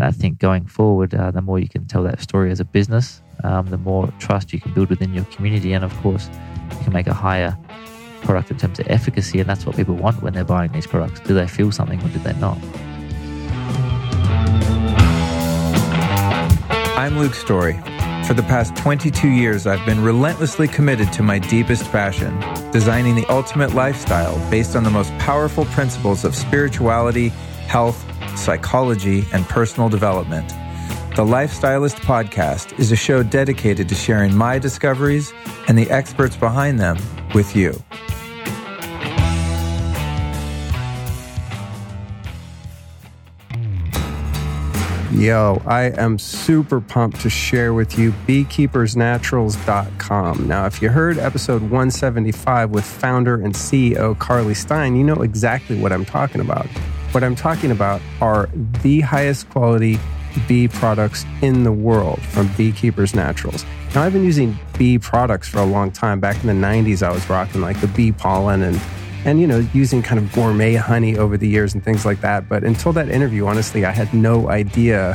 [0.00, 2.64] And I think going forward, uh, the more you can tell that story as a
[2.64, 5.74] business, um, the more trust you can build within your community.
[5.74, 6.30] And of course,
[6.70, 7.54] you can make a higher
[8.22, 9.40] product in terms of efficacy.
[9.40, 11.20] And that's what people want when they're buying these products.
[11.20, 12.56] Do they feel something or do they not?
[16.96, 17.74] I'm Luke Storey.
[18.26, 22.40] For the past 22 years, I've been relentlessly committed to my deepest passion,
[22.70, 27.28] designing the ultimate lifestyle based on the most powerful principles of spirituality,
[27.68, 30.48] health, psychology, and personal development.
[31.16, 35.32] The Lifestylist Podcast is a show dedicated to sharing my discoveries
[35.68, 36.98] and the experts behind them
[37.34, 37.74] with you.
[45.12, 50.48] Yo, I am super pumped to share with you beekeepersnaturals.com.
[50.48, 55.78] Now, if you heard episode 175 with founder and CEO Carly Stein, you know exactly
[55.78, 56.68] what I'm talking about.
[57.12, 58.48] What I'm talking about are
[58.82, 59.98] the highest quality
[60.46, 63.64] bee products in the world from Beekeepers Naturals.
[63.96, 66.20] Now, I've been using bee products for a long time.
[66.20, 68.80] Back in the 90s, I was rocking like the bee pollen and
[69.24, 72.48] and you know using kind of gourmet honey over the years and things like that
[72.48, 75.10] but until that interview honestly i had no idea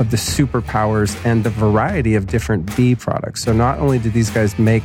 [0.00, 4.28] of the superpowers and the variety of different bee products so not only do these
[4.28, 4.82] guys make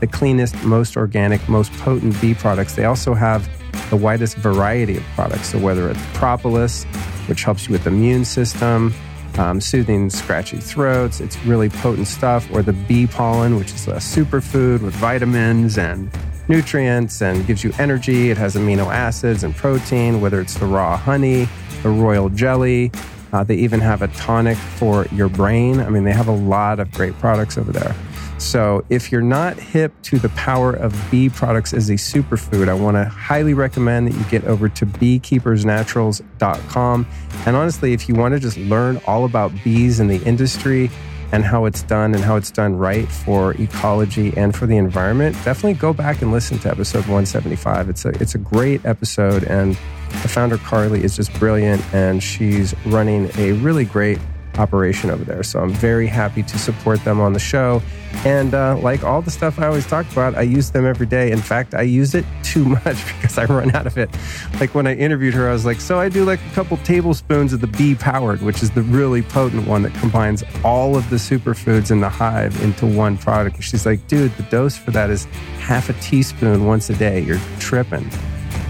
[0.00, 3.48] the cleanest most organic most potent bee products they also have
[3.90, 6.84] the widest variety of products so whether it's propolis
[7.26, 8.92] which helps you with the immune system
[9.38, 13.94] um, soothing scratchy throats it's really potent stuff or the bee pollen which is a
[13.94, 16.10] superfood with vitamins and
[16.50, 18.30] nutrients and gives you energy.
[18.30, 21.48] It has amino acids and protein, whether it's the raw honey,
[21.82, 22.90] the royal jelly.
[23.32, 25.80] Uh, they even have a tonic for your brain.
[25.80, 27.94] I mean, they have a lot of great products over there.
[28.40, 32.74] So, if you're not hip to the power of bee products as a superfood, I
[32.74, 37.06] want to highly recommend that you get over to beekeepersnaturals.com.
[37.46, 40.90] And honestly, if you want to just learn all about bees in the industry,
[41.32, 45.36] and how it's done and how it's done right for ecology and for the environment,
[45.44, 47.88] definitely go back and listen to episode 175.
[47.88, 49.74] It's a it's a great episode and
[50.22, 54.18] the founder Carly is just brilliant and she's running a really great
[54.58, 55.42] operation over there.
[55.42, 57.82] So I'm very happy to support them on the show.
[58.24, 61.30] And uh, like all the stuff I always talk about, I use them every day.
[61.30, 64.10] In fact, I use it too much because I run out of it.
[64.58, 67.52] Like when I interviewed her, I was like, so I do like a couple tablespoons
[67.52, 71.16] of the bee powered, which is the really potent one that combines all of the
[71.16, 73.56] superfoods in the hive into one product.
[73.56, 75.24] And she's like, dude, the dose for that is
[75.60, 77.20] half a teaspoon once a day.
[77.20, 78.10] You're tripping.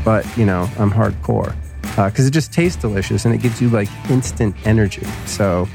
[0.04, 1.54] But, you know, I'm hardcore
[1.90, 5.04] because uh, it just tastes delicious and it gives you like instant energy.
[5.26, 5.66] So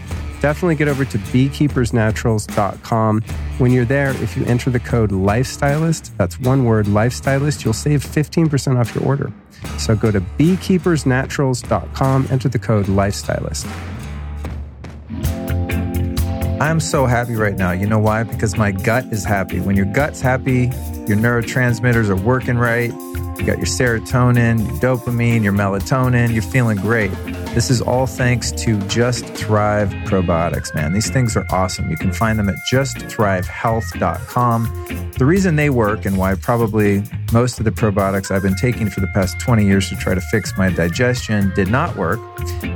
[0.42, 3.22] definitely get over to beekeepersnaturals.com.
[3.58, 8.03] When you're there, if you enter the code Lifestylist, that's one word, Lifestylist, you'll save
[8.03, 9.34] 15% off your order.
[9.78, 13.66] So go to beekeepersnaturals.com, enter the code Lifestylist.
[16.62, 17.72] I'm so happy right now.
[17.72, 18.24] You know why?
[18.24, 19.59] Because my gut is happy.
[19.59, 20.72] When your gut's happy,
[21.06, 22.94] your neurotransmitters are working right
[23.38, 26.34] you got your serotonin, your dopamine, your melatonin.
[26.34, 27.12] You're feeling great.
[27.53, 30.94] This is all thanks to Just Thrive Probiotics, man.
[30.94, 31.90] These things are awesome.
[31.90, 35.12] You can find them at justthrivehealth.com.
[35.18, 39.00] The reason they work and why probably most of the probiotics I've been taking for
[39.00, 42.19] the past 20 years to try to fix my digestion did not work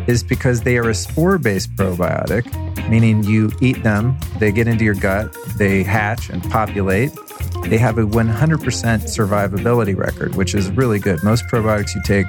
[0.08, 2.46] is because they are a spore based probiotic,
[2.90, 7.12] meaning you eat them, they get into your gut, they hatch and populate
[7.68, 11.24] they have a 100% survivability record, which is really good.
[11.24, 12.26] Most probiotics you take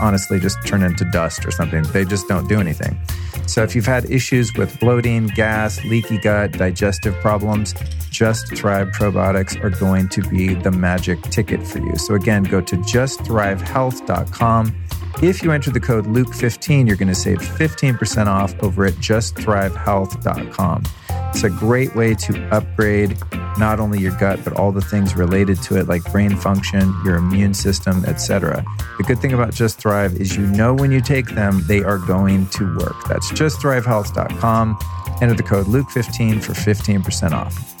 [0.00, 1.82] honestly just turn into dust or something.
[1.84, 2.98] They just don't do anything.
[3.46, 7.74] So if you've had issues with bloating, gas, leaky gut, digestive problems,
[8.10, 11.96] Just Thrive probiotics are going to be the magic ticket for you.
[11.96, 14.76] So again, go to justthrivehealth.com.
[15.22, 20.82] If you enter the code Luke15, you're going to save 15% off over at justthrivehealth.com.
[21.34, 23.16] It's a great way to upgrade
[23.58, 27.16] not only your gut but all the things related to it like brain function, your
[27.16, 28.62] immune system, etc.
[28.98, 31.96] The good thing about Just Thrive is you know when you take them they are
[31.96, 32.96] going to work.
[33.08, 34.78] That's justthrivehealth.com.
[35.22, 37.72] Enter the code Luke15 for 15% off.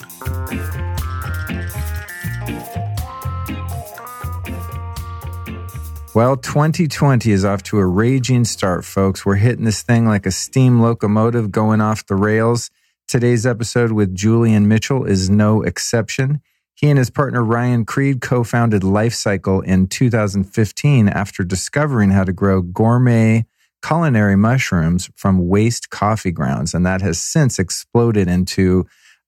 [6.14, 9.24] Well, 2020 is off to a raging start, folks.
[9.24, 12.70] We're hitting this thing like a steam locomotive going off the rails.
[13.12, 16.40] Today's episode with Julian Mitchell is no exception.
[16.72, 22.24] He and his partner Ryan Creed co founded Life Cykel in 2015 after discovering how
[22.24, 23.44] to grow gourmet
[23.86, 26.72] culinary mushrooms from waste coffee grounds.
[26.72, 28.86] And that has since exploded into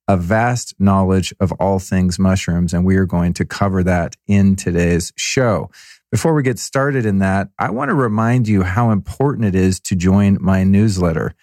[0.09, 2.73] a vast knowledge of all things mushrooms.
[2.73, 5.71] And we are going to cover that in today's show.
[6.11, 9.79] Before we get started in that, I want to remind you how important it is
[9.81, 11.35] to join my newsletter.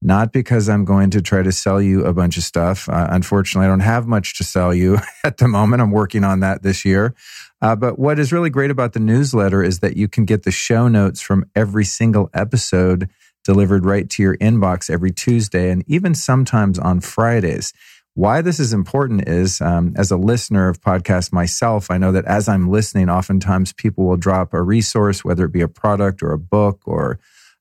[0.00, 2.88] Not because I'm going to try to sell you a bunch of stuff.
[2.88, 5.82] Uh, unfortunately, I don't have much to sell you at the moment.
[5.82, 7.14] I'm working on that this year.
[7.60, 10.52] Uh, but what is really great about the newsletter is that you can get the
[10.52, 13.08] show notes from every single episode
[13.44, 17.72] delivered right to your inbox every Tuesday and even sometimes on Fridays.
[18.14, 22.24] Why this is important is um, as a listener of podcasts myself, I know that
[22.24, 26.32] as I'm listening, oftentimes people will drop a resource, whether it be a product or
[26.32, 27.18] a book or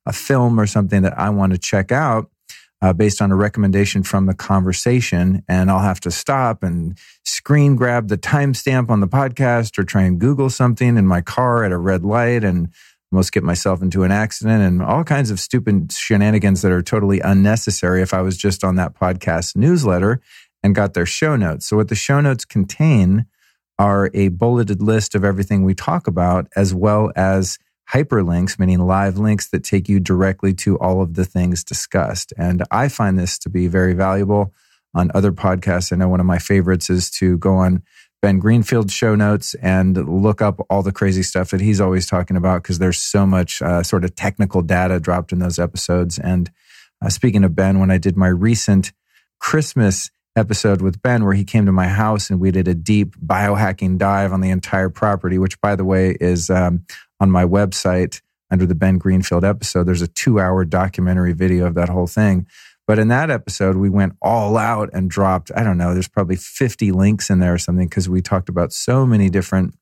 [0.07, 2.31] a film or something that I want to check out
[2.81, 5.44] uh, based on a recommendation from the conversation.
[5.48, 10.04] And I'll have to stop and screen grab the timestamp on the podcast or try
[10.04, 12.69] and Google something in my car at a red light and
[13.12, 17.19] almost get myself into an accident and all kinds of stupid shenanigans that are totally
[17.19, 20.21] unnecessary if I was just on that podcast newsletter
[20.63, 21.68] and got their show notes.
[21.68, 23.25] So, what the show notes contain
[23.80, 27.57] are a bulleted list of everything we talk about, as well as
[27.93, 32.33] hyperlinks, meaning live links that take you directly to all of the things discussed.
[32.37, 34.53] And I find this to be very valuable
[34.93, 35.93] on other podcasts.
[35.93, 37.83] I know one of my favorites is to go on
[38.21, 42.35] Ben Greenfield's show notes and look up all the crazy stuff that he's always talking
[42.35, 46.17] about because there's so much uh, sort of technical data dropped in those episodes.
[46.17, 46.51] And
[47.01, 48.91] uh, speaking of Ben, when I did my recent
[49.39, 53.15] Christmas episode with Ben where he came to my house and we did a deep
[53.17, 56.85] biohacking dive on the entire property, which by the way is um,
[57.19, 59.85] on my website under the Ben Greenfield episode.
[59.85, 62.47] There's a two hour documentary video of that whole thing.
[62.85, 66.37] But in that episode, we went all out and dropped, I don't know, there's probably
[66.37, 69.75] 50 links in there or something because we talked about so many different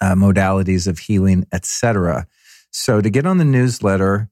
[0.00, 2.26] uh, modalities of healing, etc.
[2.70, 4.28] So to get on the newsletter,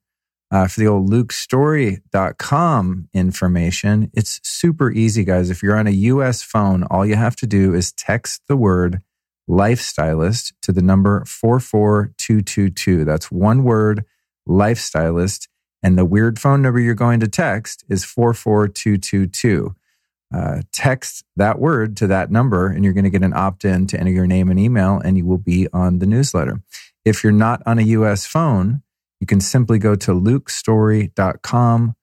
[0.51, 5.51] uh, for the old lukestorey.com information, it's super easy, guys.
[5.51, 9.01] If you're on a US phone, all you have to do is text the word
[9.49, 13.05] lifestylist to the number 44222.
[13.05, 14.05] That's one word,
[14.49, 15.49] lifestylist.
[15.83, 19.75] And the weird phone number you're going to text is 44222.
[20.35, 23.87] Uh, text that word to that number, and you're going to get an opt in
[23.87, 26.61] to enter your name and email, and you will be on the newsletter.
[27.05, 28.83] If you're not on a US phone,
[29.21, 31.95] you can simply go to lukestorey.com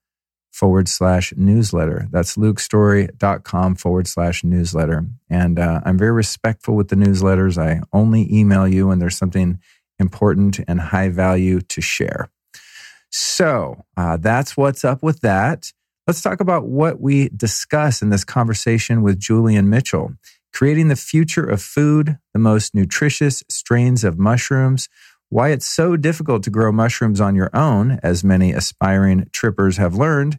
[0.53, 2.07] forward slash newsletter.
[2.11, 5.05] That's lukestorey.com forward slash newsletter.
[5.29, 7.57] And uh, I'm very respectful with the newsletters.
[7.57, 9.59] I only email you when there's something
[9.99, 12.29] important and high value to share.
[13.09, 15.73] So uh, that's what's up with that.
[16.05, 20.13] Let's talk about what we discuss in this conversation with Julian Mitchell.
[20.53, 24.87] Creating the future of food, the most nutritious strains of mushrooms,
[25.33, 29.95] why it's so difficult to grow mushrooms on your own, as many aspiring trippers have
[29.95, 30.37] learned,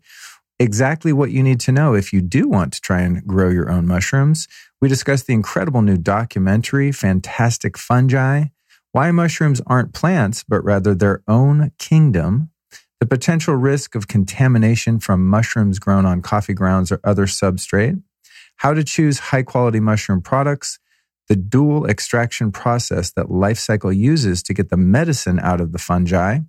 [0.61, 3.69] exactly what you need to know if you do want to try and grow your
[3.69, 4.47] own mushrooms.
[4.81, 8.45] We discuss the incredible new documentary, Fantastic Fungi,
[8.93, 12.51] why mushrooms aren't plants, but rather their own kingdom,
[13.01, 18.01] the potential risk of contamination from mushrooms grown on coffee grounds or other substrate,
[18.59, 20.79] how to choose high quality mushroom products,
[21.29, 25.79] the dual extraction process that Life Cykel uses to get the medicine out of the
[25.79, 26.41] fungi,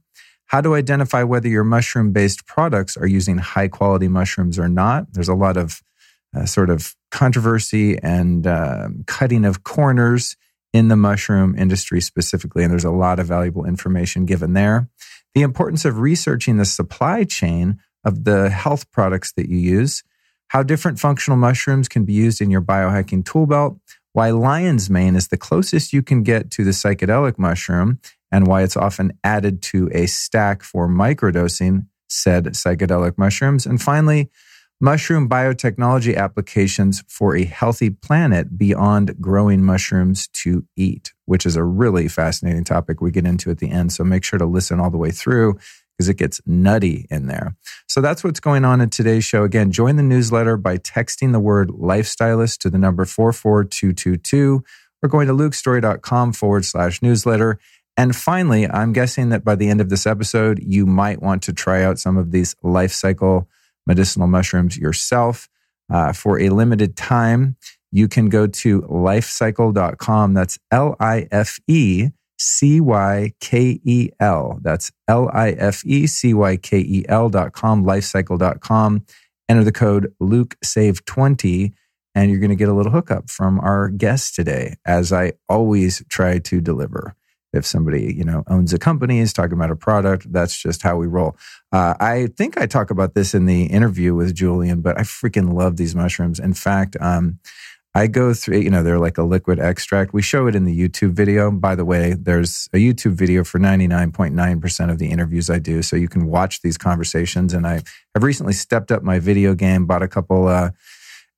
[0.48, 5.14] how to identify whether your mushroom based products are using high quality mushrooms or not.
[5.14, 5.82] There's a lot of
[6.36, 10.36] uh, sort of controversy and uh, cutting of corners
[10.74, 14.90] in the mushroom industry specifically, and there's a lot of valuable information given there.
[15.34, 20.04] The importance of researching the supply chain of the health products that you use,
[20.50, 23.80] how different functional mushrooms can be used in your biohacking tool belt,
[24.16, 28.00] why lion's mane is the closest you can get to the psychedelic mushroom
[28.32, 33.66] and why it's often added to a stack for microdosing said psychedelic mushrooms.
[33.66, 34.30] And finally,
[34.80, 41.64] mushroom biotechnology applications for a healthy planet beyond growing mushrooms to eat, which is a
[41.66, 43.92] really fascinating topic we get into at the end.
[43.92, 45.60] So make sure to listen all the way through
[45.96, 47.56] because it gets nutty in there.
[47.88, 49.44] So that's what's going on in today's show.
[49.44, 54.64] Again, join the newsletter by texting the word lifestylist to the number 44222
[55.02, 57.60] or going to lukestorey.com forward slash newsletter.
[57.98, 61.54] And finally, I'm guessing that by the end of this episode, you might want to
[61.54, 63.48] try out some of these Life Cykel
[63.88, 65.48] medicinal mushrooms yourself.
[65.92, 67.56] Uh, for a limited time,
[67.92, 70.34] you can go to lifecykel.com.
[70.34, 74.60] That's L I F E C Y K E L.
[74.62, 79.06] That's L I F E C Y K E L dot com, lifecykel dot com.
[79.48, 81.74] Enter the code Luke Save 20
[82.16, 86.02] and you're going to get a little hookup from our guest today, as I always
[86.10, 87.14] try to deliver.
[87.52, 90.98] If somebody, you know, owns a company, is talking about a product, that's just how
[90.98, 91.38] we roll.
[91.72, 95.54] Uh, I think I talk about this in the interview with Julian, but I freaking
[95.54, 96.38] love these mushrooms.
[96.40, 97.40] In fact, um,
[97.96, 100.14] I go through, you know, they're like a liquid extract.
[100.14, 101.50] We show it in the YouTube video.
[101.50, 105.82] By the way, there's a YouTube video for 99.9% of the interviews I do.
[105.82, 107.54] So you can watch these conversations.
[107.54, 107.84] And I
[108.14, 110.72] have recently stepped up my video game, bought a couple uh,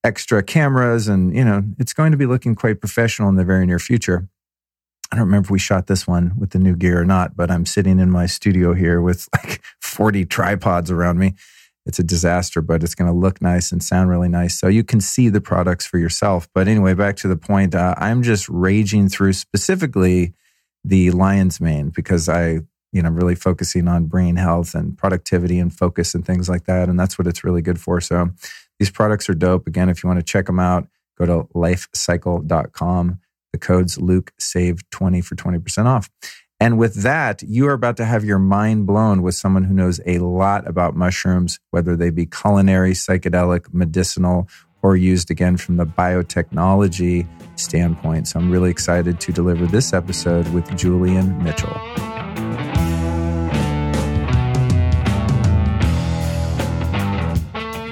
[0.03, 3.67] extra cameras, and, you know, it's going to be looking quite professional in the very
[3.67, 4.27] near future.
[5.11, 7.51] I don't remember if we shot this one with the new gear or not, but
[7.51, 11.35] I'm sitting in my studio here with like 40 tripods around me
[11.87, 14.59] it's a disaster, but it's going to look nice and sound really nice.
[14.59, 16.49] So you can see the products for yourself.
[16.53, 20.33] But anyway, back to the point, uh, I'm just raging through specifically
[20.83, 22.59] the lion's mane because I,
[22.91, 26.65] you know, I'm really focusing on brain health and productivity and focus and things like
[26.65, 26.89] that.
[26.89, 28.01] And that's what it's really good for.
[28.01, 28.31] So
[28.79, 29.65] these products are dope.
[29.65, 33.19] Again, if you want to check them out, go to lifecykel.com.
[33.53, 36.09] The code's Luke Save 20 for 20% off.
[36.59, 40.01] And with that, you are about to have your mind blown with someone who knows
[40.07, 44.49] a lot about mushrooms, whether they be culinary, psychedelic, medicinal,
[44.81, 47.27] or used again from the biotechnology
[47.59, 48.27] standpoint.
[48.27, 51.79] So I'm really excited to deliver this episode with Julian Mitchell.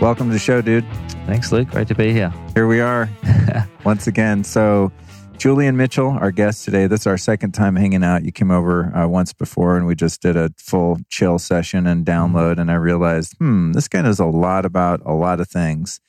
[0.01, 0.85] Welcome to the show, dude.
[1.27, 1.69] Thanks, Luke.
[1.69, 2.33] Great to be here.
[2.55, 3.09] Here we are
[3.85, 4.43] once again.
[4.43, 4.91] So,
[5.37, 6.87] Julian Mitchell, our guest today.
[6.87, 8.23] This is our second time hanging out.
[8.23, 12.05] You came over uh, once before and we just did a full chill session and
[12.05, 12.57] download.
[12.57, 15.99] And I realized, hmm, this guy knows a lot about a lot of things.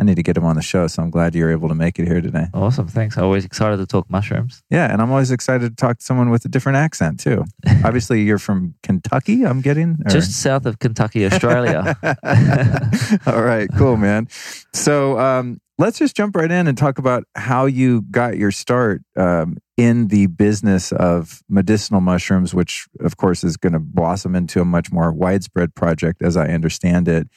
[0.00, 0.86] I need to get him on the show.
[0.88, 2.46] So I'm glad you're able to make it here today.
[2.52, 2.88] Awesome.
[2.88, 3.16] Thanks.
[3.16, 4.62] Always excited to talk mushrooms.
[4.70, 4.92] Yeah.
[4.92, 7.44] And I'm always excited to talk to someone with a different accent too.
[7.84, 9.98] Obviously, you're from Kentucky, I'm getting.
[10.04, 10.10] Or?
[10.10, 11.96] Just south of Kentucky, Australia.
[13.26, 13.68] All right.
[13.76, 14.28] Cool, man.
[14.72, 19.02] So, um, let's just jump right in and talk about how you got your start
[19.16, 24.60] um, in the business of medicinal mushrooms, which of course is going to blossom into
[24.60, 27.28] a much more widespread project as I understand it.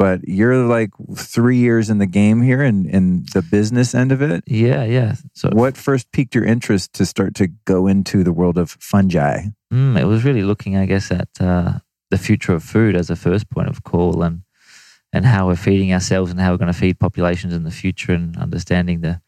[0.00, 4.22] But you're like three years in the game here in, in the business end of
[4.22, 4.42] it.
[4.46, 5.16] Yeah, yeah.
[5.34, 9.48] So, what first piqued your interest to start to go into the world of fungi?
[9.70, 11.80] Mm, it was really looking, I guess, at uh,
[12.10, 14.40] the future of food as a first point of call, and
[15.12, 18.12] and how we're feeding ourselves and how we're going to feed populations in the future
[18.12, 19.20] and understanding the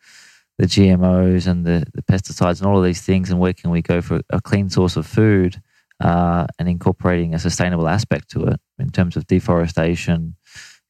[0.56, 3.82] the GMOs and the, the pesticides and all of these things and where can we
[3.82, 5.60] go for a clean source of food
[6.02, 10.34] uh, and incorporating a sustainable aspect to it in terms of deforestation,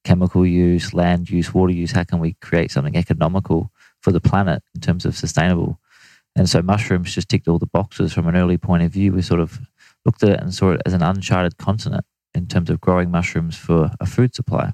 [0.05, 1.93] chemical use, land use, water use.
[1.93, 5.79] How can we create something economical for the planet in terms of sustainable?
[6.35, 9.13] And so mushrooms just ticked all the boxes from an early point of view.
[9.13, 9.61] We sort of
[10.05, 12.05] looked at it and saw it as an uncharted continent
[12.35, 14.73] in terms of growing mushrooms for a food supply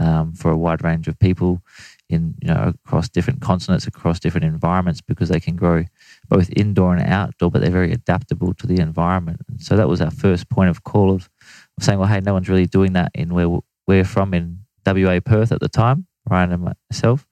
[0.00, 1.62] um, for a wide range of people
[2.08, 5.84] in you know across different continents, across different environments, because they can grow
[6.28, 9.40] both indoor and outdoor, but they're very adaptable to the environment.
[9.48, 11.30] And so that was our first point of call of,
[11.78, 15.20] of saying, well, hey, no one's really doing that in where we're from in WA
[15.20, 17.26] Perth at the time, Ryan and myself,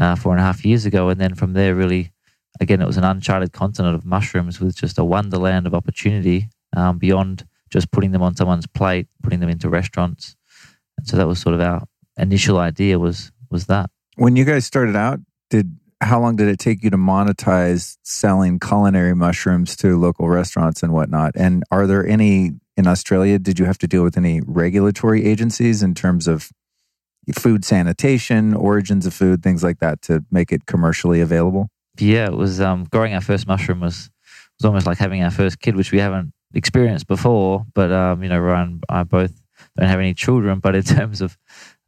[0.00, 2.12] uh, four and a half years ago, and then from there, really.
[2.58, 6.96] Again, it was an uncharted continent of mushrooms with just a wonderland of opportunity um,
[6.96, 10.36] beyond just putting them on someone's plate, putting them into restaurants,
[10.96, 13.90] and so that was sort of our initial idea was was that.
[14.16, 18.58] When you guys started out, did how long did it take you to monetize selling
[18.58, 21.32] culinary mushrooms to local restaurants and whatnot?
[21.36, 23.38] And are there any in Australia?
[23.38, 26.50] Did you have to deal with any regulatory agencies in terms of
[27.34, 31.68] food sanitation, origins of food, things like that to make it commercially available?
[31.98, 34.10] Yeah, it was um, growing our first mushroom was
[34.58, 37.64] was almost like having our first kid, which we haven't experienced before.
[37.74, 39.32] But um, you know, Ryan and I both
[39.76, 41.36] don't have any children, but in terms of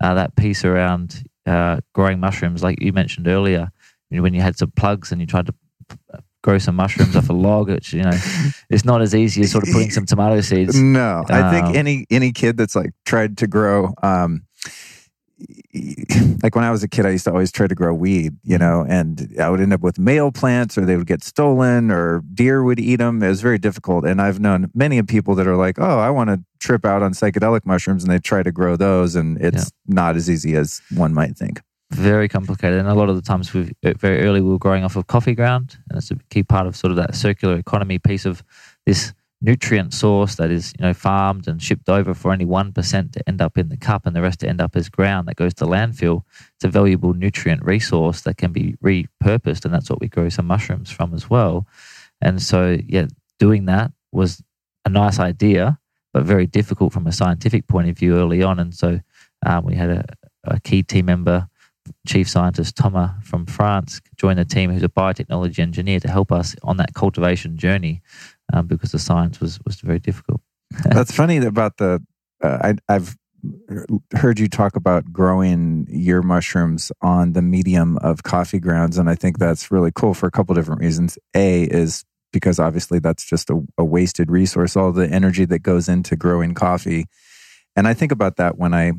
[0.01, 3.71] uh, that piece around uh, growing mushrooms, like you mentioned earlier,
[4.11, 5.55] you know, when you had some plugs and you tried to
[6.43, 8.19] grow some mushrooms off a log, which you know,
[8.71, 10.81] it's not as easy as sort of putting some tomato seeds.
[10.81, 14.45] No, I think um, any any kid that's like tried to grow um,
[16.43, 18.59] like when I was a kid, I used to always try to grow weed, you
[18.59, 18.65] mm-hmm.
[18.65, 22.23] know, and I would end up with male plants or they would get stolen or
[22.35, 23.23] deer would eat them.
[23.23, 24.05] It was very difficult.
[24.05, 27.13] And I've known many people that are like, oh, I want to trip out on
[27.13, 29.15] psychedelic mushrooms and they try to grow those.
[29.15, 29.95] And it's yeah.
[29.95, 31.61] not as easy as one might think.
[31.91, 32.79] Very complicated.
[32.79, 35.07] And a lot of the times, we uh, very early, we were growing off of
[35.07, 35.79] coffee ground.
[35.89, 38.43] And it's a key part of sort of that circular economy piece of
[38.85, 43.29] this nutrient source that is you know farmed and shipped over for only 1% to
[43.29, 45.55] end up in the cup and the rest to end up as ground that goes
[45.55, 46.23] to landfill
[46.57, 50.47] it's a valuable nutrient resource that can be repurposed and that's what we grow some
[50.47, 51.67] mushrooms from as well.
[52.21, 53.07] And so yeah
[53.39, 54.43] doing that was
[54.85, 55.79] a nice idea
[56.13, 58.59] but very difficult from a scientific point of view early on.
[58.59, 58.99] And so
[59.47, 60.05] um, we had a,
[60.45, 61.49] a key team member
[62.07, 66.55] chief scientist Thomas from France joined the team, who's a biotechnology engineer, to help us
[66.63, 68.03] on that cultivation journey
[68.53, 70.41] um, because the science was was very difficult.
[70.85, 72.03] That's funny about the.
[72.43, 73.17] Uh, I, I've
[74.15, 79.15] heard you talk about growing your mushrooms on the medium of coffee grounds, and I
[79.15, 81.19] think that's really cool for a couple different reasons.
[81.35, 85.89] A is because obviously that's just a, a wasted resource, all the energy that goes
[85.89, 87.07] into growing coffee.
[87.75, 88.93] And I think about that when I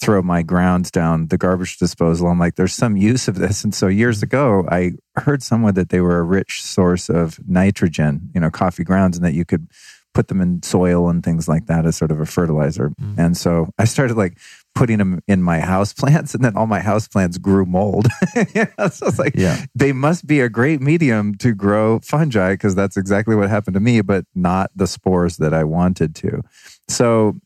[0.00, 2.28] throw my grounds down the garbage disposal.
[2.28, 3.64] I'm like, there's some use of this.
[3.64, 8.30] And so years ago, I heard somewhere that they were a rich source of nitrogen,
[8.34, 9.68] you know, coffee grounds, and that you could
[10.14, 12.90] put them in soil and things like that as sort of a fertilizer.
[12.90, 13.18] Mm.
[13.18, 14.38] And so I started like
[14.74, 18.06] putting them in my house plants, and then all my house plants grew mold.
[18.54, 19.64] yeah, so it's like yeah.
[19.74, 23.80] they must be a great medium to grow fungi because that's exactly what happened to
[23.80, 26.42] me, but not the spores that I wanted to.
[26.88, 27.36] So,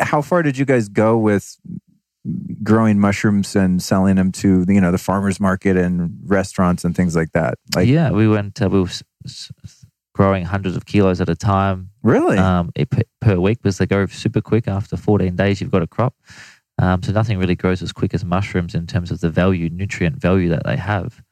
[0.00, 1.56] how far did you guys go with
[2.62, 7.14] growing mushrooms and selling them to you know the farmers market and restaurants and things
[7.16, 7.58] like that?
[7.74, 8.60] Like, yeah, we went.
[8.60, 8.88] Uh, we were
[10.16, 11.90] growing hundreds of kilos at a time.
[12.02, 12.38] Really?
[12.38, 12.72] Um,
[13.20, 14.66] per week because they grow super quick.
[14.66, 16.14] After 14 days, you've got a crop.
[16.78, 20.16] Um, so nothing really grows as quick as mushrooms in terms of the value, nutrient
[20.16, 21.22] value that they have.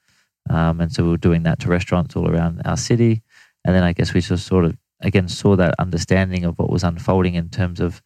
[0.51, 3.23] Um, and so we were doing that to restaurants all around our city.
[3.65, 6.85] And then I guess we just sort of, again, saw that understanding of what was
[6.85, 8.03] unfolding in terms of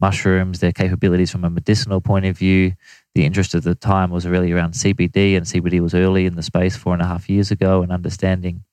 [0.00, 2.72] mushrooms, their capabilities from a medicinal point of view.
[3.14, 6.42] The interest at the time was really around CBD, and CBD was early in the
[6.42, 8.64] space four and a half years ago, and understanding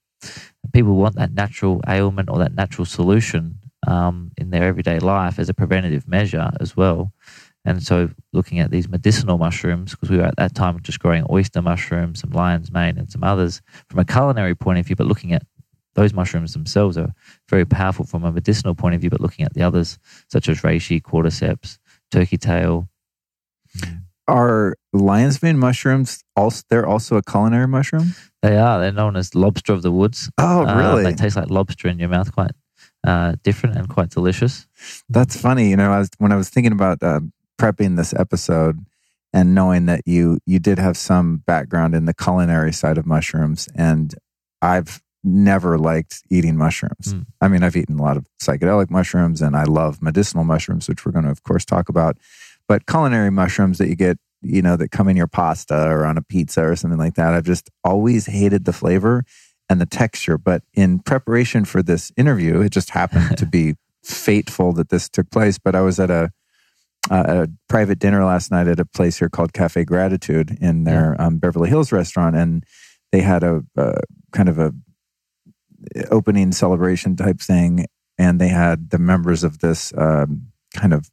[0.73, 5.49] people want that natural ailment or that natural solution um, in their everyday life as
[5.49, 7.11] a preventative measure as well.
[7.65, 11.25] And so, looking at these medicinal mushrooms, because we were at that time just growing
[11.29, 15.07] oyster mushrooms, some lion's mane, and some others from a culinary point of view, but
[15.07, 15.43] looking at
[15.95, 17.13] those mushrooms themselves are
[17.49, 20.61] very powerful from a medicinal point of view, but looking at the others, such as
[20.61, 21.77] reishi, cordyceps,
[22.11, 22.89] turkey tail.
[24.27, 28.15] Are lion's mane mushrooms also they're also a culinary mushroom?
[28.41, 28.79] They are.
[28.79, 30.29] They're known as lobster of the woods.
[30.37, 31.05] Oh, uh, really?
[31.05, 32.51] Uh, they taste like lobster in your mouth, quite
[33.03, 34.67] uh, different and quite delicious.
[35.09, 35.69] That's funny.
[35.69, 37.19] You know, I was, when I was thinking about uh,
[37.59, 38.79] prepping this episode
[39.33, 43.67] and knowing that you you did have some background in the culinary side of mushrooms,
[43.75, 44.15] and
[44.61, 47.13] I've never liked eating mushrooms.
[47.13, 47.25] Mm.
[47.41, 51.05] I mean, I've eaten a lot of psychedelic mushrooms, and I love medicinal mushrooms, which
[51.05, 52.17] we're going to, of course, talk about.
[52.67, 56.17] But culinary mushrooms that you get you know, that come in your pasta or on
[56.17, 57.33] a pizza or something like that.
[57.33, 59.23] I've just always hated the flavor
[59.69, 60.37] and the texture.
[60.37, 65.31] But in preparation for this interview, it just happened to be fateful that this took
[65.31, 65.57] place.
[65.57, 66.31] But I was at a,
[67.09, 71.25] a private dinner last night at a place here called Cafe Gratitude in their yeah.
[71.25, 72.65] um, Beverly Hills restaurant, and
[73.11, 73.95] they had a, a
[74.33, 74.73] kind of a
[76.11, 77.85] opening celebration type thing,
[78.17, 81.09] and they had the members of this um, kind of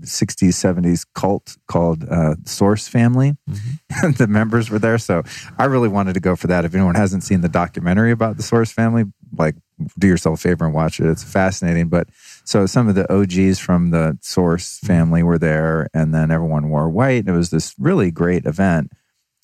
[0.00, 3.36] 60s 70s cult called uh, source family.
[3.48, 4.06] Mm-hmm.
[4.06, 5.22] and the members were there so
[5.58, 6.64] i really wanted to go for that.
[6.64, 9.04] If anyone hasn't seen the documentary about the source family
[9.36, 9.56] like
[9.98, 11.06] do yourself a favor and watch it.
[11.06, 12.08] It's fascinating but
[12.44, 16.88] so some of the og's from the source family were there and then everyone wore
[16.88, 18.92] white and it was this really great event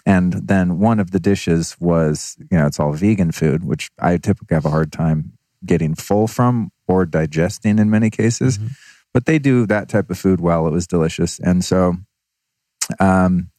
[0.06, 4.16] and then one of the dishes was you know it's all vegan food which i
[4.16, 5.32] typically have a hard time
[5.64, 8.68] getting full from or digesting in many cases mm-hmm
[9.12, 10.66] but they do that type of food well.
[10.66, 11.38] It was delicious.
[11.38, 11.96] And so,
[12.98, 13.50] um,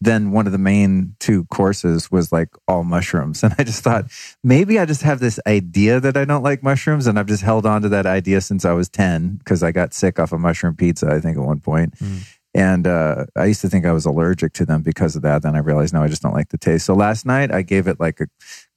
[0.00, 3.42] then one of the main two courses was like all mushrooms.
[3.44, 4.06] And I just thought
[4.42, 7.06] maybe I just have this idea that I don't like mushrooms.
[7.06, 9.94] And I've just held on to that idea since I was 10 because I got
[9.94, 11.96] sick off a mushroom pizza, I think, at one point.
[11.98, 12.26] Mm.
[12.54, 15.42] And uh, I used to think I was allergic to them because of that.
[15.42, 16.84] Then I realized, no, I just don't like the taste.
[16.84, 18.26] So last night I gave it like a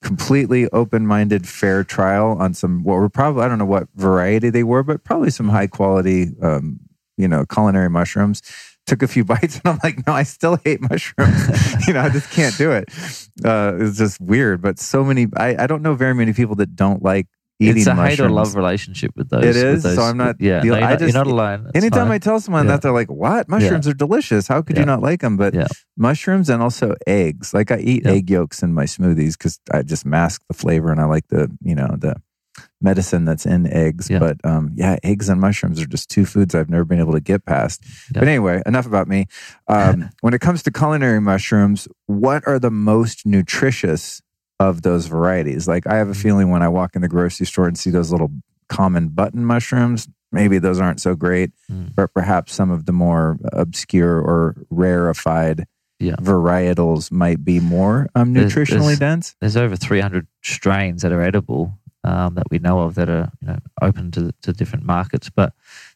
[0.01, 4.49] completely open minded, fair trial on some, what were probably, I don't know what variety
[4.49, 6.79] they were, but probably some high quality, um,
[7.17, 8.41] you know, culinary mushrooms.
[8.88, 11.88] Took a few bites and I'm like, no, I still hate mushrooms.
[11.88, 12.88] you know, I just can't do it.
[13.43, 14.61] Uh, it's just weird.
[14.61, 17.27] But so many, I, I don't know very many people that don't like
[17.60, 19.44] eating it's a hate or love relationship with those.
[19.44, 19.84] It is.
[19.84, 20.36] Those, so I'm not.
[20.39, 21.65] Yeah, no, you're, I not, just, you're not alone.
[21.68, 22.12] It's anytime fine.
[22.12, 22.74] I tell someone yeah.
[22.74, 23.48] that, they're like, "What?
[23.48, 23.91] Mushrooms yeah.
[23.91, 24.48] are delicious.
[24.48, 24.82] How could yeah.
[24.82, 25.68] you not like them?" But Yeah.
[25.98, 27.54] mushrooms and also eggs.
[27.54, 31.00] Like I eat egg yolks in my smoothies because I just mask the flavor and
[31.00, 32.15] I like the you know the
[32.82, 34.10] medicine that's in eggs.
[34.10, 37.22] But um, yeah, eggs and mushrooms are just two foods I've never been able to
[37.22, 37.84] get past.
[38.13, 39.28] But anyway, enough about me.
[39.68, 44.22] Um, when it comes to culinary mushrooms, what are the most nutritious
[44.60, 45.68] of those varieties.
[45.68, 46.22] Like I have a mm.
[46.22, 48.32] feeling when I walk in the grocery store and see those little
[48.70, 51.94] common button mushrooms, maybe those aren't so great, mm.
[51.96, 55.65] but perhaps some of the more obscure or rarefied
[56.00, 56.15] yeah.
[56.15, 59.36] varietals might be more um, nutritionally there's, dense.
[59.39, 63.48] There's over 300 strains that are edible um, that we know of that are you
[63.48, 65.54] know, open to, to different markets, but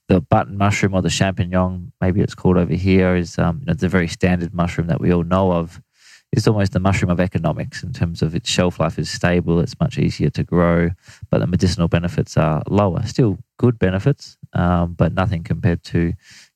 [0.07, 3.73] the button mushroom or the champignon, maybe it's called over here, is um, you know,
[3.73, 5.81] it's a very standard mushroom that we all know of
[6.31, 9.79] is almost the mushroom of economics in terms of its shelf life is stable, it's
[9.79, 10.91] much easier to grow,
[11.29, 13.01] but the medicinal benefits are lower.
[13.03, 16.13] Still good benefits, um, but nothing compared to you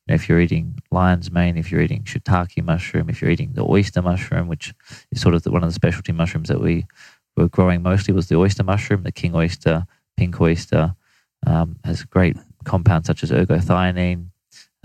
[0.08, 3.64] know, if you're eating lion's mane, if you're eating shiitake mushroom, if you're eating the
[3.64, 4.72] oyster mushroom, which
[5.10, 6.86] is sort of the, one of the specialty mushrooms that we
[7.36, 10.94] were growing mostly was the oyster mushroom, the king oyster, pink oyster,
[11.46, 14.28] um, has great compounds such as ergothioneine,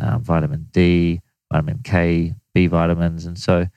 [0.02, 1.21] um, vitamin D,
[1.52, 3.67] vitamin K, B vitamins, and so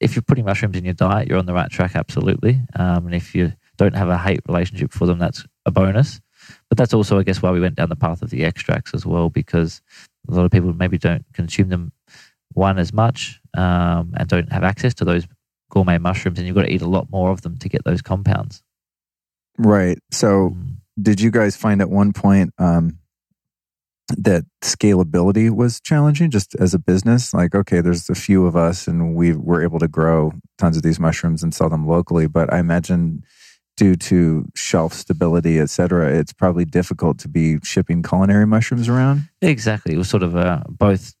[0.00, 2.60] if you're putting mushrooms in your diet, you're on the right track, absolutely.
[2.74, 6.20] Um, and if you don't have a hate relationship for them, that's a bonus.
[6.68, 9.04] But that's also, I guess, why we went down the path of the extracts as
[9.04, 9.80] well, because
[10.28, 11.92] a lot of people maybe don't consume them
[12.52, 15.26] one as much um, and don't have access to those
[15.70, 18.02] gourmet mushrooms, and you've got to eat a lot more of them to get those
[18.02, 18.62] compounds.
[19.58, 19.98] Right.
[20.10, 20.76] So, mm.
[21.00, 22.98] did you guys find at one point um,
[24.08, 27.34] that scalability was challenging just as a business?
[27.34, 30.82] Like, okay, there's a few of us, and we were able to grow tons of
[30.82, 33.24] these mushrooms and sell them locally, but I imagine
[33.76, 39.28] due to shelf stability, et cetera, it's probably difficult to be shipping culinary mushrooms around.
[39.42, 39.94] Exactly.
[39.94, 41.14] It was sort of uh, both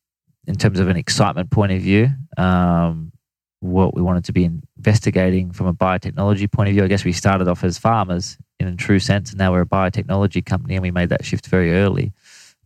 [0.46, 3.12] in terms of an excitement point of view, um,
[3.60, 4.44] what we wanted to be
[4.76, 6.84] investigating from a biotechnology point of view.
[6.84, 9.66] I guess we started off as farmers in a true sense, and now we're a
[9.66, 12.12] biotechnology company, and we made that shift very early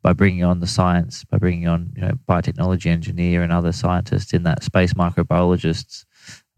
[0.02, 4.32] by bringing on the science, by bringing on you know biotechnology engineer and other scientists
[4.32, 6.04] in that space, microbiologists,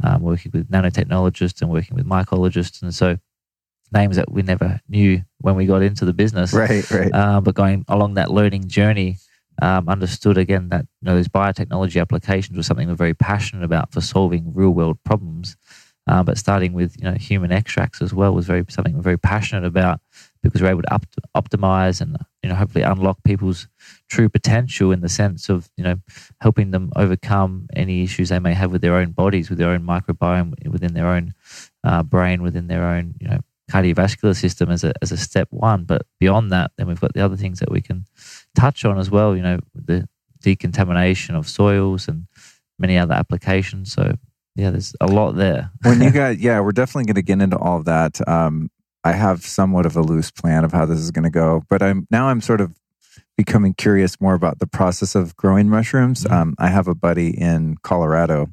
[0.05, 3.19] um, working with nanotechnologists and working with mycologists, and so
[3.93, 6.53] names that we never knew when we got into the business.
[6.53, 7.13] Right, right.
[7.13, 9.19] Uh, but going along that learning journey,
[9.61, 13.93] um, understood again that you know those biotechnology applications were something we're very passionate about
[13.93, 15.57] for solving real world problems.
[16.09, 19.19] Uh, but starting with you know human extracts as well was very something we're very
[19.19, 20.01] passionate about
[20.43, 23.69] because we're able to up, optimize and you know hopefully unlock people's
[24.09, 25.97] true potential in the sense of you know
[26.41, 29.83] helping them overcome any issues they may have with their own bodies, with their own
[29.83, 31.35] microbiome, within their own
[31.85, 35.85] uh, brain, within their own you know cardiovascular system as a as a step one.
[35.85, 38.07] But beyond that, then we've got the other things that we can
[38.55, 39.37] touch on as well.
[39.37, 40.09] You know the
[40.43, 42.27] decontamination of soils and
[42.79, 43.93] many other applications.
[43.93, 44.17] So
[44.57, 45.71] yeah, there's a lot there.
[45.83, 48.27] when you got, yeah, we're definitely going to get into all of that.
[48.29, 48.71] Um,
[49.05, 51.83] I have somewhat of a loose plan of how this is going to go, but
[51.83, 52.73] I'm now I'm sort of
[53.37, 56.25] becoming curious more about the process of growing mushrooms.
[56.25, 56.35] Mm-hmm.
[56.35, 58.49] Um, I have a buddy in Colorado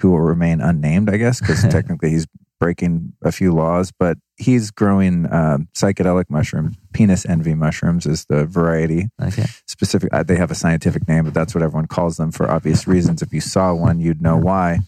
[0.00, 2.26] who will remain unnamed, I guess, because technically he's
[2.60, 6.74] breaking a few laws, but he's growing uh, psychedelic mushroom.
[6.92, 9.08] Penis envy mushrooms is the variety.
[9.20, 9.44] Okay.
[9.66, 12.86] Specific, uh, they have a scientific name, but that's what everyone calls them for obvious
[12.86, 13.22] reasons.
[13.22, 14.80] If you saw one, you'd know why.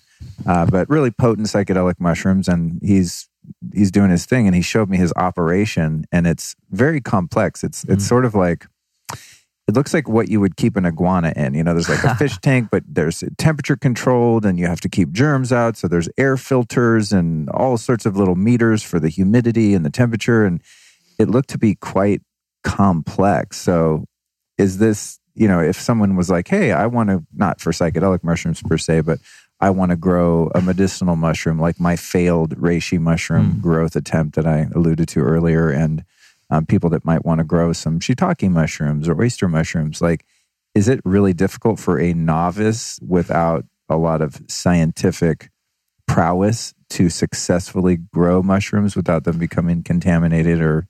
[0.47, 3.29] Uh, but really potent psychedelic mushrooms, and he's
[3.75, 7.65] he's doing his thing, and he showed me his operation, and it's very complex.
[7.65, 8.09] It's it's mm.
[8.09, 8.67] sort of like
[9.69, 11.55] it looks like what you would keep an iguana in.
[11.55, 14.89] You know, there's like a fish tank, but there's temperature controlled, and you have to
[14.89, 15.77] keep germs out.
[15.77, 19.91] So there's air filters and all sorts of little meters for the humidity and the
[19.91, 20.63] temperature, and
[21.19, 22.23] it looked to be quite
[22.63, 23.59] complex.
[23.61, 24.05] So
[24.59, 28.25] is this you know, if someone was like, "Hey, I want to not for psychedelic
[28.25, 29.19] mushrooms per se, but
[29.61, 33.61] I want to grow a medicinal mushroom like my failed reishi mushroom mm.
[33.63, 36.05] growth attempt that I alluded to earlier, and
[36.51, 40.01] um, people that might want to grow some shiitake mushrooms or oyster mushrooms.
[40.01, 40.25] Like,
[40.75, 45.51] is it really difficult for a novice without a lot of scientific
[46.07, 50.87] prowess to successfully grow mushrooms without them becoming contaminated or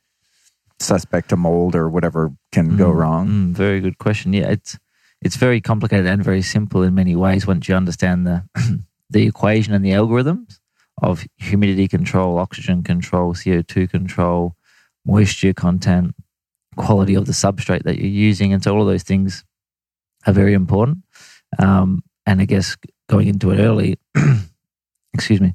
[0.78, 2.78] suspect to mold or whatever can mm.
[2.78, 3.28] go wrong?
[3.28, 4.32] Mm, very good question.
[4.32, 4.78] Yeah, it's
[5.22, 8.44] it's very complicated and very simple in many ways once you understand the
[9.10, 10.58] the equation and the algorithms
[11.02, 14.56] of humidity control, oxygen control, CO2 control,
[15.04, 16.14] moisture content,
[16.76, 18.52] quality of the substrate that you're using.
[18.52, 19.44] And so all of those things
[20.26, 20.98] are very important.
[21.58, 22.76] Um, and I guess
[23.08, 23.98] going into it early,
[25.14, 25.54] excuse me,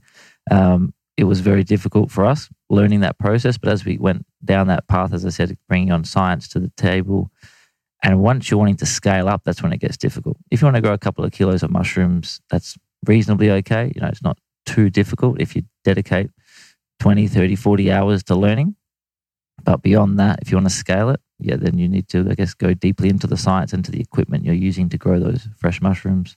[0.49, 3.57] um, it was very difficult for us learning that process.
[3.57, 6.71] But as we went down that path, as I said, bringing on science to the
[6.77, 7.31] table,
[8.03, 10.37] and once you're wanting to scale up, that's when it gets difficult.
[10.49, 13.91] If you want to grow a couple of kilos of mushrooms, that's reasonably okay.
[13.93, 16.31] You know, it's not too difficult if you dedicate
[16.99, 18.75] 20, 30, 40 hours to learning.
[19.63, 22.33] But beyond that, if you want to scale it, yeah, then you need to, I
[22.33, 25.81] guess, go deeply into the science, into the equipment you're using to grow those fresh
[25.81, 26.35] mushrooms.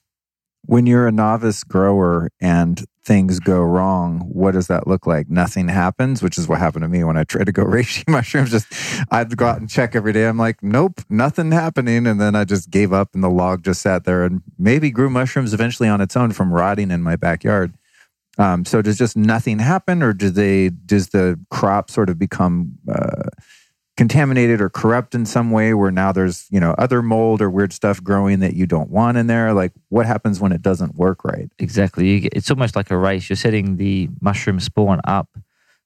[0.67, 5.29] When you're a novice grower and things go wrong, what does that look like?
[5.29, 8.51] Nothing happens, which is what happened to me when I tried to go reishi mushrooms.
[8.51, 8.67] Just
[9.11, 10.27] I'd go out and check every day.
[10.27, 12.07] I'm like, nope, nothing happening.
[12.07, 15.11] And then I just gave up and the log just sat there and maybe grew
[15.11, 17.75] mushrooms eventually on its own from rotting in my backyard.
[18.39, 22.79] Um, so does just nothing happen or do they, does the crop sort of become,
[22.93, 23.29] uh,
[23.97, 27.73] contaminated or corrupt in some way where now there's you know other mold or weird
[27.73, 29.53] stuff growing that you don't want in there?
[29.53, 31.51] Like what happens when it doesn't work right?
[31.59, 32.21] Exactly.
[32.21, 33.29] Get, it's almost like a race.
[33.29, 35.29] You're setting the mushroom spawn up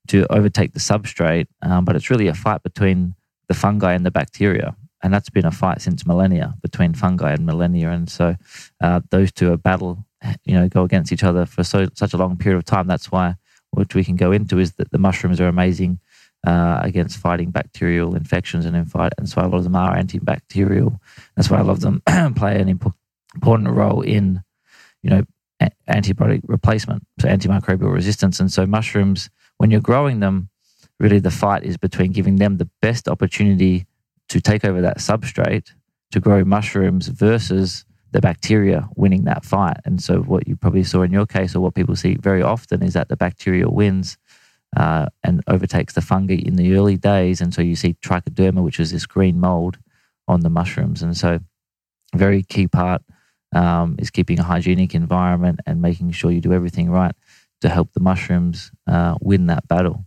[0.09, 3.15] to overtake the substrate um, but it's really a fight between
[3.49, 4.77] the fungi and the bacteria.
[5.03, 7.91] And that's been a fight since millennia between fungi and millennia.
[7.91, 8.37] And so
[8.81, 10.05] uh, those two are battle,
[10.45, 12.87] you know, go against each other for so such a long period of time.
[12.87, 13.35] That's why,
[13.71, 16.01] which we can go into, is that the mushrooms are amazing
[16.47, 19.13] uh, against fighting bacterial infections and fight.
[19.19, 20.99] And so a lot of them are antibacterial.
[21.37, 22.03] That's why a lot of them
[22.35, 24.43] play an important role in,
[25.03, 25.23] you know,
[25.89, 28.39] antibiotic replacement, so antimicrobial resistance.
[28.41, 30.49] And so mushrooms, when you're growing them,
[31.01, 33.87] really the fight is between giving them the best opportunity
[34.29, 35.73] to take over that substrate
[36.11, 39.79] to grow mushrooms versus the bacteria winning that fight.
[39.85, 42.83] And so, what you probably saw in your case, or what people see very often,
[42.83, 44.17] is that the bacteria wins
[44.77, 47.41] uh, and overtakes the fungi in the early days.
[47.41, 49.79] And so, you see trichoderma, which is this green mold
[50.27, 51.03] on the mushrooms.
[51.03, 51.41] And so,
[52.15, 53.03] very key part
[53.55, 57.15] um, is keeping a hygienic environment and making sure you do everything right
[57.61, 60.05] to help the mushrooms uh, win that battle.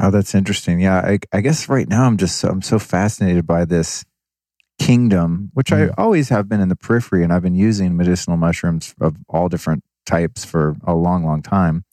[0.00, 0.80] Oh, that's interesting.
[0.80, 4.04] Yeah, I, I, guess right now I'm just so, I'm so fascinated by this
[4.78, 5.90] kingdom, which mm.
[5.90, 9.48] I always have been in the periphery, and I've been using medicinal mushrooms of all
[9.48, 11.84] different types for a long, long time.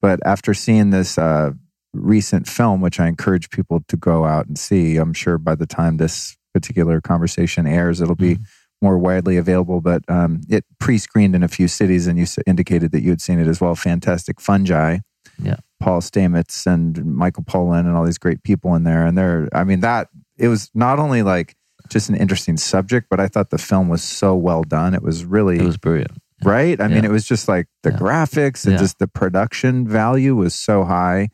[0.00, 1.52] But after seeing this uh,
[1.92, 5.66] recent film, which I encourage people to go out and see, I'm sure by the
[5.66, 8.44] time this particular conversation airs, it'll be mm.
[8.80, 9.80] more widely available.
[9.80, 13.38] But um, it pre-screened in a few cities, and you indicated that you had seen
[13.38, 13.74] it as well.
[13.74, 14.98] Fantastic fungi.
[15.42, 19.04] Yeah Paul Stamets and Michael Pollan and all these great people in there.
[19.06, 21.56] And they're, I mean, that it was not only like
[21.88, 24.94] just an interesting subject, but I thought the film was so well done.
[24.94, 26.12] It was really, it was brilliant.
[26.42, 26.80] Right?
[26.80, 26.94] I yeah.
[26.94, 27.98] mean, it was just like the yeah.
[27.98, 28.78] graphics and yeah.
[28.78, 31.28] just the production value was so high.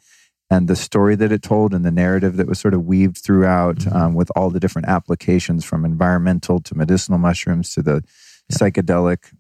[0.49, 3.79] And the story that it told and the narrative that was sort of weaved throughout
[3.79, 3.97] mm-hmm.
[3.97, 8.05] um, with all the different applications from environmental to medicinal mushrooms to the
[8.53, 9.33] psychedelic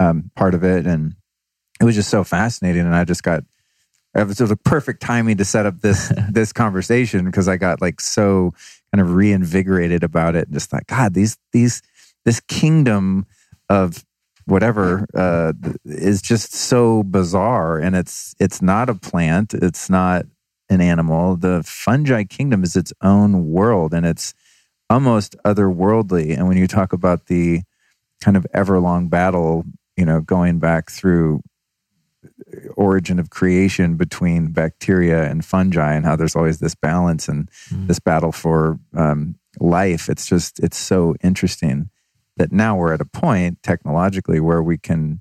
[0.00, 0.84] um, part of it.
[0.84, 1.14] And
[1.80, 2.82] it was just so fascinating.
[2.82, 3.44] And I just got,
[4.16, 8.00] it was the perfect timing to set up this this conversation because I got like
[8.00, 8.52] so
[8.92, 11.82] kind of reinvigorated about it and just like God, these these
[12.24, 13.26] this kingdom
[13.68, 14.04] of
[14.48, 15.52] whatever uh,
[15.84, 20.24] is just so bizarre and it's it's not a plant it's not
[20.70, 24.32] an animal the fungi kingdom is its own world and it's
[24.88, 27.60] almost otherworldly and when you talk about the
[28.22, 29.64] kind of everlong battle
[29.98, 31.42] you know going back through
[32.74, 37.86] origin of creation between bacteria and fungi and how there's always this balance and mm.
[37.86, 41.90] this battle for um, life it's just it's so interesting
[42.38, 45.20] that now we're at a point technologically where we can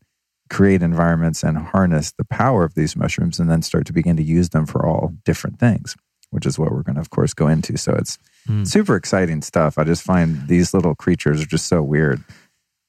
[0.50, 4.24] create environments and harness the power of these mushrooms and then start to begin to
[4.24, 5.96] use them for all different things
[6.30, 8.66] which is what we're going to of course go into so it's mm.
[8.66, 12.24] super exciting stuff i just find these little creatures are just so weird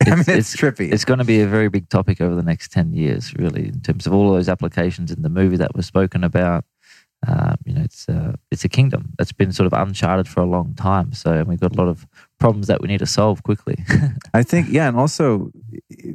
[0.07, 0.93] I mean, it's, it's, trippy.
[0.93, 3.81] It's going to be a very big topic over the next 10 years, really, in
[3.81, 6.65] terms of all of those applications in the movie that was spoken about.
[7.27, 10.47] Uh, you know, it's, uh, it's a kingdom that's been sort of uncharted for a
[10.47, 11.13] long time.
[11.13, 12.07] So, and we've got a lot of
[12.39, 13.77] problems that we need to solve quickly.
[14.35, 14.89] I think, yeah.
[14.89, 15.51] And also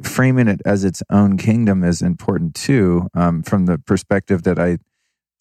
[0.02, 4.78] framing it as its own kingdom is important too, um, from the perspective that I,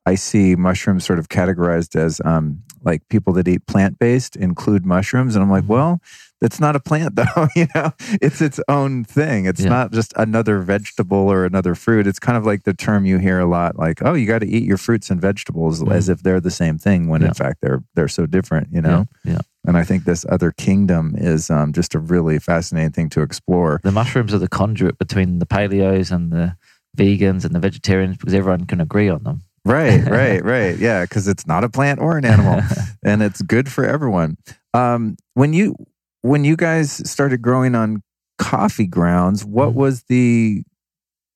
[0.05, 4.85] I see mushrooms sort of categorized as um, like people that eat plant based include
[4.85, 5.35] mushrooms.
[5.35, 5.73] And I'm like, mm-hmm.
[5.73, 6.01] well,
[6.43, 9.69] it's not a plant though you know it's its own thing it's yeah.
[9.69, 13.39] not just another vegetable or another fruit it's kind of like the term you hear
[13.39, 15.91] a lot like oh you got to eat your fruits and vegetables mm.
[15.91, 17.29] as if they're the same thing when yeah.
[17.29, 19.39] in fact they're they're so different you know yeah, yeah.
[19.65, 23.79] And i think this other kingdom is um, just a really fascinating thing to explore.
[23.83, 26.55] The mushrooms are the conduit between the paleos and the
[26.97, 29.43] vegans and the vegetarians because everyone can agree on them.
[29.65, 30.77] Right right right.
[30.77, 32.61] Yeah because it's not a plant or an animal
[33.03, 34.37] and it's good for everyone.
[34.73, 35.75] Um, when you
[36.21, 38.01] when you guys started growing on
[38.37, 39.79] coffee grounds, what mm-hmm.
[39.79, 40.63] was the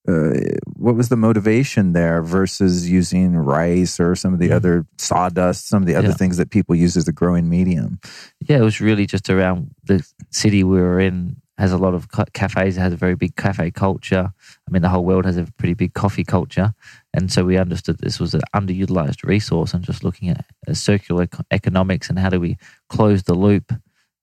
[0.07, 0.33] uh,
[0.75, 4.55] what was the motivation there versus using rice or some of the mm-hmm.
[4.55, 6.13] other sawdust, some of the other yeah.
[6.13, 7.99] things that people use as a growing medium?
[8.39, 12.07] Yeah, it was really just around the city we were in has a lot of
[12.33, 12.77] cafes.
[12.77, 14.31] It has a very big cafe culture.
[14.67, 16.73] I mean, the whole world has a pretty big coffee culture,
[17.13, 19.73] and so we understood this was an underutilized resource.
[19.73, 22.57] And just looking at circular economics and how do we
[22.89, 23.73] close the loop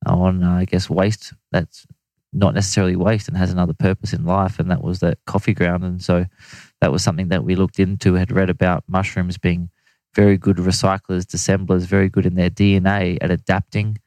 [0.06, 1.86] on, uh, I guess, waste that's
[2.34, 4.58] not necessarily waste and has another purpose in life.
[4.58, 5.84] And that was that coffee ground.
[5.84, 6.26] And so
[6.80, 9.70] that was something that we looked into, had read about mushrooms being
[10.14, 13.98] very good recyclers, dissemblers, very good in their DNA at adapting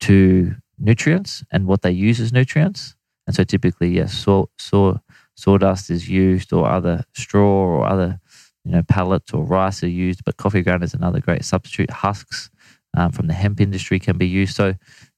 [0.00, 2.94] to nutrients and what they use as nutrients.
[3.26, 4.98] And so typically, yes, saw, saw,
[5.36, 8.20] sawdust is used or other straw or other,
[8.64, 11.90] you know, pellets or rice are used, but coffee ground is another great substitute.
[11.90, 12.50] Husks
[12.96, 14.56] um, from the hemp industry can be used.
[14.56, 14.74] So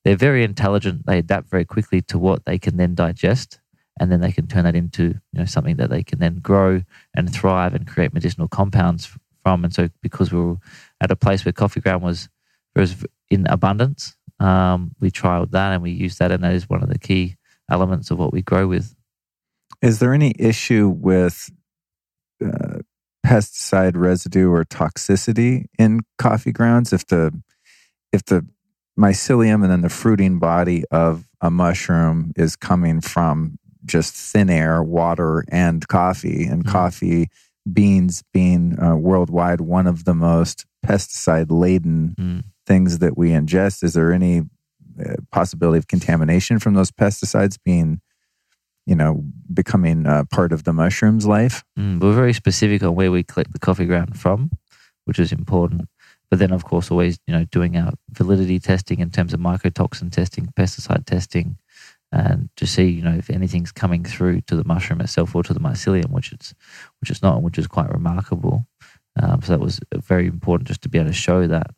[0.09, 1.05] they're very intelligent.
[1.05, 3.61] They adapt very quickly to what they can then digest,
[4.01, 6.81] and then they can turn that into you know something that they can then grow
[7.15, 9.65] and thrive and create medicinal compounds from.
[9.65, 10.57] And so, because we were
[11.03, 12.31] at a place where coffee ground was
[12.75, 16.83] was in abundance, Um, we trialed that and we used that, and that is one
[16.83, 17.37] of the key
[17.71, 18.95] elements of what we grow with.
[19.83, 21.51] Is there any issue with
[22.45, 22.79] uh,
[23.27, 27.43] pesticide residue or toxicity in coffee grounds if the
[28.13, 28.47] if the
[28.99, 34.83] mycelium and then the fruiting body of a mushroom is coming from just thin air,
[34.83, 36.69] water, and coffee, and Mhm.
[36.71, 37.29] coffee
[37.73, 42.45] beans being uh, worldwide one of the most pesticide laden Mm.
[42.67, 43.83] things that we ingest.
[43.85, 44.43] Is there any
[44.99, 48.01] uh, possibility of contamination from those pesticides being,
[48.85, 51.63] you know, becoming uh, part of the mushroom's life?
[51.79, 54.51] Mm, we're very specific on where we collect the coffee ground from,
[55.05, 55.89] which is important.
[56.31, 60.13] But then, of course, always you know doing our validity testing in terms of mycotoxin
[60.13, 61.57] testing, pesticide testing,
[62.13, 65.55] and to see you know if anything's coming through to the mushroom itself or to
[65.55, 66.55] the mycelium, which it's
[67.01, 68.67] which it's not, which is quite remarkable.
[69.21, 71.71] Um, so that was very important just to be able to show that.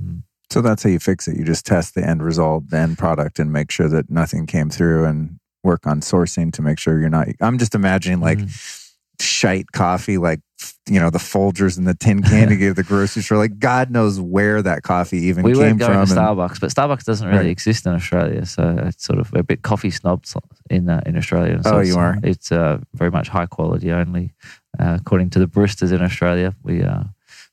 [0.00, 0.22] Mm.
[0.50, 1.36] So that's how you fix it.
[1.38, 4.68] You just test the end result, the end product, and make sure that nothing came
[4.68, 7.28] through and work on sourcing to make sure you're not.
[7.40, 8.88] I'm just imagining like Mm.
[9.20, 10.40] shite coffee, like,
[10.88, 13.38] you know, the Folgers and the tin can you give the grocery store.
[13.38, 16.06] Like, God knows where that coffee even we came from.
[16.06, 17.46] to Starbucks, but Starbucks doesn't really Right.
[17.50, 18.44] exist in Australia.
[18.46, 20.34] So it's sort of a bit coffee snobs
[20.70, 21.60] in uh, in Australia.
[21.62, 22.18] So Oh, you are?
[22.22, 24.34] It's uh, very much high quality only,
[24.78, 26.54] uh, according to the baristas in Australia.
[26.62, 27.06] We are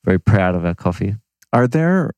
[0.06, 1.16] very proud of our coffee.
[1.54, 2.12] Are there,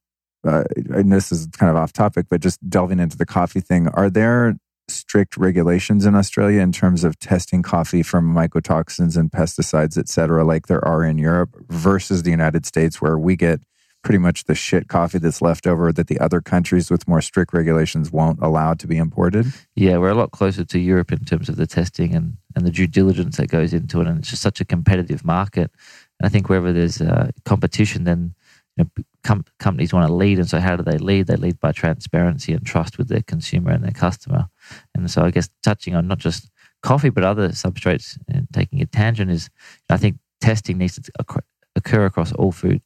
[0.47, 3.88] uh, and this is kind of off topic, but just delving into the coffee thing,
[3.89, 4.56] are there
[4.88, 10.44] strict regulations in Australia in terms of testing coffee for mycotoxins and pesticides, et cetera,
[10.44, 13.62] like there are in Europe versus the United States, where we get
[14.04, 17.54] pretty much the shit coffee that's left over that the other countries with more strict
[17.54, 19.46] regulations won't allow to be imported?
[19.76, 22.72] Yeah, we're a lot closer to Europe in terms of the testing and, and the
[22.72, 24.08] due diligence that goes into it.
[24.08, 25.72] And it's just such a competitive market.
[26.20, 28.34] And I think wherever there's uh, competition, then
[28.78, 30.39] you know, com- companies want to lead.
[30.39, 31.28] And so, how do they lead?
[31.28, 34.48] They lead by transparency and trust with their consumer and their customer.
[34.95, 36.49] And so, I guess touching on not just
[36.81, 39.49] coffee, but other substrates and taking a tangent is,
[39.89, 42.81] I think testing needs to occur- across all foods,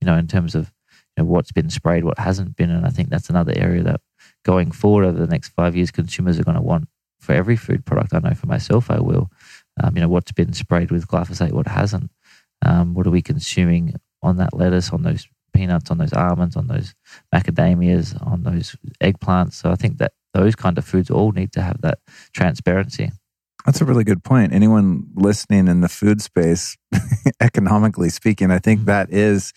[0.00, 0.72] you know, in terms of
[1.16, 2.70] you know, what's been sprayed, what hasn't been.
[2.70, 4.00] And I think that's another area that
[4.44, 7.84] going forward over the next five years, consumers are going to want for every food
[7.84, 8.14] product.
[8.14, 9.30] I know for myself, I will.
[9.82, 12.10] Um, you know, what's been sprayed with glyphosate, what hasn't.
[12.62, 16.66] Um, what are we consuming on that lettuce, on those peanuts, on those almonds, on
[16.66, 16.94] those
[17.34, 19.54] macadamias, on those eggplants?
[19.54, 21.98] So I think that those kind of foods all need to have that
[22.32, 23.10] transparency.
[23.66, 24.52] That's a really good point.
[24.52, 26.76] Anyone listening in the food space,
[27.40, 28.84] economically speaking, I think Mhm.
[28.86, 29.52] that is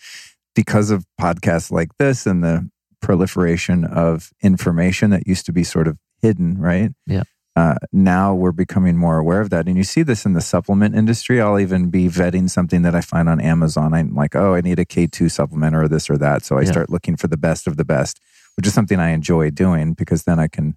[0.54, 2.68] because of podcasts like this and the
[3.00, 6.92] proliferation of information that used to be sort of hidden, right?
[7.06, 7.22] Yeah.
[7.56, 9.66] Uh, now we're becoming more aware of that.
[9.68, 11.40] And you see this in the supplement industry.
[11.40, 13.94] I'll even be vetting something that I find on Amazon.
[13.94, 16.44] I'm like, oh, I need a K2 supplement or this or that.
[16.44, 16.72] So I Yeah.
[16.72, 18.20] start looking for the best of the best,
[18.56, 20.76] which is something I enjoy doing because then I can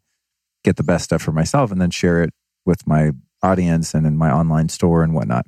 [0.63, 2.31] get the best stuff for myself and then share it
[2.65, 3.11] with my
[3.41, 5.45] audience and in my online store and whatnot.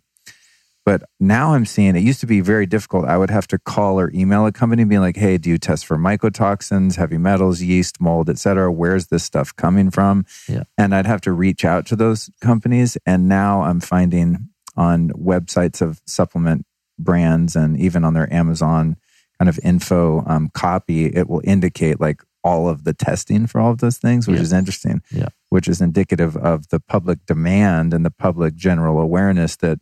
[0.86, 3.06] But now I'm seeing it used to be very difficult.
[3.06, 5.58] I would have to call or email a company and be like, hey, do you
[5.58, 8.72] test for mycotoxins, heavy metals, yeast, mold, et cetera?
[8.72, 10.26] Where's this stuff coming from?
[10.48, 10.64] Yeah.
[10.78, 12.98] And I'd have to reach out to those companies.
[13.06, 16.66] And now I'm finding on websites of supplement
[16.98, 18.96] brands and even on their Amazon
[19.40, 23.72] kind of info um, copy, it will indicate like all of the testing for all
[23.72, 24.44] of those things, which Yeah.
[24.44, 25.02] is interesting.
[25.12, 25.28] Yeah.
[25.50, 29.80] Which is indicative of the public demand and the public general awareness that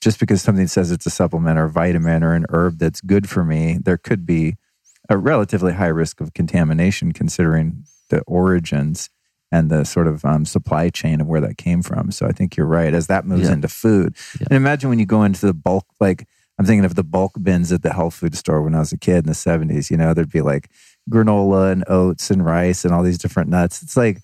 [0.00, 3.44] just because something says it's a supplement or vitamin or an herb that's good for
[3.44, 4.56] me, there could be
[5.08, 9.10] a relatively high risk of contamination considering the origins
[9.52, 12.10] and the sort of um, supply chain of where that came from.
[12.10, 12.94] So I think you're right.
[12.94, 13.52] As that moves Yeah.
[13.52, 14.46] into food, Yeah.
[14.50, 16.26] and imagine when you go into the bulk, like
[16.58, 18.98] I'm thinking of the bulk bins at the health food store when I was a
[18.98, 19.90] kid in the 70s.
[19.90, 20.68] You know, there'd be like
[21.10, 23.82] granola and oats and rice and all these different nuts.
[23.82, 24.18] It's like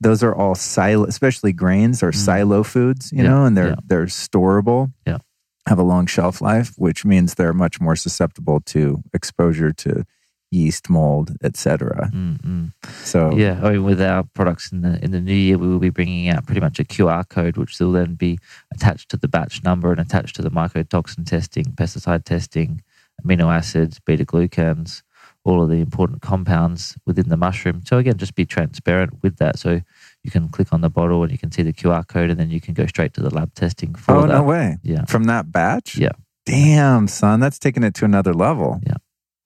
[0.00, 2.16] those are all silo, especially grains are Mm.
[2.16, 3.74] silo foods, you Yeah, know, and they're yeah.
[3.86, 4.92] they're storable.
[5.06, 5.18] Yeah.
[5.66, 10.04] Have a long shelf life, which means they're much more susceptible to exposure to
[10.50, 12.10] yeast, mold, etc.
[12.14, 12.72] Mm-mm.
[13.04, 15.78] So Yeah, I mean, with our products in the in the new year, we will
[15.80, 18.38] be bringing out pretty much a QR code, which will then be
[18.72, 22.82] attached to the batch number and attached to the mycotoxin testing, pesticide testing,
[23.24, 25.02] amino acids, beta glucans,
[25.44, 27.82] all of the important compounds within the mushroom.
[27.84, 29.58] So again, just be transparent with that.
[29.58, 29.80] So
[30.22, 32.50] you can click on the bottle and you can see the QR code, and then
[32.50, 34.28] you can go straight to the lab testing for Oh that.
[34.28, 34.78] no way.
[34.82, 35.96] Yeah, From that batch?
[35.98, 36.12] Yeah.
[36.46, 38.80] Damn, son, that's taking it to another level.
[38.86, 38.94] Yeah.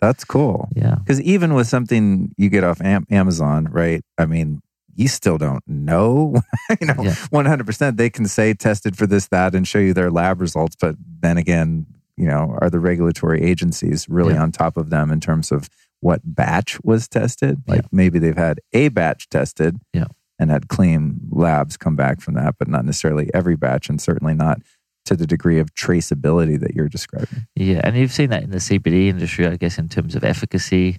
[0.01, 0.69] That's cool.
[0.75, 4.03] yeah, Because even with something you get off Am- Amazon, right?
[4.19, 4.63] I mean,
[4.97, 6.35] you still don't know.
[6.81, 7.15] you know, Yeah.
[7.31, 7.97] one hundred percent.
[7.97, 10.77] They can say tested for this, that, and show you their lab results.
[10.81, 11.87] But then again,
[12.17, 14.43] you know, are the regulatory agencies really Yeah.
[14.43, 15.69] on top of them in terms of
[16.01, 17.63] what batch was tested.
[17.67, 17.89] Like Yeah.
[17.93, 20.07] maybe they've had a batch tested Yeah.
[20.39, 24.35] and had clean labs come back from that, but not necessarily every batch and certainly
[24.35, 24.61] not
[25.07, 27.47] to the degree of traceability that you're describing.
[27.57, 30.99] Yeah, and you've seen that in the CBD industry, I guess, in terms of efficacy,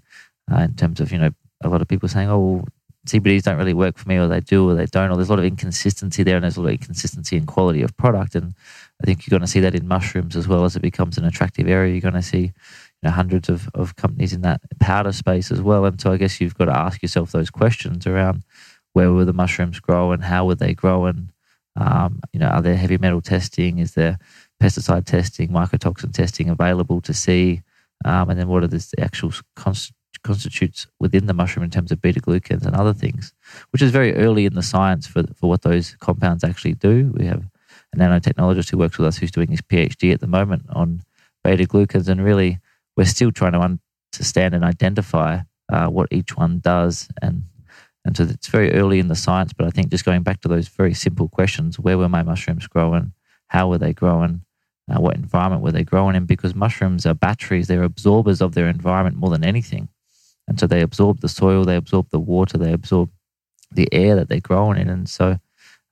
[0.51, 1.31] uh, in terms of you know
[1.63, 2.65] a lot of people saying, "Oh,
[3.07, 5.31] CBDs don't really work for me," or they do, or they don't, or there's a
[5.31, 8.35] lot of inconsistency there, and there's a lot of inconsistency in quality of product.
[8.35, 8.53] And
[9.01, 11.25] I think you're going to see that in mushrooms as well as it becomes an
[11.25, 11.93] attractive area.
[11.93, 12.51] You're going to see
[13.01, 15.85] you know, hundreds of, of companies in that powder space as well.
[15.85, 18.43] And so I guess you've got to ask yourself those questions around
[18.93, 21.30] where will the mushrooms grow and how would they grow and
[21.75, 23.79] um, you know, are there heavy metal testing?
[23.79, 24.19] Is there
[24.61, 27.61] pesticide testing, mycotoxin testing available to see?
[28.03, 29.93] Um, and then what are the actual const-
[30.23, 33.33] constitutes within the mushroom in terms of beta glucans and other things,
[33.71, 37.13] which is very early in the science for, for what those compounds actually do.
[37.17, 37.43] We have
[37.93, 41.01] a nanotechnologist who works with us who's doing his PhD at the moment on
[41.43, 42.59] beta glucans, and really
[42.95, 43.79] we're still trying to
[44.13, 45.39] understand and identify
[45.71, 47.43] uh, what each one does and
[48.03, 50.47] and so it's very early in the science, but I think just going back to
[50.47, 53.13] those very simple questions where were my mushrooms growing?
[53.47, 54.41] How were they growing?
[54.91, 56.25] Uh, what environment were they growing in?
[56.25, 59.87] Because mushrooms are batteries, they're absorbers of their environment more than anything.
[60.47, 63.11] And so they absorb the soil, they absorb the water, they absorb
[63.71, 64.89] the air that they're growing in.
[64.89, 65.39] And so,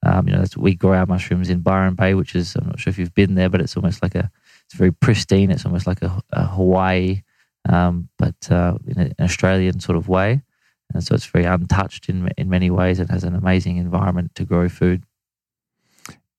[0.03, 2.89] um, you know, we grow our mushrooms in Byron Bay, which is, I'm not sure
[2.89, 4.31] if you've been there, but it's almost like a,
[4.65, 5.51] it's very pristine.
[5.51, 7.21] It's almost like a, a Hawaii,
[7.69, 10.41] um, but uh, in an Australian sort of way
[10.93, 12.99] and so it's very untouched in in many ways.
[12.99, 15.03] It has an amazing environment to grow food.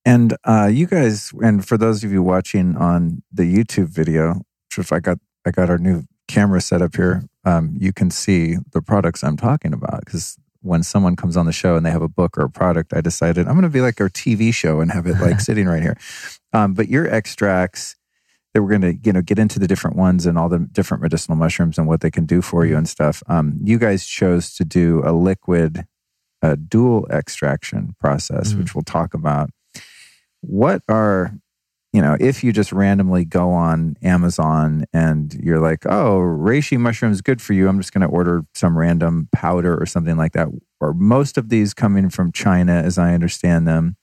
[0.05, 4.35] And uh, you guys, and for those of you watching on the YouTube video,
[4.69, 8.11] which if I got I got our new camera set up here, um, you can
[8.11, 10.05] see the products I'm talking about.
[10.05, 12.93] Because when someone comes on the show and they have a book or a product,
[12.95, 15.67] I decided I'm going to be like our TV show and have it like sitting
[15.67, 15.97] right here.
[16.53, 17.97] Um, but your extracts
[18.55, 21.03] that we're going to you know get into the different ones and all the different
[21.03, 23.23] medicinal mushrooms and what they can do for you and stuff.
[23.29, 25.87] Um, you guys chose to do a liquid,
[26.43, 28.59] a dual extraction process, Mm.
[28.59, 29.51] which we'll talk about.
[30.41, 31.35] What are
[31.93, 37.21] you know if you just randomly go on Amazon and you're like, oh, reishi mushrooms
[37.21, 37.69] good for you.
[37.69, 40.49] I'm just going to order some random powder or something like that.
[40.81, 43.97] Or most of these coming from China, as I understand them.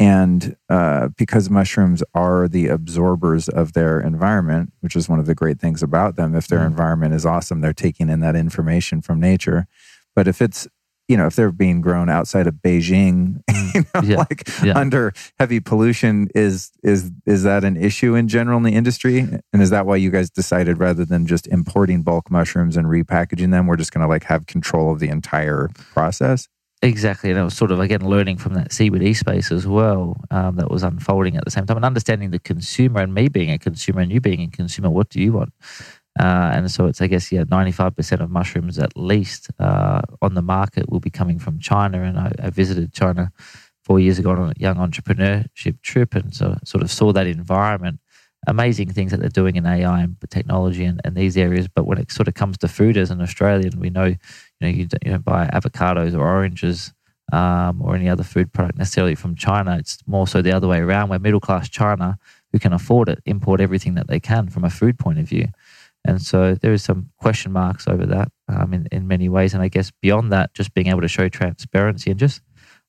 [0.00, 5.34] And uh, because mushrooms are the absorbers of their environment, which is one of the
[5.34, 6.68] great things about them, if their Mm.
[6.68, 9.66] environment is awesome, they're taking in that information from nature.
[10.16, 10.66] But if it's,
[11.06, 13.42] you know, if they're being grown outside of Beijing,
[13.74, 14.16] you know, Yeah.
[14.16, 14.78] like Yeah.
[14.78, 19.18] under heavy pollution, is is is that an issue in general in the industry?
[19.52, 23.50] And is that why you guys decided rather than just importing bulk mushrooms and repackaging
[23.50, 26.48] them, we're just going to like have control of the entire process?
[26.82, 30.56] Exactly, and I was sort of again learning from that CBD space as well um,
[30.56, 33.58] that was unfolding at the same time, and understanding the consumer and me being a
[33.58, 34.88] consumer and you being a consumer.
[34.88, 35.52] What do you want?
[36.18, 40.00] Uh, and so it's I guess yeah, ninety five percent of mushrooms at least uh,
[40.22, 43.30] on the market will be coming from China, and I, I visited China
[43.84, 48.00] four years ago on a young entrepreneurship trip, and so sort of saw that environment.
[48.46, 51.98] Amazing things that they're doing in AI and technology and, and these areas, but when
[51.98, 54.14] it sort of comes to food as an Australian, we know
[54.60, 56.92] you know you don't, buy avocados or oranges
[57.32, 59.76] um, or any other food product necessarily from China.
[59.78, 62.18] It's more so the other way around, where middle class China,
[62.52, 65.46] who can afford it, import everything that they can from a food point of view.
[66.04, 69.52] And so there is some question marks over that um, in, in many ways.
[69.52, 72.40] And I guess beyond that, just being able to show transparency and just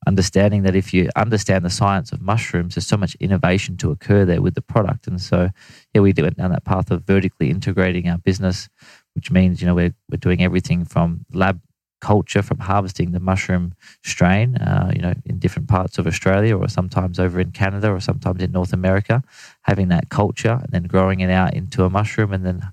[0.07, 4.25] understanding that if you understand the science of mushrooms, there's so much innovation to occur
[4.25, 5.07] there with the product.
[5.07, 5.49] And so,
[5.93, 8.69] yeah, we went down that path of vertically integrating our business,
[9.15, 11.59] which means, you know, we're, we're doing everything from lab
[11.99, 16.67] culture, from harvesting the mushroom strain, uh, you know, in different parts of Australia or
[16.67, 19.21] sometimes over in Canada or sometimes in North America,
[19.61, 22.71] having that culture and then growing it out into a mushroom and then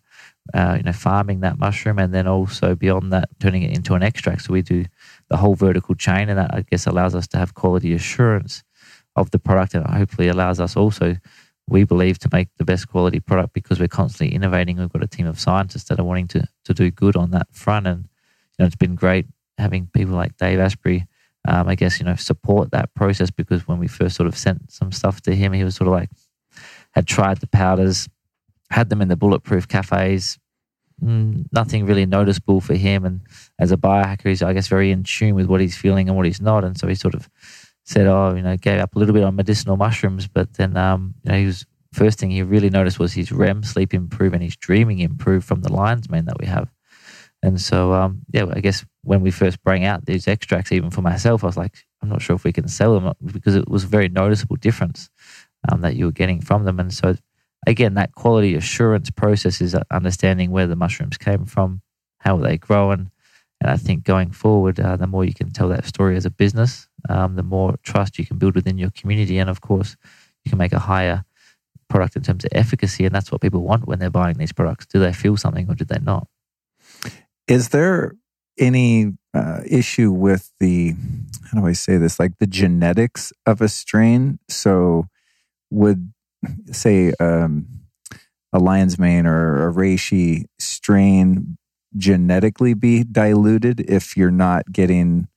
[0.55, 4.03] uh, you know, farming that mushroom, and then also beyond that, turning it into an
[4.03, 4.43] extract.
[4.43, 4.87] So we do
[5.29, 8.63] the whole vertical chain, and that I guess allows us to have quality assurance
[9.15, 11.17] of the product, and hopefully allows us also,
[11.69, 14.79] we believe, to make the best quality product because we're constantly innovating.
[14.79, 17.49] We've got a team of scientists that are wanting to to do good on that
[17.53, 19.27] front, and you know, it's been great
[19.59, 21.07] having people like Dave Asprey.
[21.47, 24.71] Um, I guess you know support that process because when we first sort of sent
[24.73, 26.11] some stuff to him, he was sort of like
[26.93, 28.09] had tried the powders
[28.71, 30.39] had them in the bulletproof cafes.
[31.03, 33.05] Mm, nothing really noticeable for him.
[33.05, 33.21] And
[33.59, 36.27] as a biohacker, he's, I guess, very in tune with what he's feeling and what
[36.27, 36.65] he's not.
[36.65, 37.29] And so he sort of
[37.89, 40.29] said, oh, you know, gave up a little bit on medicinal mushrooms.
[40.29, 41.65] But then, um, you know, he was,
[41.95, 45.63] first thing he really noticed was his REM sleep improve and his dreaming improve from
[45.63, 46.71] the lion's mane that we have.
[47.43, 51.01] And so, um, yeah, I guess when we first bring out these extracts, even for
[51.01, 53.85] myself, I was like, I'm not sure if we can sell them because it was
[53.85, 55.09] a very noticeable difference
[55.73, 56.79] um, that you were getting from them.
[56.79, 57.17] And so
[57.67, 61.81] again, that quality assurance process is understanding where the mushrooms came from,
[62.19, 63.11] how are they growing?
[63.63, 66.31] And I think going forward, uh, the more you can tell that story as a
[66.31, 69.39] business, um, the more trust you can build within your community.
[69.39, 69.97] And of course,
[70.45, 71.25] you can make a higher
[71.89, 73.05] product in terms of efficacy.
[73.05, 74.87] And that's what people want when they're buying these products.
[74.87, 76.27] Do they feel something or do they not?
[77.47, 78.15] Is there
[78.59, 80.95] any uh, issue with the,
[81.51, 84.39] how do I say this, like the genetics of a strain?
[84.49, 85.07] So
[85.71, 86.13] would,
[86.71, 87.67] say, um,
[88.53, 91.59] a lion's mane or a reishi strain
[91.97, 95.29] genetically be diluted if you're not getting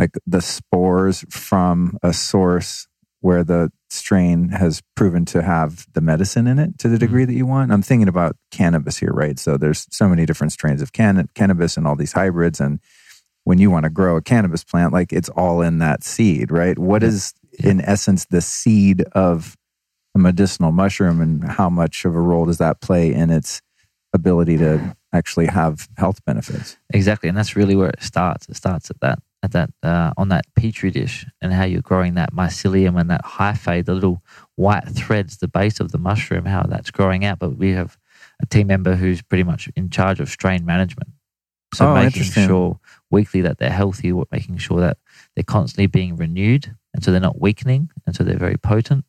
[0.00, 2.88] like the spores from a source
[3.20, 7.32] where the strain has proven to have the medicine in it to the degree mm-hmm.
[7.32, 7.70] that you want.
[7.70, 9.38] I'm thinking about cannabis here, right?
[9.38, 12.60] So there's so many different strains of can- cannabis and all these hybrids.
[12.60, 12.80] And
[13.44, 16.78] when you want to grow a cannabis plant, like it's all in that seed, right?
[16.78, 19.54] What is, in essence, the seed of
[20.14, 23.60] a medicinal mushroom and how much of a role does that play in its
[24.14, 26.78] ability to actually have health benefits?
[26.94, 27.28] Exactly.
[27.28, 28.48] And that's really where it starts.
[28.48, 32.14] It starts at that at that uh, on that petri dish and how you're growing
[32.14, 34.22] that mycelium and that hyphae, the little
[34.56, 37.38] white threads, the base of the mushroom, how that's growing out.
[37.38, 37.96] But we have
[38.42, 41.10] a team member who's pretty much in charge of strain management.
[41.72, 42.80] So oh, making sure
[43.10, 44.98] weekly that they're healthy, making sure that
[45.34, 49.04] they're constantly being renewed, and so they're not weakening, and so they're very potent.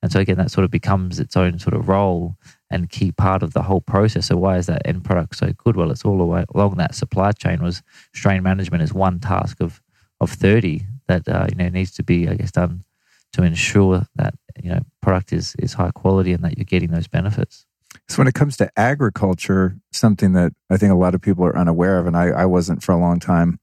[0.00, 2.36] And so again, that sort of becomes its own sort of role
[2.74, 4.26] and key part of the whole process.
[4.26, 5.76] So why is that end product so good?
[5.76, 6.20] Well, it's all
[6.54, 7.62] along that supply chain.
[7.62, 9.80] Was strain management is one task of
[10.20, 12.84] of thirty that uh, you know needs to be, I guess, done
[13.32, 17.08] to ensure that you know product is is high quality and that you're getting those
[17.08, 17.64] benefits.
[18.08, 21.56] So when it comes to agriculture, something that I think a lot of people are
[21.56, 23.60] unaware of, and I, I wasn't for a long time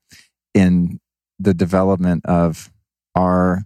[0.53, 0.99] in
[1.37, 2.71] the development of
[3.13, 3.65] our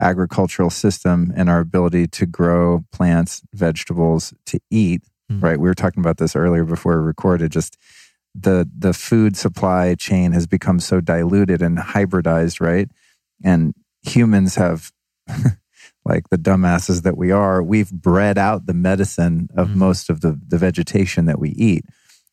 [0.00, 5.42] agricultural system and our ability to grow plants, vegetables to eat, mm.
[5.42, 5.58] right?
[5.58, 7.76] We were talking about this earlier before we recorded, just
[8.34, 12.88] the the food supply chain has become so diluted and hybridized, right?
[13.42, 14.90] And humans have
[16.04, 19.76] like the dumbasses that we are, we've bred out the medicine of mm.
[19.76, 21.84] most of the the vegetation that we eat.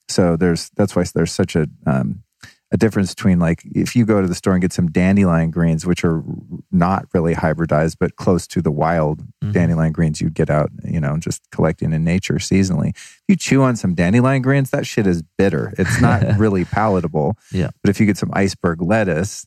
[0.10, 2.24] So there's that's why there's such a um,
[2.72, 5.86] a difference between like if you go to the store and get some dandelion greens,
[5.86, 6.24] which are
[6.72, 9.52] not really hybridized, but close to the wild mm-hmm.
[9.52, 12.90] dandelion greens you'd get out, you know, just collecting in nature seasonally.
[12.90, 15.74] If you chew on some dandelion greens, that shit is bitter.
[15.78, 17.38] It's not really palatable.
[17.52, 17.72] Yeah.
[17.84, 19.46] But if you get some iceberg lettuce,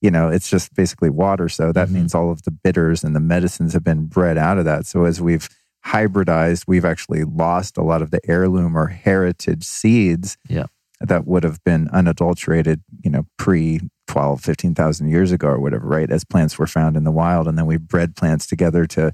[0.00, 1.50] you know, it's just basically water.
[1.50, 1.94] So that mm-hmm.
[1.94, 4.86] means all of the bitters and the medicines have been bred out of that.
[4.86, 5.48] So as we've
[5.84, 10.38] hybridized, we've actually lost a lot of the heirloom or heritage seeds.
[10.48, 10.66] Yeah
[11.00, 16.10] that would have been unadulterated, you know, pre 12, 15,000 years ago or whatever, right?
[16.10, 17.46] As plants were found in the wild.
[17.48, 19.12] And then we bred plants together to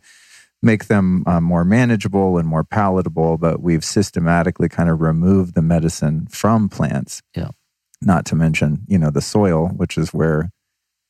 [0.62, 3.38] make them uh, more manageable and more palatable.
[3.38, 7.22] But we've systematically kind of removed the medicine from plants.
[7.34, 7.50] Yeah.
[8.00, 10.50] Not to mention, you know, the soil, which is where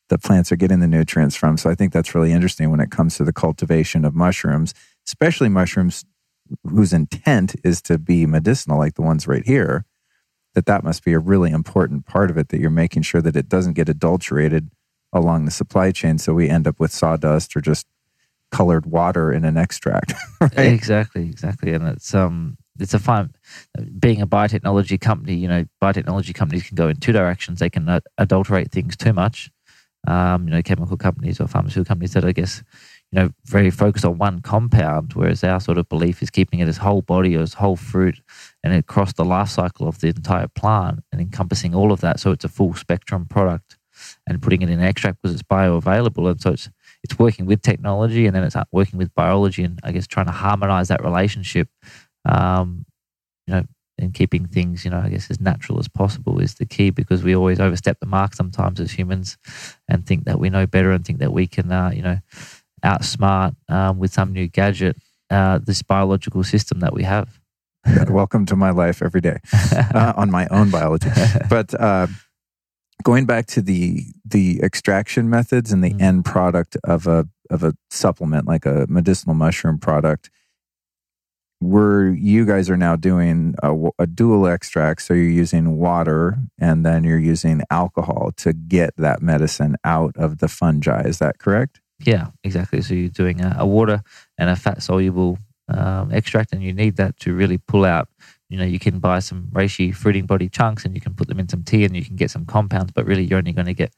[0.09, 1.57] the plants are getting the nutrients from.
[1.57, 4.73] So I think that's really interesting when it comes to the cultivation of mushrooms,
[5.07, 6.05] especially mushrooms
[6.67, 9.85] whose intent is to be medicinal, like the ones right here
[10.53, 13.35] that that must be a really important part of it that you're making sure that
[13.35, 14.69] it doesn't get adulterated
[15.11, 17.87] along the supply chain so we end up with sawdust or just
[18.51, 20.57] colored water in an extract right?
[20.57, 23.33] exactly exactly and it's um it's a fun
[23.99, 28.01] being a biotechnology company you know biotechnology companies can go in two directions they can
[28.17, 29.49] adulterate things too much
[30.05, 32.63] um, you know chemical companies or pharmaceutical companies that i guess
[33.13, 36.67] you know, very focused on one compound, whereas our sort of belief is keeping it
[36.67, 38.19] as whole body or as whole fruit
[38.63, 42.19] and across the life cycle of the entire plant and encompassing all of that.
[42.19, 43.77] So it's a full spectrum product
[44.27, 46.31] and putting it in extract because it's bioavailable.
[46.31, 46.69] And so it's,
[47.03, 50.31] it's working with technology and then it's working with biology and I guess trying to
[50.31, 51.67] harmonize that relationship,
[52.25, 52.85] um,
[53.47, 53.63] you know,
[53.99, 57.23] and keeping things, you know, I guess as natural as possible is the key because
[57.23, 59.37] we always overstep the mark sometimes as humans
[59.87, 62.19] and think that we know better and think that we can, uh, you know,
[62.83, 64.97] outsmart um, with some new gadget
[65.29, 67.39] uh, this biological system that we have.
[68.09, 69.39] welcome to my life every day
[69.93, 71.09] uh, on my own biology.
[71.49, 72.07] But uh,
[73.03, 77.63] going back to the the extraction methods and the mm end product of a of
[77.63, 80.29] a supplement like a medicinal mushroom product,
[81.59, 85.01] where you guys are now doing a, a, dual extract.
[85.01, 90.39] So you're using water and then you're using alcohol to get that medicine out of
[90.39, 91.03] the fungi.
[91.03, 91.79] Is that correct?
[91.99, 92.81] Yeah, exactly.
[92.81, 94.03] So you're doing a, a water
[94.37, 95.37] and a fat soluble
[95.73, 98.09] um, extract, and you need that to really pull out.
[98.49, 101.39] You know, you can buy some reishi fruiting body chunks, and you can put them
[101.39, 102.91] in some tea, and you can get some compounds.
[102.91, 103.93] But really, you're only going to get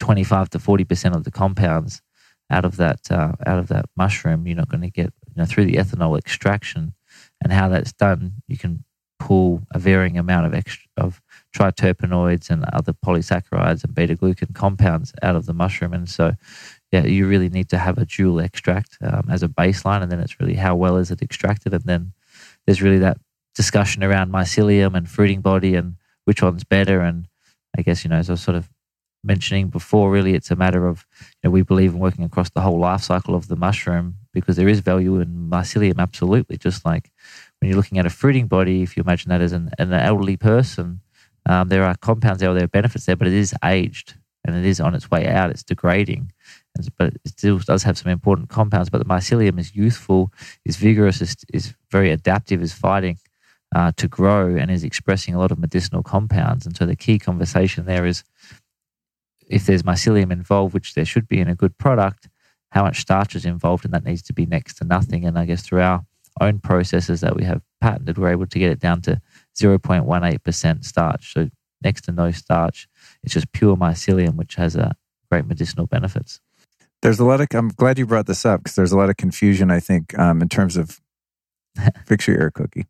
[0.00, 2.02] 25 to 40 percent of the compounds
[2.50, 4.46] out of that uh, out of that mushroom.
[4.46, 6.94] You're not going to get you know through the ethanol extraction
[7.42, 8.34] and how that's done.
[8.48, 8.84] You can
[9.18, 11.22] pull a varying amount of extra, of
[11.54, 15.92] triterpenoids and other polysaccharides and beta glucan compounds out of the mushroom.
[15.92, 16.34] And so,
[16.96, 20.20] yeah, you really need to have a dual extract um, as a baseline, and then
[20.20, 22.12] it's really how well is it extracted, and then
[22.64, 23.18] there's really that
[23.54, 27.00] discussion around mycelium and fruiting body and which one's better.
[27.00, 27.26] And
[27.76, 28.70] I guess you know, as I was sort of
[29.22, 32.62] mentioning before, really, it's a matter of you know we believe in working across the
[32.62, 36.56] whole life cycle of the mushroom because there is value in mycelium, absolutely.
[36.56, 37.12] Just like
[37.58, 40.36] when you're looking at a fruiting body, if you imagine that as an, an elderly
[40.36, 41.00] person,
[41.46, 44.14] um, there are compounds there, there are benefits there, but it is aged
[44.46, 45.50] and it is on its way out.
[45.50, 46.32] It's degrading,
[46.98, 48.90] but it still does have some important compounds.
[48.90, 50.32] But the mycelium is youthful,
[50.64, 53.18] is vigorous, is, is very adaptive, is fighting
[53.74, 56.66] uh, to grow, and is expressing a lot of medicinal compounds.
[56.66, 58.24] And so the key conversation there is
[59.48, 62.28] if there's mycelium involved, which there should be in a good product,
[62.70, 65.24] how much starch is involved, and that needs to be next to nothing.
[65.24, 66.04] And I guess through our
[66.40, 69.20] own processes that we have patented, we're able to get it down to
[69.56, 71.32] 0.18% starch.
[71.32, 71.48] So
[71.82, 72.88] next to no starch.
[73.22, 74.96] It's just pure mycelium, which has a
[75.30, 76.40] great medicinal benefits.
[77.06, 79.16] There's a lot of, I'm glad you brought this up because there's a lot of
[79.16, 81.00] confusion, I think, um, in terms of
[82.04, 82.88] fix your ear cookie.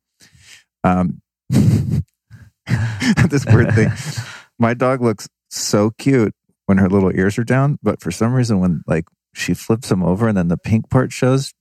[0.83, 3.93] Um, this weird thing.
[4.59, 6.33] My dog looks so cute
[6.65, 9.05] when her little ears are down, but for some reason, when like
[9.35, 11.53] she flips them over and then the pink part shows,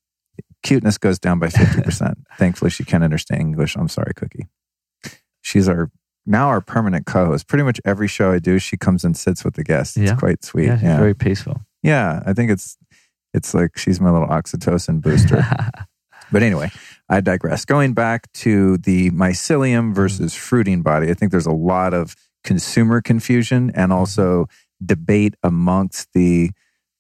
[0.64, 2.14] cuteness goes down by 50%.
[2.38, 3.76] Thankfully, she can't understand English.
[3.76, 4.48] I'm sorry, Cookie.
[5.42, 5.92] She's our
[6.26, 7.50] now our permanent co-host.
[7.50, 9.98] Pretty much every show I do, she comes and sits with the guests.
[9.98, 10.68] It's quite sweet.
[10.68, 11.60] Yeah, Yeah, very peaceful.
[11.86, 12.22] Yeah.
[12.26, 12.78] I think it's
[13.34, 15.46] it's like she's my little oxytocin booster.
[16.32, 16.72] but anyway,
[17.10, 17.66] I digress.
[17.66, 23.02] Going back to the mycelium versus fruiting body, I think there's a lot of consumer
[23.02, 24.48] confusion and also
[24.86, 26.52] debate amongst the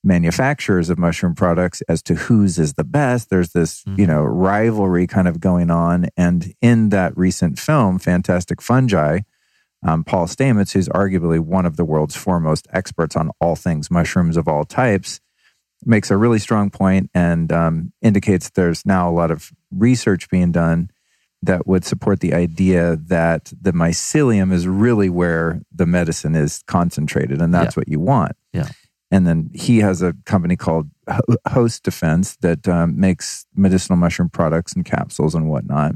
[0.04, 3.30] manufacturers of mushroom products as to whose is the best.
[3.30, 4.08] There's this, you Mhm.
[4.08, 6.08] know, rivalry kind of going on.
[6.16, 9.22] And in that recent film, Fantastic Fungi,
[9.86, 14.36] um, Paul Stamets, who's arguably one of the world's foremost experts on all things mushrooms
[14.36, 15.20] of all types,
[15.86, 20.52] makes a really strong point and um, indicates there's now a lot of research being
[20.52, 20.90] done
[21.44, 27.40] that would support the idea that the mycelium is really where the medicine is concentrated,
[27.40, 28.32] and that's what you want.
[28.52, 28.70] Yeah.
[29.12, 30.90] And then he has a company called
[31.48, 35.94] Host Defense that um, makes medicinal mushroom products and capsules and whatnot.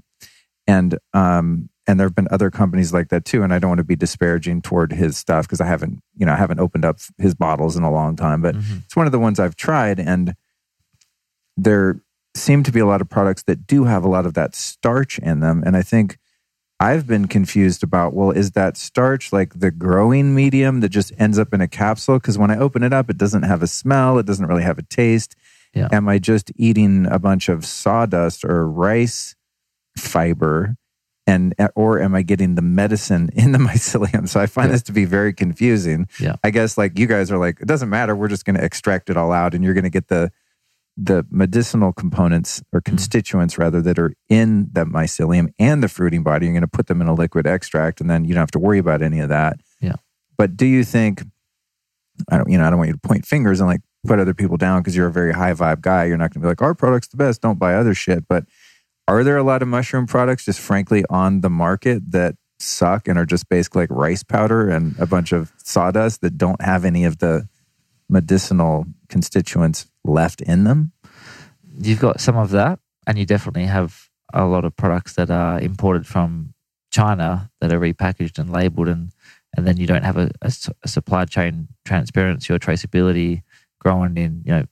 [0.68, 3.42] And um, and there have been other companies like that too.
[3.42, 6.34] And I don't want to be disparaging toward his stuff because I haven't, you know,
[6.34, 8.42] I haven't opened up his bottles in a long time.
[8.44, 8.84] But Mhm.
[8.86, 10.36] it's one of the ones I've tried, and
[11.58, 12.00] there
[12.36, 15.18] seem to be a lot of products that do have a lot of that starch
[15.20, 15.64] in them.
[15.66, 16.20] And I think
[16.80, 21.38] I've been confused about well, is that starch like the growing medium that just ends
[21.40, 22.20] up in a capsule?
[22.20, 24.78] Because when I open it up, it doesn't have a smell, it doesn't really have
[24.78, 25.36] a taste.
[25.74, 25.88] Yeah.
[25.92, 29.36] Am I just eating a bunch of sawdust or rice
[29.98, 30.76] fiber?
[31.30, 34.28] And, or am I getting the medicine in the mycelium?
[34.28, 34.74] So I find Yeah.
[34.74, 36.08] this to be very confusing.
[36.20, 36.36] Yeah.
[36.44, 38.16] I guess like you guys are like, it doesn't matter.
[38.16, 40.32] We're just going to extract it all out, and you're going to get the
[41.02, 42.90] the medicinal components or Mm-hmm.
[42.92, 46.46] constituents rather that are in the mycelium and the fruiting body.
[46.48, 48.60] You're going to put them in a liquid extract, and then you don't have to
[48.60, 49.62] worry about any of that.
[49.80, 49.96] Yeah.
[50.38, 51.24] But do you think?
[52.30, 52.50] I don't.
[52.50, 54.82] You know, I don't want you to point fingers and like put other people down
[54.82, 56.06] because you're a very high vibe guy.
[56.06, 57.42] You're not going to be like our product's the best.
[57.42, 58.28] Don't buy other shit.
[58.28, 58.46] But
[59.10, 63.18] are there a lot of mushroom products just frankly on the market that suck and
[63.18, 67.06] are just basically like rice powder and a bunch of sawdust that don't have any
[67.06, 67.48] of the
[68.08, 70.92] medicinal constituents left in them?
[71.82, 75.60] You've got some of that, and you definitely have a lot of products that are
[75.60, 76.54] imported from
[76.92, 79.12] China that are repackaged and labeled, and
[79.58, 80.52] and then you don't have a
[80.86, 83.42] supply chain transparency or traceability
[83.80, 84.66] growing in you know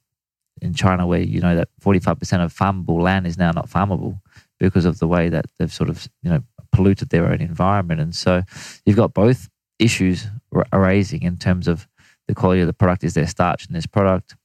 [0.62, 3.70] in China where you know that forty five percent of farmable land is now not
[3.70, 4.20] farmable
[4.60, 8.16] because of the way that they've sort of you know polluted their own environment, and
[8.16, 8.44] so
[8.86, 9.50] you've got both
[9.80, 10.28] issues
[10.74, 11.88] arising in terms of
[12.28, 13.04] the quality of the product.
[13.04, 14.36] Is there starch in this product?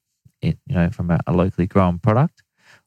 [0.40, 2.42] It, you know, from a, a locally grown product,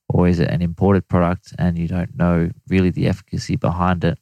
[0.09, 4.19] or is it an imported product and you don't know really the efficacy behind it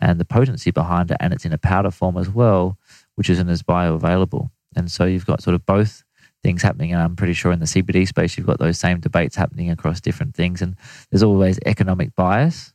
[0.00, 2.78] and the potency behind it, and it's in a powder form as well,
[3.14, 4.50] which isn't as bioavailable.
[4.74, 6.02] And so you've got sort of both
[6.42, 6.92] things happening.
[6.92, 10.00] And I'm pretty sure in the CBD space, you've got those same debates happening across
[10.00, 10.62] different things.
[10.62, 10.76] And
[11.10, 12.72] there's always economic bias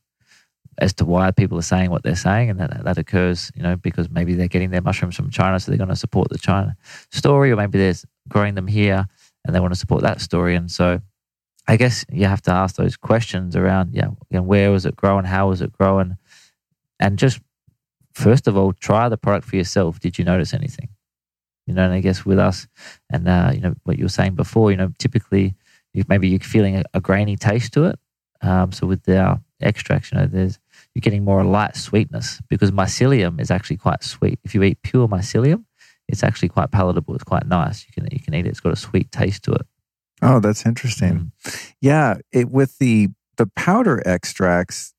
[0.80, 2.50] as to why people are saying what they're saying.
[2.50, 5.72] And that, that occurs, you know, because maybe they're getting their mushrooms from China, so
[5.72, 6.78] they're going to support the China
[7.12, 7.96] story, or maybe they're
[8.28, 9.08] growing them here
[9.46, 10.56] and they want to support that story.
[10.56, 11.02] And so
[11.68, 14.96] I guess you have to ask those questions around, yeah, you know, where was it
[14.96, 15.26] growing?
[15.26, 16.18] How was it growing?
[17.00, 17.40] And just
[18.14, 20.00] first of all, try the product for yourself.
[20.00, 20.90] Did you notice anything?
[21.68, 22.68] You know, and I guess with us
[23.12, 25.56] and, uh, you know, what you were saying before, you know, typically
[25.94, 28.00] you, maybe you're feeling a, a grainy taste to it.
[28.42, 30.60] Um, so with our extracts, you know, there's
[30.94, 34.40] you're getting more light sweetness because mycelium is actually quite sweet.
[34.44, 35.66] If you eat pure mycelium,
[36.08, 37.16] it's actually quite palatable.
[37.16, 37.86] It's quite nice.
[37.88, 38.50] You can you can eat it.
[38.50, 39.66] It's got a sweet taste to it.
[40.22, 41.32] Oh, that's interesting.
[41.44, 41.74] Mm.
[41.82, 44.94] Yeah, it with the the powder extracts.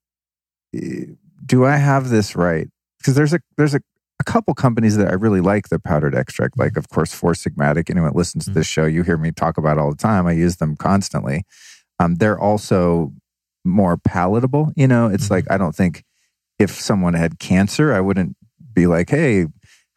[0.74, 1.06] Eh,
[1.44, 2.68] do I have this right?
[2.98, 3.80] Because there's a there's a,
[4.20, 6.58] a couple companies that I really like the powdered extract.
[6.58, 7.90] Like, of course, Four Sigmatic.
[7.90, 8.54] Anyone that listens to mm.
[8.54, 10.26] this show, you hear me talk about all the time.
[10.26, 11.44] I use them constantly.
[12.00, 13.12] Um, they're also
[13.64, 14.72] more palatable.
[14.76, 15.34] You know, it's mm-hmm.
[15.34, 16.04] like I don't think
[16.58, 18.36] if someone had cancer, I wouldn't
[18.72, 19.46] be like, hey,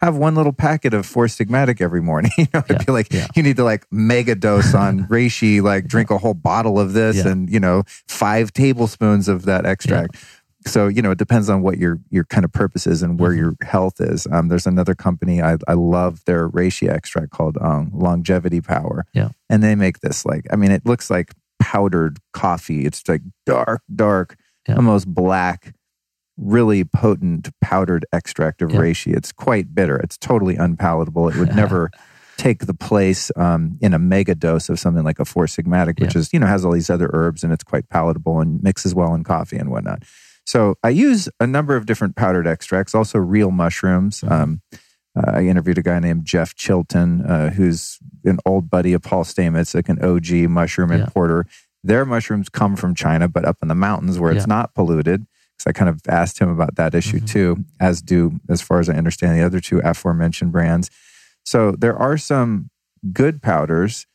[0.02, 2.32] have one little packet of Four Sigmatic every morning.
[2.38, 3.28] you know, it'd yeah, be like yeah.
[3.36, 7.18] you need to like mega dose on reishi, like drink a whole bottle of this,
[7.18, 7.28] yeah.
[7.28, 10.16] and you know, five tablespoons of that extract.
[10.66, 13.32] So you know, it depends on what your your kind of purpose is and where
[13.32, 13.40] mm-hmm.
[13.40, 14.28] your health is.
[14.32, 19.06] Um, there's another company I I love their reishi extract called um, Longevity Power.
[19.14, 22.86] Yeah, and they make this like I mean, it looks like powdered coffee.
[22.86, 24.38] It's like dark, dark,
[24.70, 25.74] almost black
[26.38, 29.16] really potent powdered extract of reishi.
[29.16, 29.98] It's quite bitter.
[29.98, 31.30] It's totally unpalatable.
[31.30, 31.92] It would never
[32.38, 36.16] take the place um, in a mega dose of something like a Four Sigmatic, which
[36.16, 39.14] is, you know, has all these other herbs and it's quite palatable and mixes well
[39.14, 40.04] in coffee and whatnot.
[40.46, 44.22] So I use a number of different powdered extracts, also real mushrooms.
[44.22, 44.34] Mm-hmm.
[44.34, 44.62] Um,
[45.16, 49.24] uh, I interviewed a guy named Jeff Chilton, uh, who's an old buddy of Paul
[49.24, 51.46] Stamets, like an OG mushroom importer.
[51.84, 55.26] Their mushrooms come from China, but up in the mountains where it's not polluted.
[55.60, 57.26] So I kind of asked him about that issue mm-hmm.
[57.26, 60.90] too, as do, as far as I understand, the other two aforementioned brands.
[61.44, 62.70] So there are some
[63.12, 64.08] good powders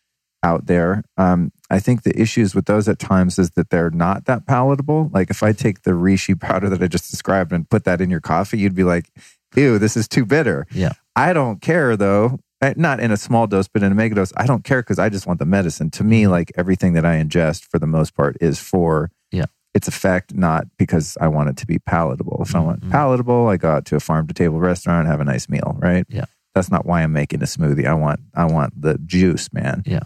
[0.42, 1.02] out there.
[1.16, 5.10] Um, I think the issues with those at times is that they're not that palatable.
[5.12, 8.10] Like if I take the reishi powder that I just described and put that in
[8.10, 9.10] your coffee, you'd be like,
[9.54, 10.66] ew, this is too bitter.
[10.70, 10.92] Yeah.
[11.14, 12.38] I don't care though.
[12.76, 14.32] Not in a small dose, but in a mega dose.
[14.36, 15.90] I don't care because I just want the medicine.
[15.90, 19.44] To me, like everything that I ingest for the most part is for yeah
[19.74, 22.38] its effect, not because I want it to be palatable.
[22.40, 22.56] If mm-hmm.
[22.56, 22.90] I want mm-hmm.
[22.90, 25.76] palatable, I go out to a farm to table restaurant and have a nice meal,
[25.78, 26.06] right?
[26.08, 26.24] Yeah.
[26.54, 27.86] That's not why I'm making a smoothie.
[27.86, 29.82] I want I want the juice, man.
[29.84, 30.04] Yeah.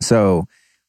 [0.00, 0.46] So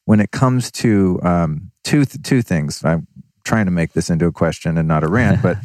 [0.10, 3.06] when it comes to um, two two things, I'm
[3.46, 5.58] trying to make this into a question and not a rant, but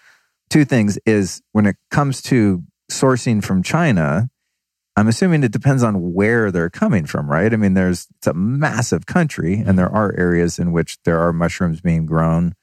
[0.50, 4.28] two things is when it comes to sourcing from China,
[4.96, 7.52] I'm assuming it depends on where they're coming from, right?
[7.52, 11.32] I mean, there's it's a massive country, and there are areas in which there are
[11.32, 12.56] mushrooms being grown,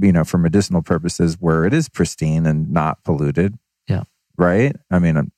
[0.00, 3.56] you know, for medicinal purposes where it is pristine and not polluted.
[3.86, 4.02] Yeah.
[4.36, 4.74] Right.
[4.90, 5.30] I mean,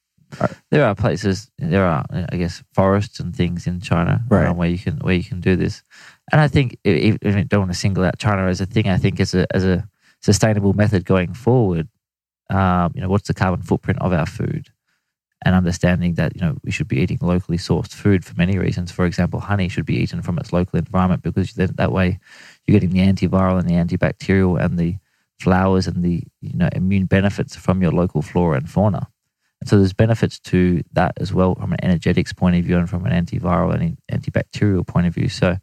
[0.70, 4.68] there are places, there are, I guess, forests and things in China, right, um, where
[4.68, 5.83] you can where you can do this.
[6.30, 8.89] And I think, if, if I don't want to single out China as a thing,
[8.89, 9.89] I think as a as a
[10.20, 11.89] sustainable method going forward.
[12.51, 14.70] Um, you know, what's the carbon footprint of our food?
[15.45, 18.93] and understanding that you know we should be eating locally sourced food for many reasons.
[18.93, 22.18] For example, honey should be eaten from its local environment because then that way
[22.66, 24.97] you're getting the antiviral and the antibacterial and the
[25.39, 29.09] flowers and the you know immune benefits from your local flora and fauna.
[29.67, 33.07] So there's benefits to that as well from an energetics point of view and from
[33.07, 35.29] an antiviral and antibacterial point of view.
[35.29, 35.57] So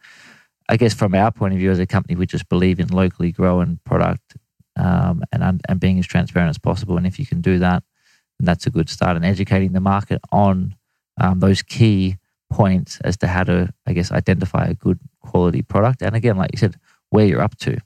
[0.67, 3.31] I guess from our point of view as a company, we just believe in locally
[3.31, 4.37] grown product
[4.75, 6.97] um, and and being as transparent as possible.
[6.97, 7.83] And if you can do that
[8.39, 10.75] and that's a good start And educating the market on
[11.19, 12.17] um, those key
[12.49, 16.01] points as to how to, I guess, identify a good quality product.
[16.01, 16.75] And again, like you said,
[17.09, 17.77] where you're up to.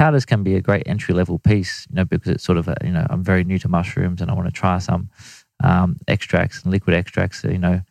[0.00, 2.76] Powders can be a great entry level piece, you know, because it's sort of, a,
[2.82, 5.10] you know, I'm very new to mushrooms and I want to try some
[5.62, 7.44] um, extracts and liquid extracts.
[7.44, 7.82] You know,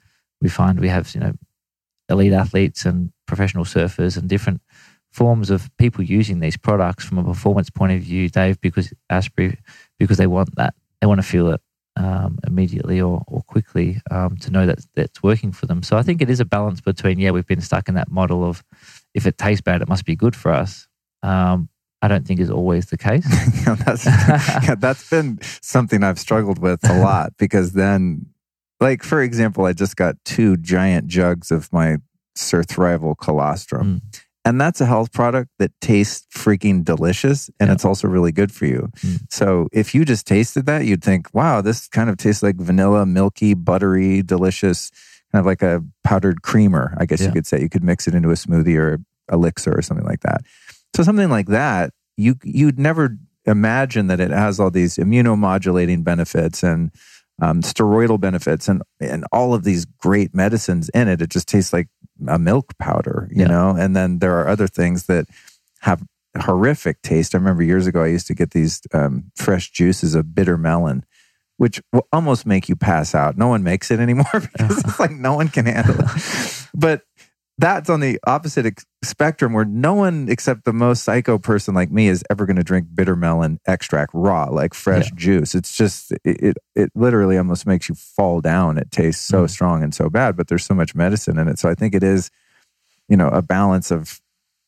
[0.42, 1.34] we find we have, you know,
[2.10, 4.60] elite athletes and professional surfers and different
[5.12, 9.60] forms of people using these products from a performance point of view, Dave, because Asprey,
[10.00, 11.62] because they want that, they want to feel it
[11.96, 15.84] um, immediately or, or quickly um, to know that that's working for them.
[15.84, 18.44] So I think it is a balance between, yeah, we've been stuck in that model
[18.44, 18.64] of
[19.14, 20.88] if it tastes bad, it must be good for us.
[21.22, 21.70] Um,
[22.02, 23.26] I don't think is always the case.
[23.86, 28.26] that's, yeah, that's been something I've struggled with a lot because then,
[28.80, 31.98] like, for example, I just got two giant jugs of my
[32.38, 34.02] Surthrival colostrum.
[34.02, 34.22] Mm.
[34.46, 37.74] And that's a health product that tastes freaking delicious and yeah.
[37.74, 38.90] it's also really good for you.
[39.00, 39.20] Mm.
[39.30, 43.06] So if you just tasted that, you'd think, wow, this kind of tastes like vanilla,
[43.06, 44.92] milky, buttery, delicious,
[45.32, 47.28] kind of like a powdered creamer, I guess yeah.
[47.28, 47.62] you could say.
[47.62, 49.00] You could mix it into a smoothie or
[49.32, 50.42] elixir or something like that.
[50.96, 56.64] So something like that, you you'd never imagine that it has all these immunomodulating benefits
[56.64, 56.92] and
[57.42, 61.22] um, steroidal benefits and and all of these great medicines in it.
[61.22, 61.88] It just tastes like
[62.28, 63.48] a milk powder, you yeah.
[63.48, 63.76] know?
[63.78, 65.26] And then there are other things that
[65.82, 66.04] have
[66.38, 67.34] horrific taste.
[67.34, 71.06] I remember years ago, I used to get these um, fresh juices of bitter melon,
[71.58, 73.38] which will almost make you pass out.
[73.38, 76.68] No one makes it anymore because it's like no one can handle it.
[76.74, 77.04] But
[77.60, 81.92] that's on the opposite ex- spectrum where no one except the most psycho person like
[81.92, 85.16] me is ever going to drink bitter melon extract raw, like fresh Yeah.
[85.16, 85.56] juice.
[85.56, 88.78] It's just, it, it, it literally almost makes you fall down.
[88.78, 89.50] It tastes so Mhm.
[89.50, 91.60] strong and so bad, but there's so much medicine in it.
[91.60, 92.30] So I think it is,
[93.10, 94.22] you know, a balance of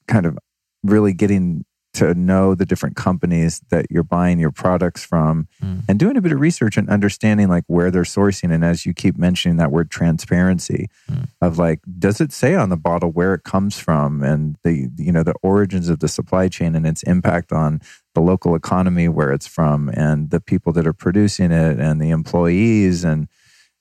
[0.07, 0.37] kind of
[0.83, 1.63] really getting
[1.93, 5.81] to know the different companies that you're buying your products from Mm.
[5.89, 8.93] and doing a bit of research and understanding like where they're sourcing and as you
[8.93, 11.27] keep mentioning that word transparency Mm.
[11.41, 15.11] of like does it say on the bottle where it comes from and the you
[15.11, 17.81] know the origins of the supply chain and its impact on
[18.15, 22.09] the local economy where it's from and the people that are producing it and the
[22.09, 23.27] employees and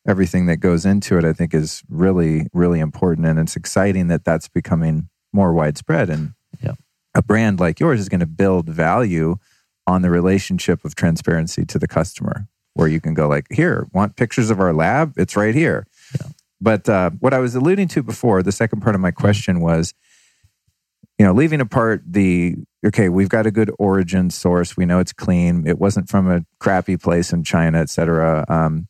[0.08, 4.24] everything that goes into it i think is really really important and it's exciting that
[4.24, 6.32] that's becoming more widespread and.
[7.14, 9.36] A brand like yours is going to build value
[9.86, 14.16] on the relationship of transparency to the customer where you can go like here want
[14.16, 15.14] pictures of our lab?
[15.16, 15.86] It's right here.
[16.20, 16.28] Yeah.
[16.60, 19.94] but uh, what i was alluding to before the second part of my question was
[21.18, 24.76] you know leaving apart the okay we've got a good origin source.
[24.76, 25.66] We know it's clean.
[25.66, 28.44] It wasn't from a crappy place in china et cetera.
[28.48, 28.88] Um,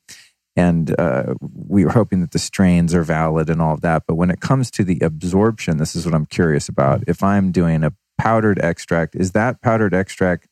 [0.57, 4.03] and uh, we were hoping that the strains are valid and all of that.
[4.07, 7.03] But when it comes to the absorption this is what i'm curious about.
[7.07, 10.47] If i'm doing a powdered extract is that powdered extract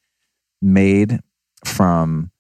[0.62, 1.21] made
[1.66, 2.31] from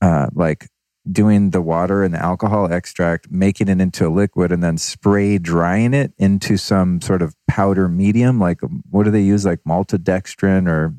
[0.00, 0.66] uh, like
[1.10, 5.38] doing the water and the alcohol extract, making it into a liquid, and then spray
[5.38, 8.40] drying it into some sort of powder medium.
[8.40, 9.44] Like, what do they use?
[9.44, 10.92] Like maltodextrin or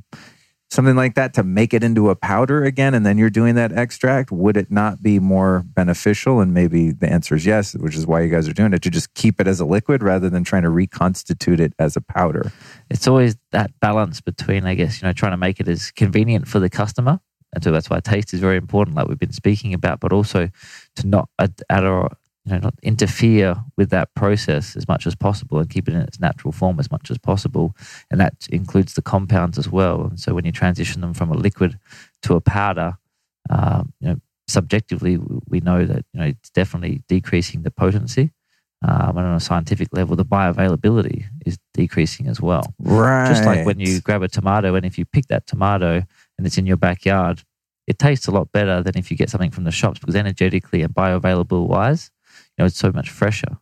[0.74, 2.94] something like that to make it into a powder again.
[2.94, 4.32] And then you're doing that extract.
[4.32, 6.40] Would it not be more beneficial?
[6.40, 8.90] And maybe the answer is yes, which is why you guys are doing it to
[8.90, 12.52] just keep it as a liquid rather than trying to reconstitute it as a powder.
[12.90, 16.48] it's always that balance between, I guess, you know, trying to make it as convenient
[16.48, 17.20] for the customer.
[17.54, 20.50] And so that's why taste is very important, like we've been speaking about, but also
[20.96, 22.10] to not add, or
[22.46, 26.02] you know not interfere with that process as much as possible and keep it in
[26.02, 27.76] its natural form as much as possible.
[28.12, 30.04] And that includes the compounds as well.
[30.04, 31.80] And so when you transition them from a liquid
[32.24, 32.98] to a powder,
[33.50, 34.18] um, you know,
[34.48, 35.18] subjectively
[35.48, 38.32] we know that you know it's definitely decreasing the potency.
[38.86, 42.74] Um, and on a scientific level, the bioavailability is decreasing as well.
[42.80, 43.30] Right.
[43.30, 46.04] Just like when you grab a tomato, and if you pick that tomato
[46.38, 47.44] and it's in your backyard,
[47.88, 50.82] it tastes a lot better than if you get something from the shops because energetically
[50.82, 52.12] and bioavailable wise,
[52.60, 53.58] know, it's so much fresher.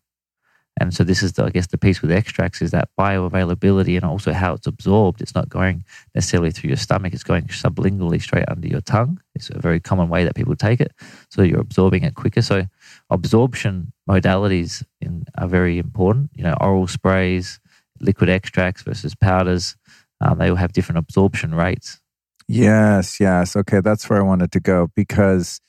[0.79, 4.05] And so this is, the, I guess, the piece with extracts is that bioavailability and
[4.05, 5.21] also how it's absorbed.
[5.21, 5.83] It's not going
[6.15, 9.19] necessarily through your stomach; it's going sublingually straight under your tongue.
[9.35, 10.93] It's a very common way that people take it,
[11.29, 12.41] so you're absorbing it quicker.
[12.41, 12.67] So
[13.09, 16.31] absorption modalities in, are very important.
[16.35, 17.59] You know, oral sprays,
[17.99, 19.75] liquid extracts versus powders.
[20.21, 21.99] Um, they all have different absorption rates.
[22.47, 23.55] Yes, yes.
[23.55, 25.61] Okay, that's where I wanted to go because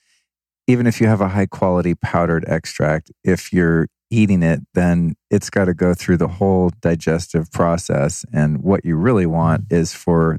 [0.66, 5.50] even if you have a high quality powdered extract, if you're eating it, then it's
[5.50, 8.24] got to go through the whole digestive process.
[8.32, 9.74] And what you really want mm-hmm.
[9.74, 10.38] is for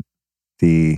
[0.59, 0.97] the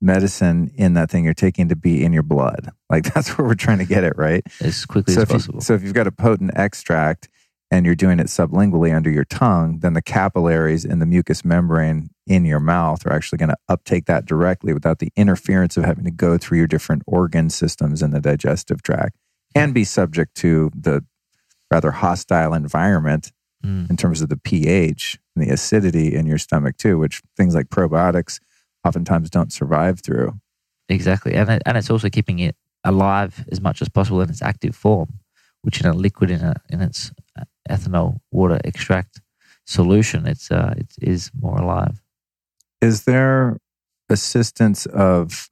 [0.00, 2.70] medicine in that thing you're taking to be in your blood.
[2.88, 4.44] Like that's where we're trying to get it, right?
[4.60, 5.60] as quickly so as if you- possible.
[5.60, 7.28] so if you've got a potent extract
[7.70, 12.10] and you're doing it sublingually under your tongue, then the capillaries in the mucous membrane
[12.26, 16.04] in your mouth are actually going to uptake that directly without the interference of having
[16.04, 19.16] to go through your different organ systems in the digestive tract
[19.54, 21.04] and be subject to the
[21.70, 23.32] rather hostile environment
[23.64, 23.88] Mm.
[23.88, 27.68] in terms of the pH and the acidity in your stomach too, which things like
[27.68, 28.38] probiotics
[28.84, 30.38] oftentimes don't survive through.
[30.90, 32.54] Exactly, and it, and it's also keeping it
[32.84, 35.08] alive as much as possible in its active form,
[35.62, 39.20] which in a liquid in a in its uh, ethanol water extract
[39.64, 42.00] solution, it's uh, it is more alive.
[42.80, 43.58] Is there
[44.08, 45.48] assistance of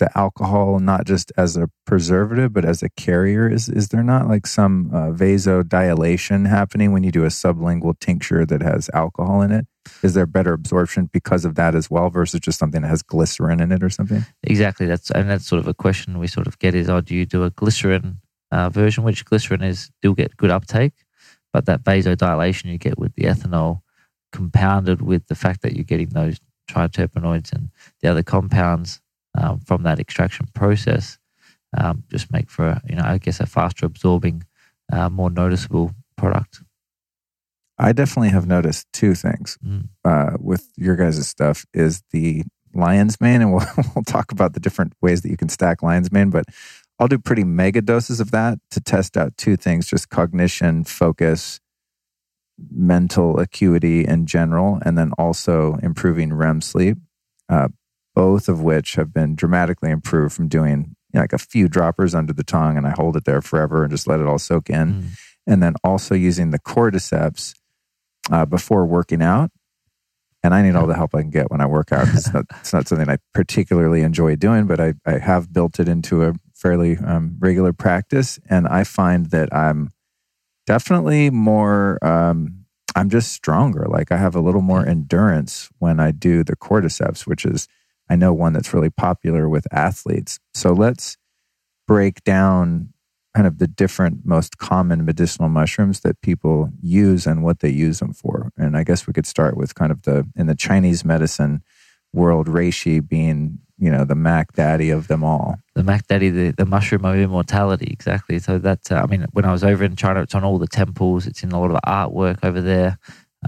[0.00, 3.48] the alcohol not just as a preservative but as a carrier?
[3.48, 8.44] Is is there not like some uh, vasodilation happening when you do a sublingual tincture
[8.46, 9.66] that has alcohol in it?
[10.02, 13.60] Is there better absorption because of that as well versus just something that has glycerin
[13.60, 14.24] in it or something?
[14.42, 17.14] Exactly, that's and that's sort of a question we sort of get is, oh, do
[17.14, 18.18] you do a glycerin
[18.50, 20.94] uh, version, which glycerin is do get good uptake,
[21.52, 23.82] but that vasodilation you get with the ethanol,
[24.32, 26.38] compounded with the fact that you're getting those
[26.72, 29.00] triterpenoids and the other compounds
[29.38, 31.18] um, from that extraction process,
[31.76, 34.44] um, just make for a, you know I guess a faster absorbing,
[34.92, 36.62] uh, more noticeable product.
[37.78, 39.88] i definitely have noticed two things Mm.
[40.04, 42.44] uh, with your guys' stuff is the
[42.74, 46.12] lion's mane and we'll, we'll talk about the different ways that you can stack lion's
[46.12, 46.44] mane but
[46.98, 51.58] i'll do pretty mega doses of that to test out two things just cognition focus
[52.70, 56.98] mental acuity in general and then also improving rem sleep
[57.48, 57.68] uh,
[58.14, 62.14] both of which have been dramatically improved from doing you know, like a few droppers
[62.14, 64.68] under the tongue and i hold it there forever and just let it all soak
[64.70, 65.04] in Mm.
[65.46, 67.54] and then also using the cordyceps
[68.30, 69.50] uh, before working out.
[70.42, 72.08] And I need all the help I can get when I work out.
[72.14, 75.88] It's not, it's not something I particularly enjoy doing, but I, I have built it
[75.88, 78.38] into a fairly um, regular practice.
[78.48, 79.90] And I find that I'm
[80.70, 82.64] definitely more, um,
[82.94, 83.86] I'm just stronger.
[83.88, 87.66] Like I have a little more endurance when I do the cordyceps, which is,
[88.08, 90.38] I know one that's really popular with athletes.
[90.54, 91.16] So let's
[91.88, 92.92] break down
[93.34, 97.98] kind of the different most common medicinal mushrooms that people use and what they use
[97.98, 98.52] them for.
[98.56, 101.64] And I guess we could start with kind of the in the Chinese medicine
[102.12, 105.56] world, reishi being you know the Mac Daddy of them all.
[105.74, 108.38] The Mac Daddy, the, the mushroom of immortality, exactly.
[108.38, 110.68] So that uh, I mean, when I was over in China, it's on all the
[110.68, 111.26] temples.
[111.26, 112.98] It's in a lot of artwork over there.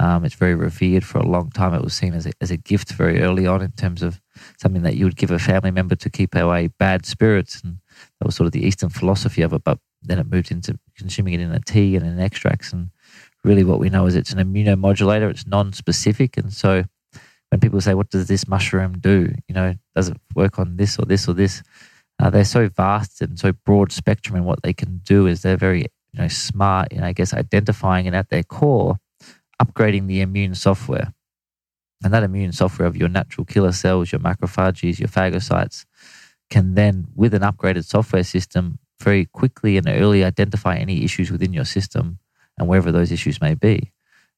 [0.00, 1.74] Um, it's very revered for a long time.
[1.74, 4.22] It was seen as a, as a gift very early on in terms of
[4.58, 7.76] something that you would give a family member to keep away bad spirits and
[8.18, 9.62] that was sort of the Eastern philosophy of it.
[9.64, 12.72] But then it moved into consuming it in a tea and in extracts.
[12.72, 12.90] And
[13.44, 15.30] really, what we know is it's an immunomodulator.
[15.30, 16.84] It's non-specific, and so
[17.52, 20.98] when people say, "What does this mushroom do?" You know, does it work on this
[20.98, 21.62] or this or this?
[22.18, 25.58] Uh, they're so vast and so broad spectrum, and what they can do is they're
[25.58, 25.82] very
[26.14, 28.96] you know smart in I guess identifying and at their core
[29.62, 31.12] upgrading the immune software.
[32.02, 35.84] And that immune software of your natural killer cells, your macrophages, your phagocytes,
[36.50, 41.52] can then, with an upgraded software system, very quickly and early identify any issues within
[41.52, 42.18] your system
[42.58, 43.92] and wherever those issues may be.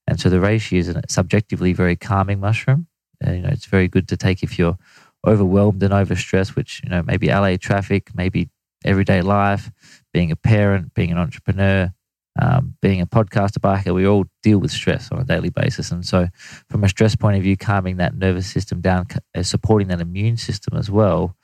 [0.07, 2.89] And so the reishi is a subjectively very calming mushroom.
[3.27, 4.79] Uh, you know, it's very good to take if you're
[5.27, 8.51] overwhelmed and overstressed, which you know maybe LA traffic, maybe
[8.85, 9.71] everyday life,
[10.13, 11.93] being a parent, being an entrepreneur,
[12.41, 13.95] um, being a podcaster, biker.
[13.95, 16.29] We all deal with stress on a daily basis, and so
[16.69, 20.37] from a stress point of view, calming that nervous system down, uh, supporting that immune
[20.37, 21.37] system as well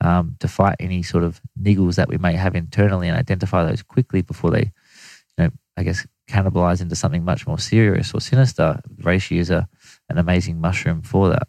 [0.00, 3.82] um, to fight any sort of niggles that we may have internally and identify those
[3.82, 4.72] quickly before they,
[5.36, 8.80] you know, I guess cannibalize into something much more serious or sinister.
[9.30, 9.68] Is a,
[10.08, 11.48] an amazing mushroom for that.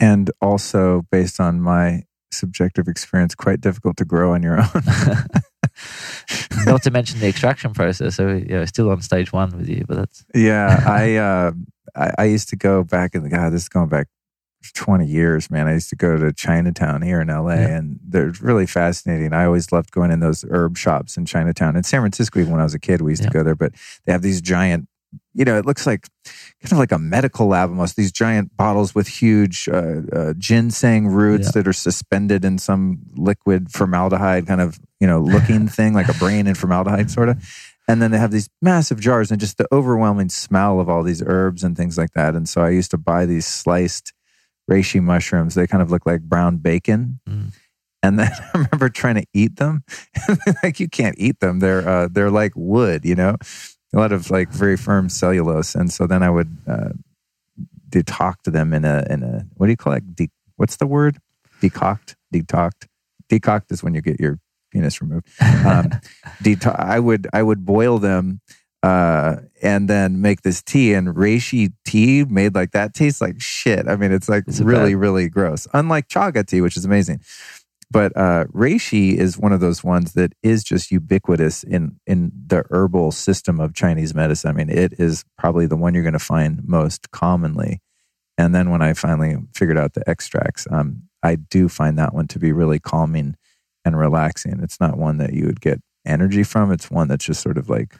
[0.00, 4.82] And also, based on my subjective experience, quite difficult to grow on your own.
[6.66, 8.16] Not to mention the extraction process.
[8.16, 10.24] So, you know, still on stage one with you, but that's.
[10.34, 11.52] yeah, I, uh,
[11.94, 14.08] I, I used to go back in the, God, this is going back
[14.72, 15.66] 20 years, man.
[15.66, 17.76] I used to go to Chinatown here in LA yeah.
[17.76, 19.32] and they're really fascinating.
[19.32, 21.76] I always loved going in those herb shops in Chinatown.
[21.76, 23.28] In San Francisco, even when I was a kid, we used yeah.
[23.28, 23.72] to go there, but
[24.06, 24.88] they have these giant,
[25.34, 26.08] you know, it looks like
[26.64, 31.08] kind of like a medical lab almost, these giant bottles with huge uh, uh, ginseng
[31.08, 31.50] roots yeah.
[31.54, 36.14] that are suspended in some liquid formaldehyde kind of, you know, looking thing, like a
[36.14, 37.42] brain in formaldehyde sort of.
[37.86, 41.22] And then they have these massive jars and just the overwhelming smell of all these
[41.24, 42.34] herbs and things like that.
[42.34, 44.14] And so I used to buy these sliced
[44.70, 45.54] reishi mushrooms.
[45.54, 47.20] They kind of look like brown bacon.
[47.28, 47.52] Mm.
[48.02, 49.84] And then I remember trying to eat them.
[50.62, 51.60] like you can't eat them.
[51.60, 53.36] They're uh, they're like wood, you know,
[53.94, 55.74] a lot of like very firm cellulose.
[55.74, 56.90] And so then I would uh,
[57.88, 60.16] decoct them in a in a what do you call it?
[60.16, 61.18] De- what's the word?
[61.62, 62.88] Decoct, decoct,
[63.30, 64.38] decoct is when you get your
[64.72, 65.28] penis removed.
[65.40, 65.90] Um,
[66.42, 68.40] deto- I would I would boil them
[68.82, 73.88] uh, and then make this tea and reishi tea made like that tastes like shit.
[73.88, 75.00] I mean, it's like it's really, bad.
[75.00, 75.66] really gross.
[75.72, 77.20] Unlike chaga tea, which is amazing.
[77.90, 82.64] But uh, reishi is one of those ones that is just ubiquitous in in the
[82.70, 84.50] herbal system of Chinese medicine.
[84.50, 87.80] I mean, it is probably the one you're going to find most commonly.
[88.36, 92.26] And then when I finally figured out the extracts, um, I do find that one
[92.28, 93.36] to be really calming
[93.84, 94.60] and relaxing.
[94.62, 96.72] It's not one that you would get energy from.
[96.72, 97.94] It's one that's just sort of like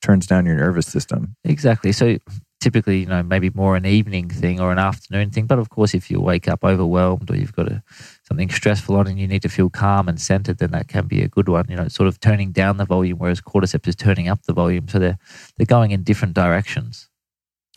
[0.00, 1.36] turns down your nervous system.
[1.44, 1.92] Exactly.
[1.92, 2.18] So
[2.60, 5.46] typically, you know, maybe more an evening thing or an afternoon thing.
[5.46, 7.82] But of course, if you wake up overwhelmed or you've got a,
[8.30, 11.20] something stressful on and you need to feel calm and centered, then that can be
[11.20, 11.66] a good one.
[11.68, 14.86] You know, sort of turning down the volume, whereas cordyceps is turning up the volume.
[14.88, 15.18] So they're
[15.56, 17.08] they're going in different directions.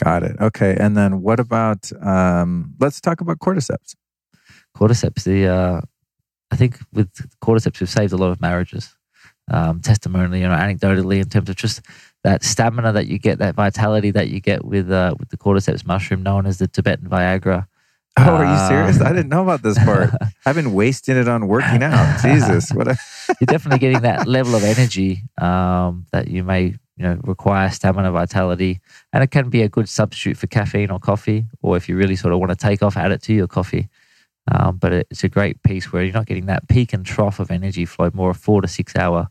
[0.03, 0.35] Got it.
[0.39, 0.77] Okay.
[0.79, 1.91] And then what about?
[2.01, 3.95] Um, let's talk about cordyceps.
[4.77, 5.23] Cordyceps.
[5.23, 5.81] The uh,
[6.51, 7.09] I think with
[7.41, 8.95] cordyceps, we've saved a lot of marriages.
[9.51, 11.81] Um, testimonially, you know, anecdotally, in terms of just
[12.23, 15.85] that stamina that you get, that vitality that you get with uh, with the cordyceps
[15.85, 17.65] mushroom, known as the Tibetan Viagra.
[18.19, 19.01] Oh, are you serious?
[19.01, 20.11] I didn't know about this part.
[20.45, 22.21] I've been wasting it on working out.
[22.21, 22.87] Jesus, what?
[22.87, 22.97] A-
[23.39, 26.63] You're definitely getting that level of energy um, that you may,
[26.95, 28.81] you know, require stamina, vitality,
[29.13, 32.15] and it can be a good substitute for caffeine or coffee, or if you really
[32.15, 33.89] sort of want to take off, add it to your coffee.
[34.51, 37.49] Um, but it's a great piece where you're not getting that peak and trough of
[37.49, 39.29] energy flow, more a four to six hour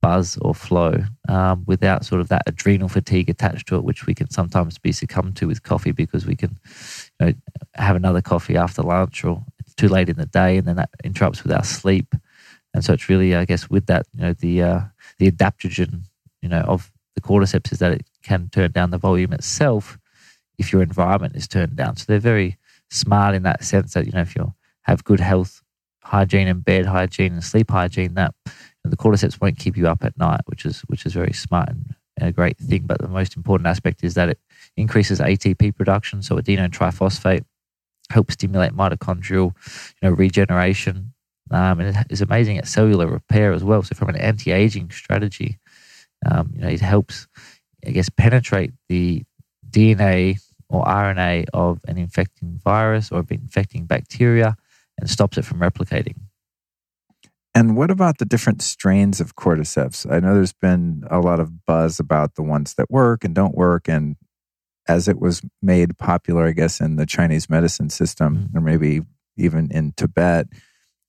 [0.00, 4.14] buzz or flow um, without sort of that adrenal fatigue attached to it, which we
[4.14, 6.58] can sometimes be succumbed to with coffee because we can
[7.20, 7.32] you know,
[7.74, 10.90] have another coffee after lunch or it's too late in the day and then that
[11.04, 12.14] interrupts with our sleep.
[12.72, 14.80] And so it's really, I guess, with that, you know, the uh,
[15.18, 16.02] the adaptogen,
[16.40, 19.98] you know, of the cordyceps is that it can turn down the volume itself
[20.58, 21.96] if your environment is turned down.
[21.96, 22.58] So they're very
[22.90, 25.62] smart in that sense that you know if you have good health
[26.02, 28.34] hygiene and bed hygiene and sleep hygiene, that
[28.84, 31.94] the cordyceps won't keep you up at night, which is which is very smart and,
[32.22, 32.82] a great thing.
[32.84, 34.38] But the most important aspect is that it
[34.76, 37.44] increases ATP production, so adenine triphosphate
[38.10, 39.54] helps stimulate mitochondrial,
[40.02, 41.14] you know, regeneration.
[41.50, 43.82] Um, and it is amazing at cellular repair as well.
[43.82, 45.58] So from an anti-aging strategy,
[46.30, 47.26] um, you know, it helps,
[47.86, 49.24] I guess, penetrate the
[49.70, 54.56] DNA or RNA of an infecting virus or infecting bacteria
[54.98, 56.16] and stops it from replicating.
[57.60, 60.10] And what about the different strains of cordyceps?
[60.10, 63.54] I know there's been a lot of buzz about the ones that work and don't
[63.54, 63.86] work.
[63.86, 64.16] And
[64.88, 68.56] as it was made popular, I guess, in the Chinese medicine system, mm-hmm.
[68.56, 69.02] or maybe
[69.36, 70.46] even in Tibet,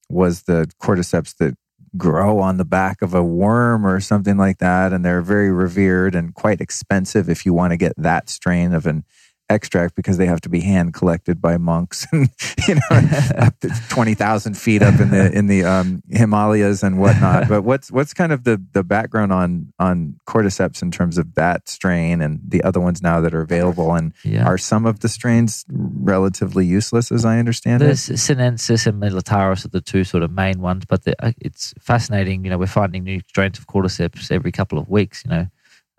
[0.10, 1.56] was the cordyceps that
[1.96, 4.92] grow on the back of a worm or something like that.
[4.92, 8.86] And they're very revered and quite expensive if you want to get that strain of
[8.86, 9.06] an
[9.52, 12.30] extract because they have to be hand collected by monks and
[12.68, 12.82] you know
[13.38, 17.48] up to twenty thousand feet up in the in the um, Himalayas and whatnot.
[17.48, 21.68] But what's what's kind of the the background on on cordyceps in terms of that
[21.68, 23.94] strain and the other ones now that are available?
[23.94, 24.46] And yeah.
[24.46, 28.18] are some of the strains relatively useless, as I understand There's it?
[28.18, 32.44] Sinensis and Militaris are the two sort of main ones, but the, uh, it's fascinating.
[32.44, 35.24] You know, we're finding new strains of cordyceps every couple of weeks.
[35.26, 35.48] You know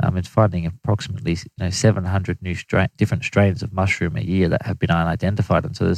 [0.02, 4.48] um, it's finding approximately you know 700 new stra- different strains of mushroom a year
[4.48, 5.64] that have been unidentified.
[5.64, 5.94] And so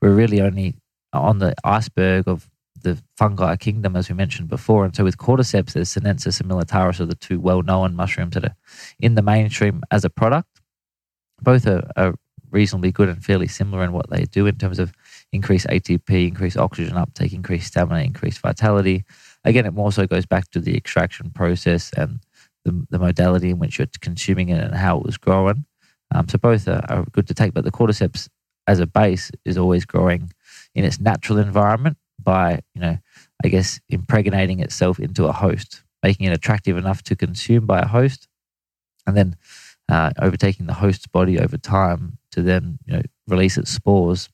[0.00, 0.74] we're really only
[1.12, 2.48] on the iceberg of
[2.82, 4.84] the fungi kingdom, as we mentioned before.
[4.84, 8.56] And so with cordyceps, there's Sinensis and Militaris are the two well-known mushrooms that are
[9.00, 10.60] in the mainstream as a product.
[11.42, 12.14] Both are, are
[12.50, 14.92] reasonably good and fairly similar in what they do in terms of
[15.32, 19.04] increased ATP, increased oxygen uptake, increased stamina, increased vitality.
[19.44, 22.20] Again, it more so goes back to the extraction process and
[22.66, 25.64] the, the modality in which you're consuming it and how it was growing.
[26.14, 28.28] Um, so both are, are, good to take, but the cordyceps
[28.66, 30.32] as a base is always growing
[30.74, 32.98] in its natural environment by, you know,
[33.44, 37.86] I guess impregnating itself into a host, making it attractive enough to consume by a
[37.86, 38.28] host,
[39.06, 39.36] and then
[39.88, 44.28] uh, overtaking the host's body over time to then, you know, release its spores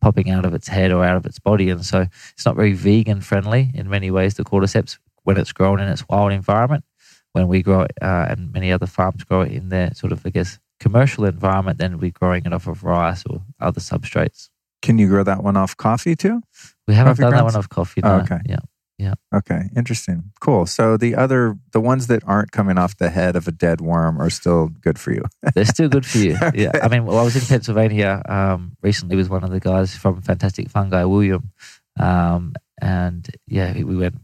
[0.00, 1.70] popping out of its head or out of its body.
[1.70, 5.78] And so it's not very vegan friendly in many ways, the cordyceps, when it's grown
[5.78, 6.84] in its wild environment
[7.32, 10.24] when we grow it, uh, and many other farms grow it in their sort of,
[10.24, 14.48] I guess, commercial environment, then we're growing it off of rice or other substrates.
[14.82, 16.40] Can you grow that one off coffee too?
[16.86, 17.52] We haven't coffee done grounds?
[17.52, 18.00] that one off coffee.
[18.02, 18.12] No.
[18.12, 18.38] Oh, okay.
[18.46, 18.60] Yeah.
[18.98, 19.14] Yeah.
[19.32, 19.70] Okay.
[19.76, 20.32] Interesting.
[20.40, 20.66] Cool.
[20.66, 24.20] So the other, the ones that aren't coming off the head of a dead worm
[24.20, 25.22] are still good for you.
[25.54, 26.36] They're still good for you.
[26.42, 26.62] okay.
[26.64, 26.72] Yeah.
[26.82, 30.20] I mean, well, I was in Pennsylvania um, recently with one of the guys from
[30.22, 31.50] Fantastic Fungi, William.
[31.98, 34.16] Um, and yeah, we went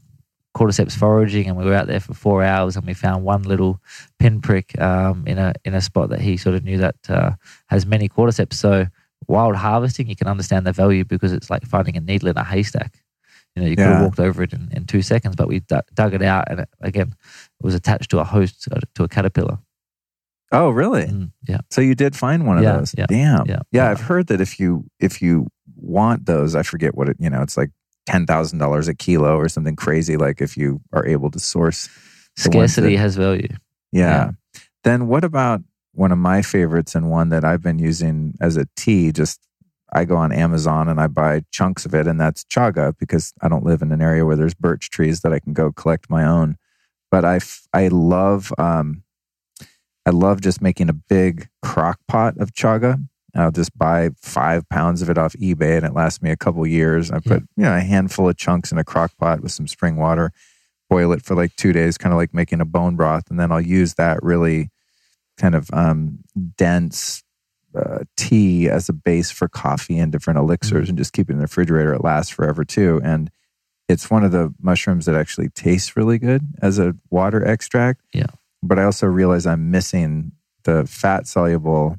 [0.55, 3.81] cordyceps foraging, and we were out there for four hours, and we found one little
[4.19, 7.33] pinprick um, in a in a spot that he sort of knew that uh,
[7.67, 8.55] has many cordyceps.
[8.55, 8.87] So
[9.27, 12.45] wild harvesting, you can understand the value because it's like finding a needle in a
[12.45, 13.03] haystack.
[13.55, 15.77] You know, you could have walked over it in, in two seconds, but we d-
[15.95, 17.15] dug it out, and it, again,
[17.61, 19.59] it was attached to a host uh, to a caterpillar.
[20.51, 21.07] Oh, really?
[21.07, 21.61] Mm, yeah.
[21.71, 22.95] So you did find one of yeah, those.
[22.97, 23.47] Yeah, Damn.
[23.47, 23.91] Yeah, yeah.
[23.91, 27.17] I've heard that if you if you want those, I forget what it.
[27.19, 27.71] You know, it's like
[28.07, 30.17] ten thousand dollars a kilo or something crazy.
[30.17, 31.89] Like if you are able to source
[32.37, 33.49] scarcity that, has value.
[33.93, 34.01] Yeah.
[34.01, 34.31] yeah.
[34.83, 38.67] Then what about one of my favorites and one that I've been using as a
[38.77, 39.13] tea?
[39.13, 39.41] Just
[39.93, 43.49] I go on Amazon and I buy chunks of it, and that's chaga because I
[43.49, 46.25] don't live in an area where there's birch trees that I can go collect my
[46.25, 46.57] own.
[47.11, 47.41] But I
[47.73, 49.05] I love um,
[50.05, 53.07] I love just making a big crock pot of chaga
[53.43, 56.67] I'll just buy five pounds of it off eBay and it lasts me a couple
[56.67, 57.11] years.
[57.11, 57.57] I put, yeah.
[57.57, 60.33] you know, a handful of chunks in a crock pot with some spring water,
[60.89, 63.31] boil it for like two days, kind of like making a bone broth.
[63.31, 64.71] And then I'll use that really
[65.37, 66.19] kind of um,
[66.57, 67.25] dense
[67.75, 70.91] uh, tea as a base for coffee and different elixirs mm-hmm.
[70.91, 71.93] and just keep it in the refrigerator.
[71.93, 73.01] It lasts forever too.
[73.03, 73.31] And
[73.89, 78.01] it's one of the mushrooms that actually tastes really good as a water extract.
[78.13, 78.29] Yeah.
[78.63, 80.33] But I also realize I'm missing
[80.63, 81.99] the fat soluble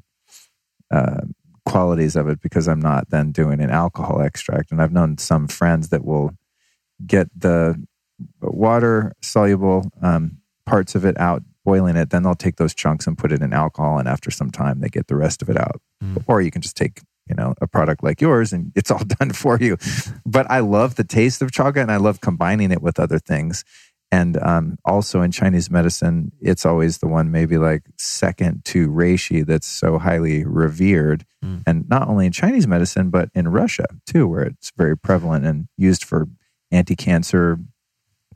[0.90, 1.22] uh,
[1.66, 4.70] qualities of it because I'm not then doing an alcohol extract.
[4.70, 6.32] And I've known some friends that will
[7.04, 7.82] get the
[8.40, 12.10] water soluble um, parts of it out, boiling it.
[12.10, 13.98] Then they'll take those chunks and put it in alcohol.
[13.98, 15.80] And after some time, they get the rest of it out.
[16.02, 16.24] Mm.
[16.26, 19.32] Or you can just take you know a product like yours and it's all done
[19.32, 19.76] for you
[20.24, 23.64] but i love the taste of chaga and i love combining it with other things
[24.12, 29.44] and um, also in Chinese medicine, it's always the one maybe like second to reishi
[29.44, 31.24] that's so highly revered.
[31.44, 31.62] Mm.
[31.66, 35.68] And not only in Chinese medicine, but in Russia too, where it's very prevalent and
[35.76, 36.28] used for
[36.70, 37.58] anti cancer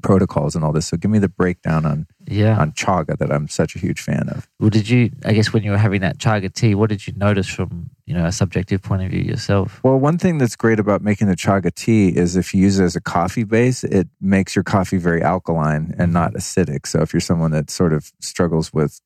[0.03, 0.87] protocols and all this.
[0.87, 2.59] So give me the breakdown on Yeah.
[2.59, 4.49] on chaga that I'm such a huge fan of.
[4.59, 5.11] Well, did you?
[5.25, 8.15] I guess when you were having that chaga tea, what did you notice from you
[8.15, 9.81] know a subjective point of view yourself?
[9.85, 12.85] Well, one thing that's great about making the chaga tea is if you use it
[12.85, 16.87] as a coffee base, it makes your coffee very alkaline and not acidic.
[16.87, 19.01] So if you're someone that sort of struggles with,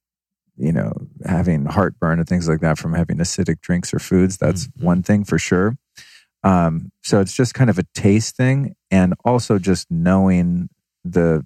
[0.56, 0.92] you know,
[1.26, 4.82] having heartburn and things like that from having acidic drinks or foods, that's Mhm.
[4.82, 5.76] one thing for sure.
[6.42, 10.68] Um, so it's just kind of a taste thing, and also just knowing
[11.04, 11.44] the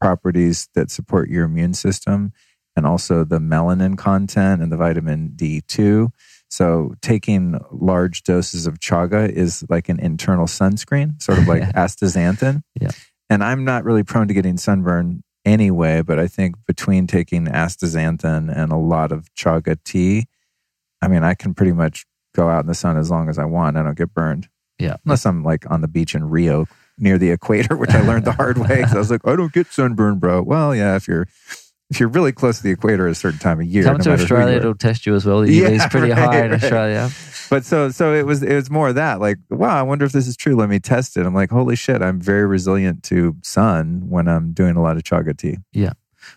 [0.00, 2.32] properties that support your immune system,
[2.76, 6.10] and also the melanin content and the vitamin D2.
[6.48, 11.72] So taking large doses of chaga is like an internal sunscreen, sort of like Yeah.
[11.72, 12.62] astaxanthin.
[12.80, 12.90] Yeah.
[13.28, 18.54] And I'm not really prone to getting sunburn anyway, but I think between taking astaxanthin
[18.54, 20.26] and a lot of chaga tea,
[21.02, 22.04] I mean, I can pretty much
[22.34, 23.76] go out in the sun as long as I want.
[23.76, 24.48] I don't get burned.
[24.78, 24.96] Yeah.
[25.04, 26.66] Unless I'm like on the beach in Rio
[27.00, 28.82] near the equator, which I learned the hard way.
[28.82, 30.42] 'cause I was like, I don't get sunburn, bro.
[30.42, 31.26] Well, yeah, if you're
[31.90, 34.04] if you're really close to the equator at a certain time of year, Coming no
[34.04, 35.40] to matter who you Australia, it'll test you as well.
[35.40, 36.62] The Yeah, UV is pretty right, high in right.
[36.62, 37.10] Australia.
[37.50, 40.12] But so so it was it was more of that like wow I wonder if
[40.12, 43.34] this is true let me test it I'm like holy shit I'm very resilient to
[43.42, 45.94] sun when I'm doing a lot of chaga tea yeah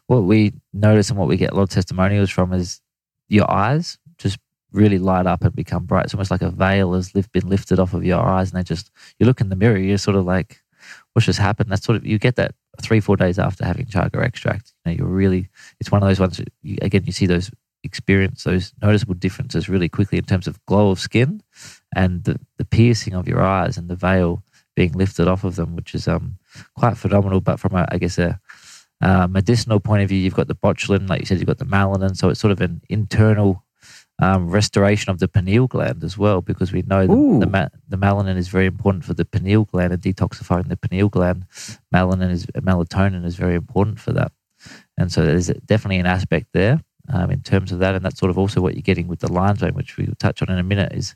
[0.07, 2.81] What we notice and what we get a lot of testimonials from is
[3.29, 4.39] your eyes just
[4.73, 6.05] really light up and become bright.
[6.05, 8.63] It's almost like a veil has lift, been lifted off of your eyes, and they
[8.63, 10.61] just you look in the mirror, you're sort of like,
[11.13, 11.71] what's just happened?
[11.71, 14.73] That's sort of you get that three four days after having chaga extract.
[14.85, 16.41] You know, you're really it's one of those ones.
[16.61, 17.51] You, again, you see those
[17.83, 21.43] experience those noticeable differences really quickly in terms of glow of skin
[21.93, 24.41] and the, the piercing of your eyes and the veil
[24.75, 26.37] being lifted off of them, which is um
[26.75, 27.41] quite phenomenal.
[27.41, 28.39] But from a, I guess a
[29.01, 31.65] uh, medicinal point of view, you've got the betulin, like you said, you've got the
[31.65, 33.62] melanin, so it's sort of an internal
[34.19, 37.97] um, restoration of the pineal gland as well, because we know the, the, ma- the
[37.97, 41.45] melanin is very important for the pineal gland and detoxifying the pineal gland.
[41.93, 44.31] Melanin is melatonin is very important for that,
[44.97, 46.81] and so there's definitely an aspect there
[47.11, 49.31] um, in terms of that, and that's sort of also what you're getting with the
[49.31, 51.15] lion's mane, which we'll touch on in a minute, is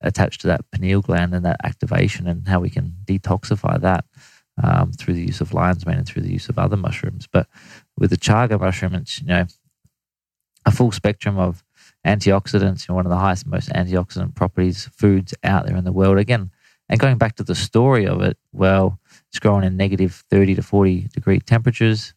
[0.00, 4.04] attached to that pineal gland and that activation and how we can detoxify that
[4.62, 7.26] um, through the use of lion's mane and through the use of other mushrooms.
[7.26, 7.48] But
[7.98, 9.46] with the chaga mushroom, it's you know
[10.66, 11.63] a full spectrum of
[12.04, 12.86] antioxidants.
[12.86, 16.18] You know, one of the highest, most antioxidant properties foods out there in the world.
[16.18, 16.50] Again,
[16.88, 18.98] and going back to the story of it, well,
[19.28, 22.14] it's growing in negative thirty to forty degree temperatures.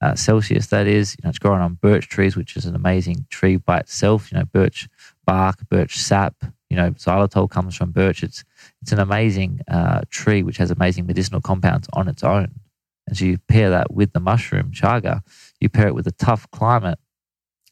[0.00, 3.26] Uh, Celsius, that is, you know, it's growing on birch trees, which is an amazing
[3.30, 4.32] tree by itself.
[4.32, 4.88] You know, birch
[5.24, 6.34] bark, birch sap.
[6.68, 8.22] You know, xylitol comes from birch.
[8.22, 8.44] It's
[8.82, 12.48] it's an amazing uh, tree which has amazing medicinal compounds on its own.
[13.06, 15.22] And so you pair that with the mushroom chaga,
[15.60, 16.98] you pair it with a tough climate,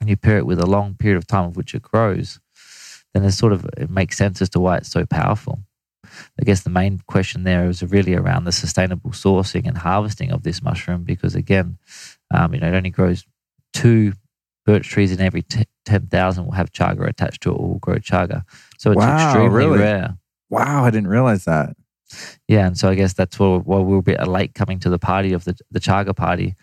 [0.01, 2.39] and you pair it with a long period of time of which it grows,
[3.15, 5.61] then it's sort of it makes sense as to why it's so powerful.
[6.41, 10.43] I guess the main question there is really around the sustainable sourcing and harvesting of
[10.43, 11.79] this mushroom, because again,
[12.33, 13.25] um, you know, it only grows
[13.73, 14.13] two
[14.65, 17.79] birch trees in every t- ten thousand will have chaga attached to it, or will
[17.79, 18.43] grow chaga.
[18.79, 19.79] So it's Wow, extremely really?
[19.79, 20.19] rare.
[20.51, 21.77] wow I didn't realize that
[22.49, 24.91] Yeah, and so I guess that's why, why we were a bit late coming to
[24.91, 26.55] the party of the the chaga party,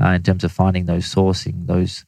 [0.00, 2.04] uh, in terms of finding those sourcing those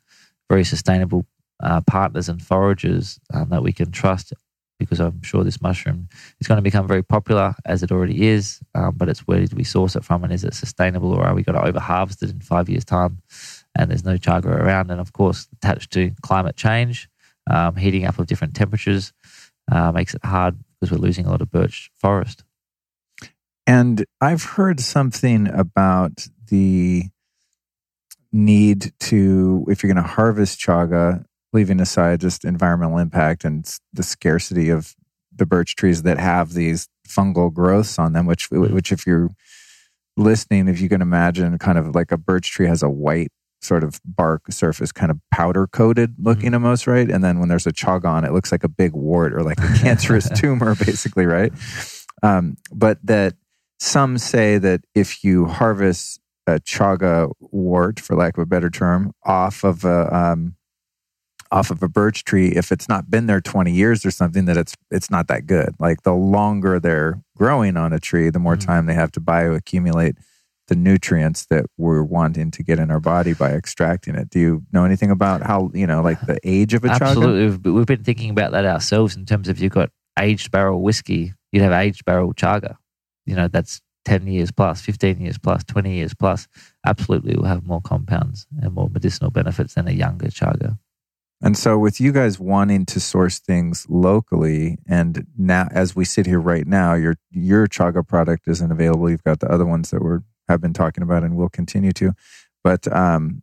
[0.49, 1.27] very sustainable
[1.63, 4.33] uh, partners and foragers um, that we can trust.
[4.79, 6.09] Because I'm sure this mushroom
[6.41, 9.55] is going to become very popular as it already is, um, but it's where did
[9.55, 12.23] we source it from, and is it sustainable, or are we going to over harvest
[12.23, 13.23] it in five years' time,
[13.77, 17.09] and there's no chaga around, and of course attached to climate change,
[17.49, 19.13] um, heating up of different temperatures
[19.71, 22.43] uh, makes it hard because we're losing a lot of birch forest.
[23.67, 27.05] and I've heard something about the
[28.33, 34.03] need to if you're going to harvest chaga leaving aside just environmental impact and the
[34.03, 34.95] scarcity of
[35.35, 39.29] the birch trees that have these fungal growths on them which which if you're
[40.17, 43.31] listening if you can imagine kind of like a birch tree has a white
[43.63, 47.11] sort of bark surface kind of powder coated looking almost right?
[47.11, 49.43] And then when there's a chaga on it, it looks like a big wart or
[49.43, 51.53] like a cancerous tumor basically right?
[52.23, 53.35] Um, but that
[53.79, 59.13] some say that if you harvest a chaga wart, for lack of a better term,
[59.25, 60.57] off of a um,
[61.51, 64.57] off of a birch tree, if it's not been there twenty years or something, that
[64.57, 65.75] it's it's not that good.
[65.79, 68.67] Like the longer they're growing on a tree, the more Mm.
[68.67, 70.17] time they have to bioaccumulate
[70.69, 74.31] the nutrients that we're wanting to get in our body by extracting it.
[74.31, 77.01] Do you know anything about how you know, like the age of a chaga?
[77.03, 77.47] Absolutely.
[77.47, 81.35] We've, we've been thinking about that ourselves in terms of you've got aged barrel whiskey,
[81.51, 82.77] you'd have aged barrel chaga.
[83.27, 86.49] You know, that's 10 years plus, 15 years plus, 20 years plus.
[86.87, 90.79] Absolutely will have more compounds and more medicinal benefits than a younger chaga.
[91.45, 96.25] And so, with you guys wanting to source things locally, and now as we sit
[96.27, 99.11] here right now, your your chaga product isn't available.
[99.11, 102.13] You've got the other ones that we're have been talking about and will continue to.
[102.63, 103.43] But um,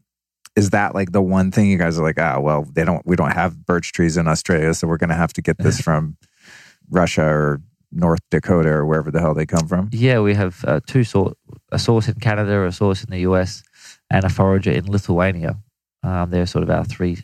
[0.55, 3.15] is that like the one thing you guys are like, ah, well, they don't, we
[3.15, 6.17] don't have birch trees in Australia, so we're going to have to get this from
[6.89, 7.61] Russia or
[7.91, 9.89] North Dakota or wherever the hell they come from?
[9.91, 11.37] Yeah, we have uh, two sort
[11.71, 13.63] a source in Canada, a source in the US,
[14.09, 15.57] and a forager in Lithuania.
[16.03, 17.17] Um, they're sort of our three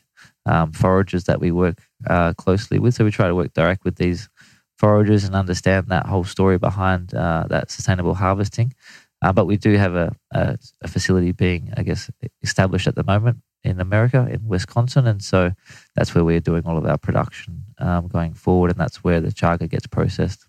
[0.46, 2.94] um, foragers that we work uh, closely with.
[2.94, 4.30] So we try to work direct with these
[4.78, 8.74] foragers and understand that whole story behind uh, that sustainable harvesting.
[9.22, 12.12] Uh, but we do have a, a, a, facility being, I guess,
[12.44, 15.08] established at the moment in America, in Wisconsin.
[15.08, 15.52] And so
[15.96, 18.72] that's where we're doing all of our production um, going forward.
[18.72, 20.46] And that's where the chaga gets processed.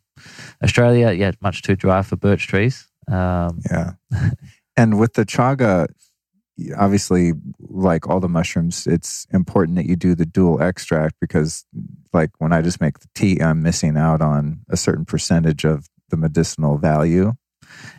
[0.62, 2.86] Australia, yeah, much too dry for birch trees.
[3.08, 3.92] Um, yeah.
[4.76, 5.88] and with the chaga,
[6.76, 11.64] obviously, like all the mushrooms, it's important that you do the dual extract because,
[12.12, 15.88] like, when I just make the tea, I'm missing out on a certain percentage of
[16.10, 17.34] the medicinal value.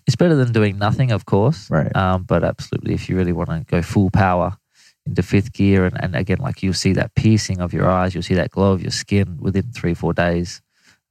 [0.06, 1.70] It's better than doing nothing, of course.
[1.70, 1.94] Right.
[1.96, 4.58] Um, but absolutely, if you really want to go full power
[5.06, 8.24] into fifth gear, and, and again, like you'll see that piercing of your eyes, you'll
[8.24, 10.62] see that glow of your skin within three, four days,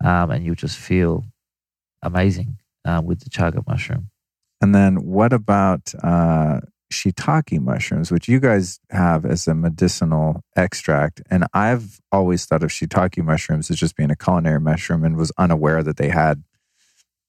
[0.04, 1.24] um, and you'll just feel
[2.02, 4.10] amazing uh, with the chaga mushroom.
[4.60, 6.60] And then what about uh,
[6.92, 11.20] shiitake mushrooms, which you guys have as a medicinal extract?
[11.30, 15.32] And I've always thought of shiitake mushrooms as just being a culinary mushroom and was
[15.38, 16.42] unaware that they had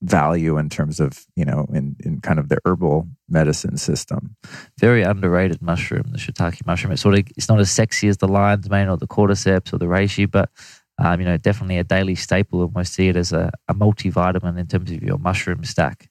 [0.02, 4.36] value in terms of, you know, in, in kind of the herbal medicine system.
[4.80, 6.94] Very underrated mushroom, the shiitake mushroom.
[6.94, 9.80] It's sort of it's not as sexy as the lion's mane or the cordyceps or
[9.80, 10.50] the reishi, but
[10.98, 12.62] um, you know, definitely a daily staple.
[12.62, 16.10] Almost see it as a, a multivitamin in terms of your mushroom stack,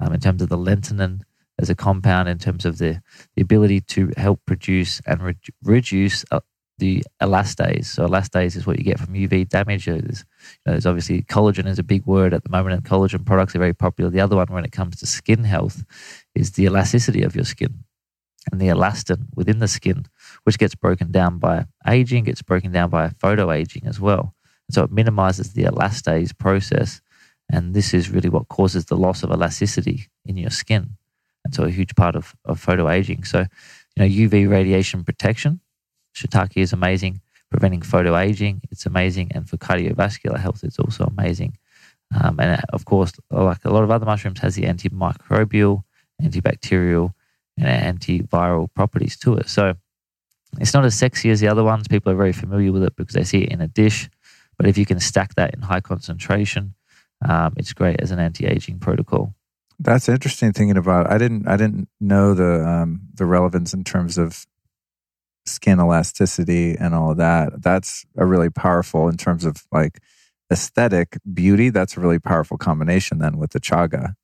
[0.00, 1.22] um, in terms of the lentinan
[1.58, 3.00] as a compound, in terms of the,
[3.36, 6.40] the ability to help produce and re- reduce uh,
[6.78, 7.86] the elastase.
[7.86, 9.86] So elastase is what you get from UV damage.
[9.86, 13.24] There's, you know, there's obviously collagen is a big word at the moment, and collagen
[13.24, 14.10] products are very popular.
[14.10, 15.84] The other one, when it comes to skin health,
[16.34, 17.84] is the elasticity of your skin
[18.50, 20.06] and the elastin within the skin,
[20.44, 24.34] which gets broken down by aging, gets broken down by photo aging as well.
[24.70, 27.00] So it minimizes the elastase process.
[27.50, 30.96] And this is really what causes the loss of elasticity in your skin.
[31.44, 33.24] And so a huge part of, of photo aging.
[33.24, 33.40] So,
[33.96, 35.60] you know, UV radiation protection,
[36.14, 37.20] shiitake is amazing.
[37.50, 39.30] Preventing photo aging, it's amazing.
[39.34, 41.58] And for cardiovascular health, it's also amazing.
[42.20, 45.84] Um, and of course, like a lot of other mushrooms, has the antimicrobial,
[46.22, 47.12] antibacterial,
[47.56, 49.48] and antiviral properties to it.
[49.48, 49.74] So
[50.60, 51.88] it's not as sexy as the other ones.
[51.88, 54.08] People are very familiar with it because they see it in a dish.
[54.56, 56.74] But if you can stack that in high concentration,
[57.28, 59.34] um, it's great as an anti-aging protocol.
[59.78, 61.10] That's interesting thinking about.
[61.10, 64.46] I didn't I didn't know the um, the relevance in terms of
[65.46, 67.62] skin elasticity and all of that.
[67.62, 70.00] That's a really powerful in terms of like
[70.52, 71.70] aesthetic beauty.
[71.70, 74.14] That's a really powerful combination then with the chaga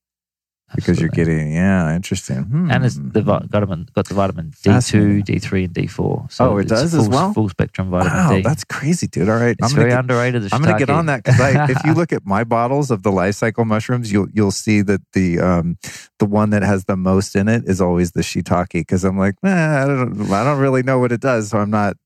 [0.75, 2.45] because you're getting yeah interesting.
[2.45, 2.71] Hmm.
[2.71, 6.93] and it's the vitamin got the vitamin d2 d3 and d4 so oh it does
[6.93, 7.33] full, as well?
[7.33, 8.43] full spectrum vitamin wow, d.
[8.43, 9.29] that's crazy dude.
[9.29, 11.95] All right it's I'm very get, underrated i'm gonna get on that because if you
[12.01, 15.77] look at my bottles of the Life Cykel mushrooms you'll you'll see that the um
[16.19, 19.35] the one that has the most in it is always the shiitake because i'm like
[19.45, 21.51] eh, i don't i don't really know what it does.
[21.51, 21.97] So i'm not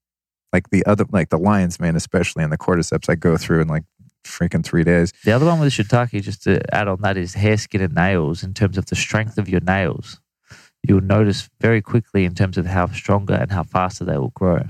[0.52, 3.68] like the other like the lion's mane especially and the cordyceps i go through and
[3.68, 3.82] like
[4.24, 5.12] freaking three days.
[5.24, 8.42] The other one with shiitake, just to add on that, is hair, skin, and nails.
[8.42, 10.20] In terms of the strength of your nails,
[10.82, 14.62] you'll notice very quickly in terms of how stronger and how faster they will grow.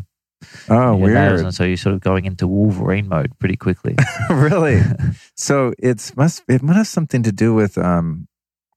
[0.68, 1.14] Oh, weird!
[1.14, 3.96] Nails, and so you're sort of going into Wolverine mode pretty quickly.
[4.30, 4.82] really?
[5.34, 8.28] so it's must it must have something to do with um,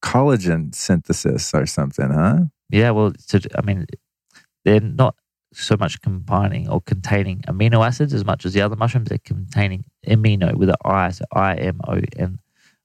[0.03, 2.39] collagen synthesis or something, huh?
[2.69, 2.91] Yeah.
[2.91, 3.85] Well, to, I mean,
[4.63, 5.15] they're not
[5.53, 9.09] so much combining or containing amino acids as much as the other mushrooms.
[9.09, 12.39] They're containing amino with an I, so I M O N,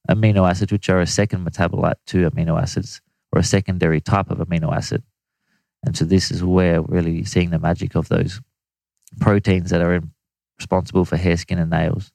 [0.08, 3.00] amino acids, which are a second metabolite to amino acids
[3.32, 5.02] or a secondary type of amino acid.
[5.84, 8.40] And so this is where really seeing the magic of those
[9.20, 10.12] proteins that are in,
[10.58, 12.12] responsible for hair, skin, and nails.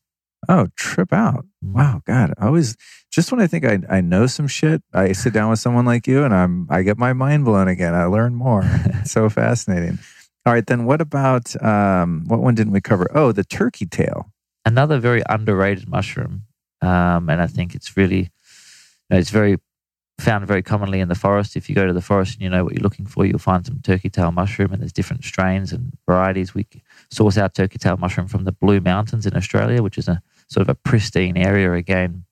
[0.47, 1.45] Oh, trip out.
[1.65, 1.73] Mm.
[1.73, 2.33] Wow, God.
[2.37, 2.77] I always
[3.11, 6.07] just when I think I, I know some shit, I sit down with someone like
[6.07, 7.93] you and I'm I get my mind blown again.
[7.95, 8.63] I learn more.
[9.05, 9.99] so fascinating.
[10.47, 13.11] All right, then what about um, what one didn't we cover?
[13.13, 14.31] Oh, the turkey tail.
[14.63, 16.43] Another very underrated mushroom,
[16.81, 19.57] um, and I think it's really, you know, it's very
[20.21, 21.57] found very commonly in the forest.
[21.57, 23.65] If you go to the forest and you know what you're looking for, you'll find
[23.65, 26.53] some turkey tail mushroom, and there's different strains and varieties.
[26.53, 26.65] We
[27.11, 30.61] source our turkey tail mushroom from the Blue Mountains in Australia, which is a sort
[30.61, 32.23] of a pristine area again,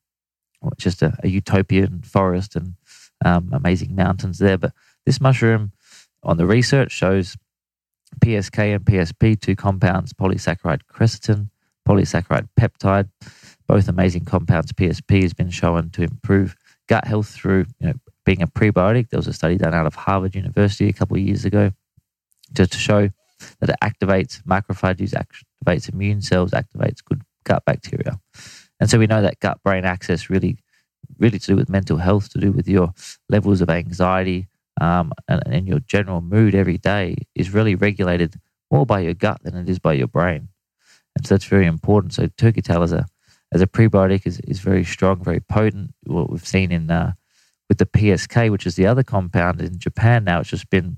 [0.77, 2.75] just a, a utopian forest and
[3.25, 4.57] um, amazing mountains there.
[4.57, 4.71] But
[5.05, 5.73] this mushroom,
[6.23, 7.35] on the research, shows
[8.19, 11.49] PSK and PSP, two compounds, polysaccharide krestin,
[11.87, 13.09] polysaccharide peptide,
[13.67, 14.71] both amazing compounds.
[14.71, 16.55] PSP has been shown to improve
[16.87, 17.93] gut health through you know,
[18.25, 19.09] being a prebiotic.
[19.09, 21.71] There was a study done out of Harvard University a couple of years ago
[22.55, 23.09] to, to show
[23.59, 28.19] that it activates macrophages, activates immune cells, activates good gut bacteria.
[28.79, 30.57] And so we know that gut brain axis really,
[31.17, 32.93] really to do with mental health, to do with your
[33.29, 34.47] levels of anxiety
[34.81, 38.39] um, and, and your general mood every day is really regulated
[38.71, 40.49] more by your gut than it is by your brain.
[41.15, 42.13] And so that's very important.
[42.13, 43.05] So turkey tail as a
[43.53, 45.93] as a prebiotic is, is very strong, very potent.
[46.03, 47.13] What we've seen in uh,
[47.69, 50.97] with the PSK, which is the other compound in Japan now, it's just been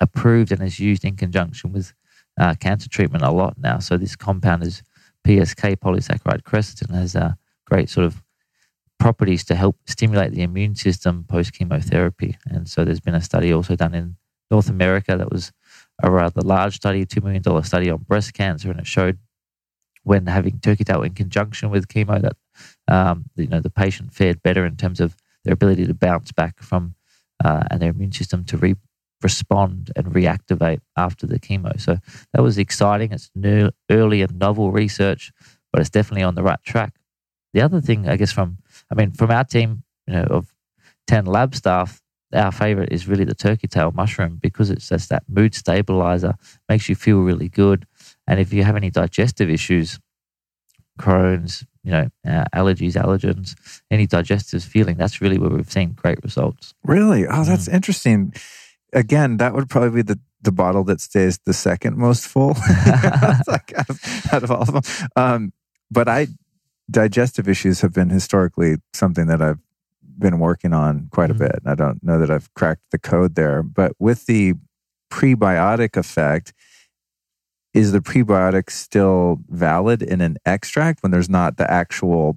[0.00, 1.92] approved and is used in conjunction with
[2.38, 3.78] uh, cancer treatment a lot now.
[3.78, 4.82] So this compound is
[5.26, 8.22] PSK, polysaccharide krestin, has a great sort of
[8.98, 12.36] properties to help stimulate the immune system post chemotherapy.
[12.46, 14.16] And so there's been a study also done in
[14.50, 15.52] North America that was
[16.02, 19.18] a rather large study, $2 million study on breast cancer, and it showed
[20.04, 22.36] when having turkey tail in conjunction with chemo that
[22.88, 25.14] um, you know the patient fared better in terms of
[25.44, 26.94] their ability to bounce back from
[27.44, 28.74] uh, and their immune system to re-
[29.22, 31.78] respond and reactivate after the chemo.
[31.80, 31.98] So
[32.32, 33.12] that was exciting.
[33.12, 35.32] It's new, early and novel research,
[35.72, 36.94] but it's definitely on the right track.
[37.54, 38.58] The other thing, I guess, from
[38.90, 40.54] I mean, from our team, you know, of
[41.06, 42.00] ten lab staff,
[42.32, 46.34] our favorite is really the turkey tail mushroom because it's just that mood stabilizer,
[46.68, 47.86] makes you feel really good.
[48.26, 49.98] And if you have any digestive issues,
[50.98, 53.54] Crohn's, you know, uh, allergies, allergens,
[53.90, 56.74] any digestive feeling, that's really where we've seen great results.
[56.84, 57.26] Really?
[57.26, 57.74] Oh, that's mm.
[57.74, 58.34] interesting.
[58.92, 62.48] Again, that would probably be the, the bottle that stays the second most full
[63.46, 64.00] like out, of,
[64.32, 64.82] out, of, all of them.
[65.16, 65.52] Um,
[65.90, 66.26] but I,
[66.90, 69.60] digestive issues have been historically something that I've
[70.18, 71.38] been working on quite a mm.
[71.38, 71.60] bit.
[71.66, 74.54] I don't know that I've cracked the code there, but with the
[75.10, 76.52] prebiotic effect,
[77.74, 82.36] is the prebiotic still valid in an extract when there's not the actual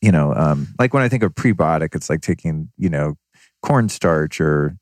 [0.00, 3.16] you know um, like when i think of prebiotic it's like taking you know
[3.62, 4.76] cornstarch or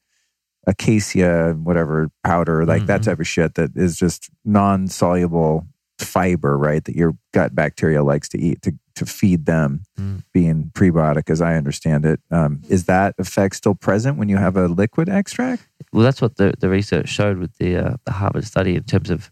[0.66, 2.86] acacia whatever powder like mm-hmm.
[2.86, 5.66] that type of shit that is just non-soluble
[5.98, 10.22] fiber right that your gut bacteria likes to eat to, to feed them mm.
[10.32, 14.56] being prebiotic as i understand it um, is that effect still present when you have
[14.56, 18.44] a liquid extract well that's what the, the research showed with the, uh, the harvard
[18.44, 19.30] study in terms of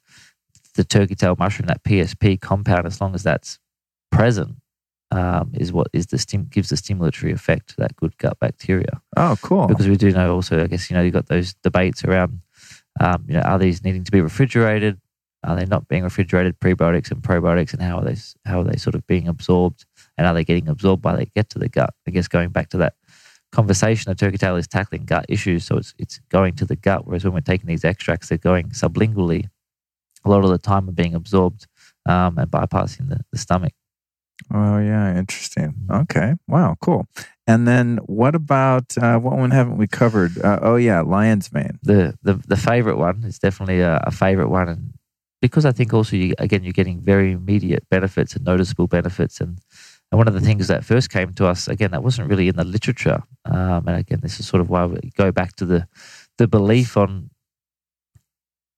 [0.75, 3.59] the turkey tail mushroom, that PSP compound, as long as that's
[4.11, 4.57] present,
[5.11, 9.01] um, is what is the stim- gives the stimulatory effect to that good gut bacteria.
[9.17, 9.67] Oh, cool!
[9.67, 12.41] Because we do know also, I guess you know, you've got those debates around,
[13.01, 15.01] um, you know, are these needing to be refrigerated?
[15.45, 16.61] Are they not being refrigerated?
[16.61, 19.85] Prebiotics and probiotics, and how are they how are they sort of being absorbed?
[20.17, 21.95] And are they getting absorbed by they get to the gut?
[22.07, 22.95] I guess going back to that
[23.51, 27.07] conversation, a turkey tail is tackling gut issues, so it's it's going to the gut.
[27.07, 29.49] Whereas when we're taking these extracts, they're going sublingually
[30.25, 31.67] a lot of the time are being absorbed
[32.07, 33.73] um, and bypassing the, the stomach.
[34.53, 35.75] Oh yeah, interesting.
[35.91, 37.07] Okay, wow, cool.
[37.47, 40.39] And then what about uh, what one haven't we covered?
[40.39, 41.79] Uh, oh yeah, lion's mane.
[41.83, 44.95] The the the favorite one is definitely a, a favorite one, and
[45.43, 49.59] because I think also you again you're getting very immediate benefits and noticeable benefits, and
[50.11, 52.57] and one of the things that first came to us again that wasn't really in
[52.57, 55.87] the literature, um, and again this is sort of why we go back to the
[56.39, 57.29] the belief on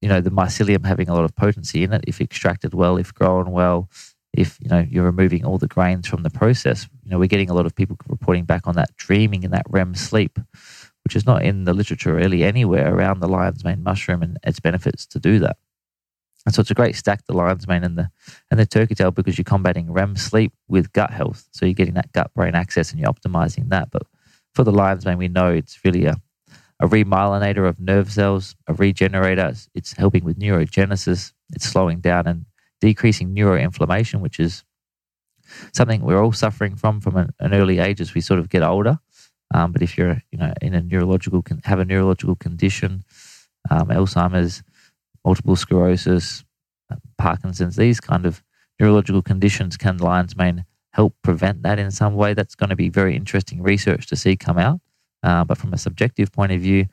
[0.02, 2.04] you know the mycelium having a lot of potency in it.
[2.08, 3.88] If extracted well if grown well
[4.32, 7.50] if you know you're removing all the grains from the process you know we're getting
[7.50, 10.38] a lot of people reporting back on that dreaming and that rem sleep
[11.04, 14.58] which is not in the literature really anywhere around the lion's mane mushroom and its
[14.58, 15.56] benefits to do that
[16.46, 18.10] and so it's a great stack the lion's mane and the
[18.50, 21.94] and the turkey tail because you're combating rem sleep with gut health so you're getting
[21.94, 24.02] that gut brain axis and you're optimizing that but
[24.54, 26.16] for the lion's mane we know it's really a
[26.80, 29.54] a remyelinator of nerve cells, a regenerator.
[29.74, 31.32] It's helping with neurogenesis.
[31.54, 32.46] It's slowing down and
[32.80, 34.64] decreasing neuroinflammation, which is
[35.72, 38.62] something we're all suffering from from an, an early age as we sort of get
[38.62, 38.98] older.
[39.54, 43.04] Um, but if you're, you know, in a neurological con- have a neurological condition,
[43.70, 44.62] um, Alzheimer's,
[45.24, 46.44] multiple sclerosis,
[46.90, 48.42] uh, Parkinson's, these kind of
[48.78, 52.34] neurological conditions can lion's mane help prevent that in some way?
[52.34, 54.80] That's going to be very interesting research to see come out.
[55.22, 56.86] Uh, but from a subjective point of view,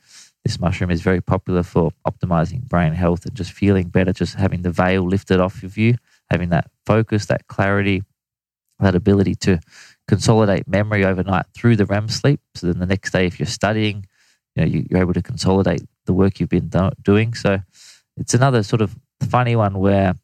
[0.46, 4.62] this mushroom is very popular for optimizing brain health and just feeling better, just having
[4.64, 5.96] the veil lifted off of you,
[6.32, 8.04] having that focus, that clarity,
[8.80, 9.60] that ability to
[10.08, 12.40] consolidate memory overnight through the REM sleep.
[12.56, 14.06] So then the next day, if you're studying,
[14.56, 17.34] you know, you, are able to consolidate the work you've been do- doing.
[17.34, 17.60] So
[18.18, 20.16] it's another sort of funny one where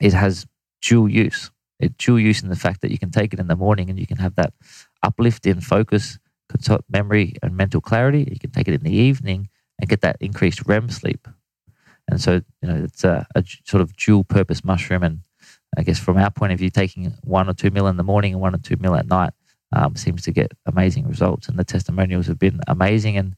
[0.00, 0.46] it has
[0.82, 1.50] dual use.
[1.78, 3.98] It dual use in the fact that you can take it in the morning and
[3.98, 4.52] you can have that
[5.02, 6.18] uplift in focus
[6.88, 8.26] memory and mental clarity.
[8.30, 9.48] You can take it in the evening
[9.78, 11.28] and get that increased REM sleep.
[12.08, 15.02] And so, you know, it's a, a sort of dual purpose mushroom.
[15.02, 15.20] And
[15.76, 18.32] I guess from our point of view, taking one or two mil in the morning
[18.32, 19.32] and one or two mil at night
[19.72, 23.16] um, seems to get amazing results, and the testimonials have been amazing.
[23.16, 23.34] And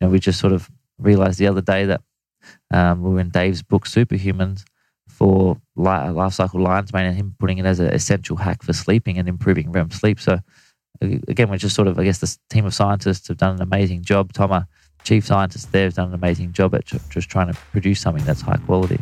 [0.00, 2.02] you know, we just sort of realized the other day that
[2.70, 4.64] um, we were in Dave's book Superhumans
[5.08, 9.18] for Life Cykel lion's mane and him putting it as an essential hack for sleeping
[9.18, 10.20] and improving REM sleep.
[10.20, 10.38] So
[11.00, 14.02] again, we're just sort of, I guess, this team of scientists have done an amazing
[14.02, 14.32] job.
[14.32, 14.66] Tom,
[15.04, 18.40] chief scientist there, has done an amazing job at just trying to produce something that's
[18.40, 19.00] high quality.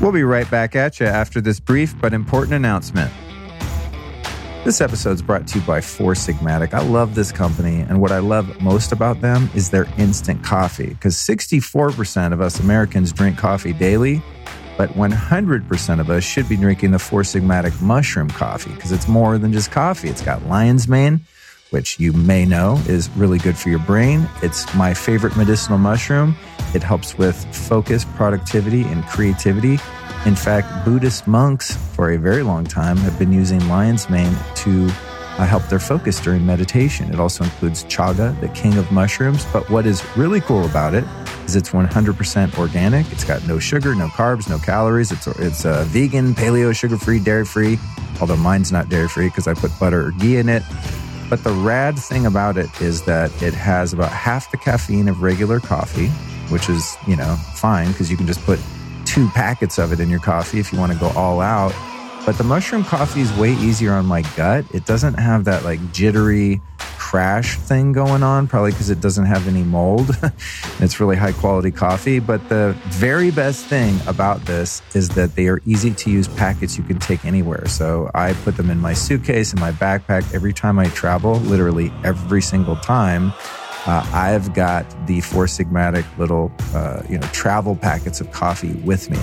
[0.00, 3.12] We'll be right back at you after this brief but important announcement.
[4.64, 6.72] This episode is brought to you by Four Sigmatic.
[6.72, 10.86] I love this company, and what I love most about them is their instant coffee.
[10.86, 14.22] Because 64% of us Americans drink coffee daily,
[14.78, 19.36] but 100% of us should be drinking the Four Sigmatic mushroom coffee because it's more
[19.36, 20.08] than just coffee.
[20.08, 21.20] It's got lion's mane,
[21.68, 24.26] which you may know is really good for your brain.
[24.42, 26.34] It's my favorite medicinal mushroom.
[26.74, 29.76] It helps with focus, productivity, and creativity.
[30.26, 34.86] In fact, Buddhist monks for a very long time have been using lion's mane to
[35.36, 37.12] uh, help their focus during meditation.
[37.12, 39.44] It also includes chaga, the king of mushrooms.
[39.52, 41.04] But what is really cool about it
[41.44, 43.10] is it's 100% organic.
[43.12, 45.12] It's got no sugar, no carbs, no calories.
[45.12, 47.78] It's it's uh, vegan, paleo, sugar free, dairy free.
[48.18, 50.62] Although mine's not dairy free because I put butter or ghee in it.
[51.28, 55.22] But the rad thing about it is that it has about half the caffeine of
[55.22, 56.08] regular coffee,
[56.48, 58.58] which is you know fine because you can just put
[59.14, 61.72] two packets of it in your coffee if you want to go all out.
[62.26, 64.64] But the mushroom coffee is way easier on my gut.
[64.74, 66.60] It doesn't have that like jittery
[66.98, 70.10] crash thing going on, probably because it doesn't have any mold.
[70.80, 72.18] it's really high quality coffee.
[72.18, 76.76] But the very best thing about this is that they are easy to use packets
[76.76, 77.68] you can take anywhere.
[77.68, 81.92] So I put them in my suitcase, in my backpack every time I travel, literally
[82.02, 83.32] every single time.
[83.86, 89.10] Uh, I've got the Four Sigmatic little, uh, you know, travel packets of coffee with
[89.10, 89.18] me.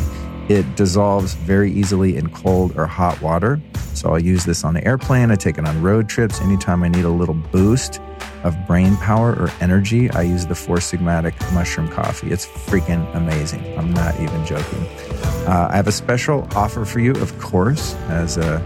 [0.49, 3.59] It dissolves very easily in cold or hot water.
[3.93, 5.31] So I'll use this on the airplane.
[5.31, 6.41] I take it on road trips.
[6.41, 7.99] Anytime I need a little boost
[8.43, 12.31] of brain power or energy, I use the Four Sigmatic mushroom coffee.
[12.31, 13.77] It's freaking amazing.
[13.77, 14.85] I'm not even joking.
[15.47, 18.59] Uh, I have a special offer for you, of course, as a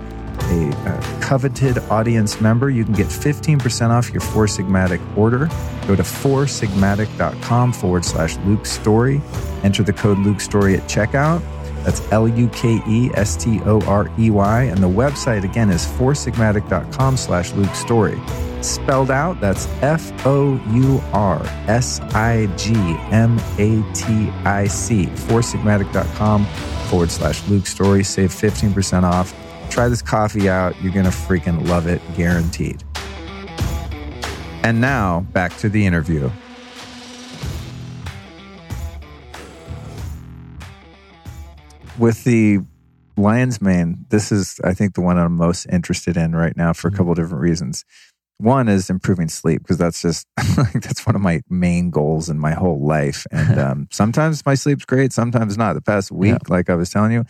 [0.43, 5.47] a, a, coveted audience member, you can get 15% off your Four Sigmatic order.
[5.87, 9.21] Go to foursigmatic.com forward slash Luke Storey.
[9.63, 11.41] Enter the code Luke Storey at checkout.
[11.83, 14.63] That's L U K E S T O R E Y.
[14.63, 18.19] And the website again is foursigmatic.com slash Luke Storey.
[18.61, 22.73] Spelled out, that's F O U R S I G
[23.11, 25.05] M A T I C.
[25.05, 26.45] Foursigmatic.com
[26.89, 28.03] forward slash Luke Storey.
[28.03, 29.33] Save 15% off
[29.69, 30.75] Try this coffee out.
[30.81, 32.83] You're going to freaking love it, guaranteed.
[34.63, 36.29] And now back to the interview.
[41.99, 42.59] With the
[43.15, 46.87] lion's mane, this is, I think, the one I'm most interested in right now for
[46.87, 46.97] a mm-hmm.
[46.97, 47.85] couple different reasons.
[48.37, 50.27] One is improving sleep because that's just
[50.73, 53.25] that's one of my main goals in my whole life.
[53.31, 55.73] And um, sometimes my sleep's great, sometimes not.
[55.73, 56.53] The past week, yeah.
[56.53, 57.23] like I was telling you,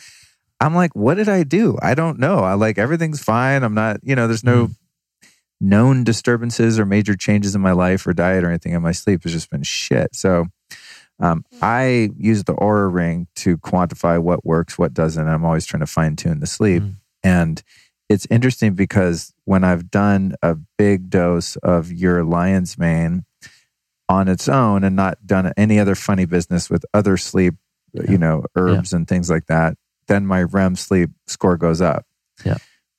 [0.66, 1.78] I'm like, what did I do?
[1.80, 2.40] I don't know.
[2.40, 3.62] I like everything's fine.
[3.62, 4.76] I'm not, you know, there's no mm.
[5.62, 8.74] known disturbances or major changes in my life or diet or anything.
[8.74, 10.16] And my sleep has just been shit.
[10.16, 10.48] So
[11.20, 15.28] um, I use the Oura ring to quantify what works, what doesn't.
[15.28, 16.82] I'm always trying to fine tune the sleep.
[16.82, 16.94] Mm.
[17.24, 17.64] And
[18.10, 23.26] it's interesting because when I've done a big dose of your lion's mane
[24.10, 27.54] on its own and not done any other funny business with other sleep,
[27.94, 28.10] yeah.
[28.10, 28.98] you know, herbs yeah.
[28.98, 29.78] and things like that,
[30.08, 32.06] then my REM sleep score goes up.
[32.46, 32.58] Yeah.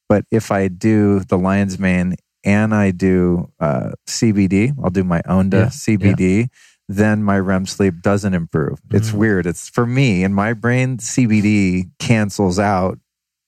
[0.08, 5.20] But if I do the lion's mane and I do uh, CBD, I'll do my
[5.22, 5.66] Onda yeah.
[5.66, 6.46] CBD, yeah.
[6.88, 8.80] then my REM sleep doesn't improve.
[8.82, 8.96] Mm-hmm.
[8.96, 9.46] It's weird.
[9.46, 12.98] It's for me in my brain, CBD cancels out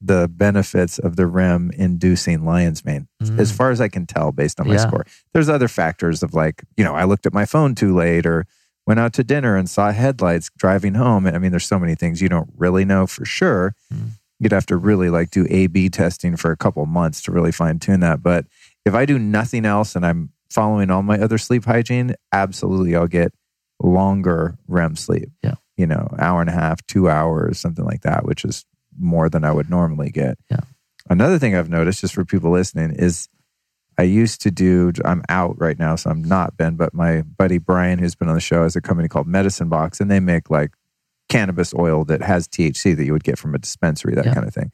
[0.01, 3.41] the benefits of the REM inducing lion's mane, mm-hmm.
[3.41, 4.87] as far as I can tell based on my yeah.
[4.87, 5.07] score.
[5.33, 8.47] There's other factors of like, you know, I looked at my phone too late or
[8.89, 11.27] went out to dinner and saw headlights driving home.
[11.27, 13.75] I mean, there's so many things you don't really know for sure.
[13.93, 14.13] Mm.
[14.41, 17.53] You'd have to really like do A B testing for a couple months to really
[17.53, 18.23] fine tune that.
[18.23, 18.47] But
[18.87, 23.07] if I do nothing else and I'm following all my other sleep hygiene, absolutely I'll
[23.07, 23.35] get
[23.79, 25.29] longer REM sleep.
[25.43, 25.57] Yeah.
[25.77, 28.65] You know, hour and a half, two hours, something like that, which is
[28.99, 30.39] more than I would normally get.
[30.51, 30.61] Yeah.
[31.11, 33.29] Another thing I've noticed, just for people listening, is
[33.99, 37.59] I used to do, I'm out right now, so I'm not Ben, but my buddy
[37.59, 40.51] Brian, who's been on the show, has a company called Medicine Box, and they make
[40.51, 40.71] like
[41.29, 44.35] cannabis oil that has THC that you would get from a dispensary, that yeah.
[44.35, 44.71] kind of thing.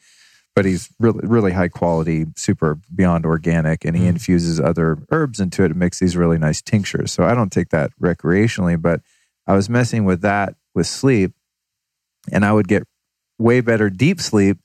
[0.55, 4.11] But he's really, really high quality, super beyond organic, and he mm.
[4.11, 7.11] infuses other herbs into it and makes these really nice tinctures.
[7.11, 9.01] So I don't take that recreationally, but
[9.47, 11.33] I was messing with that with sleep,
[12.31, 12.85] and I would get
[13.39, 14.59] way better deep sleep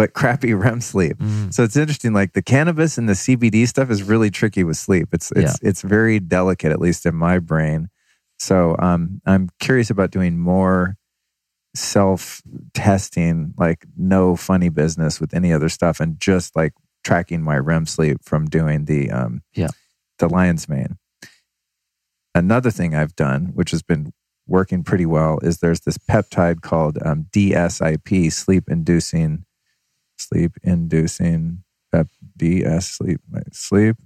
[0.00, 1.18] but crappy REM sleep.
[1.18, 1.52] Mm.
[1.52, 2.12] So it's interesting.
[2.14, 5.08] Like the cannabis and the CBD stuff is really tricky with sleep.
[5.12, 7.88] It's it's it's very delicate, at least in my brain.
[8.38, 10.96] So um, I'm curious about doing more
[11.74, 12.40] self
[12.72, 16.72] testing, like no funny business with any other stuff, and just like
[17.04, 19.68] tracking my REM sleep from doing the um, Yeah.
[20.18, 20.96] the lion's mane.
[22.34, 24.12] Another thing I've done, which has been
[24.46, 29.44] working pretty well, is there's this peptide called um, DSIP, sleep inducing,
[30.20, 33.20] sleep inducing pep DS sleep
[33.52, 33.96] sleep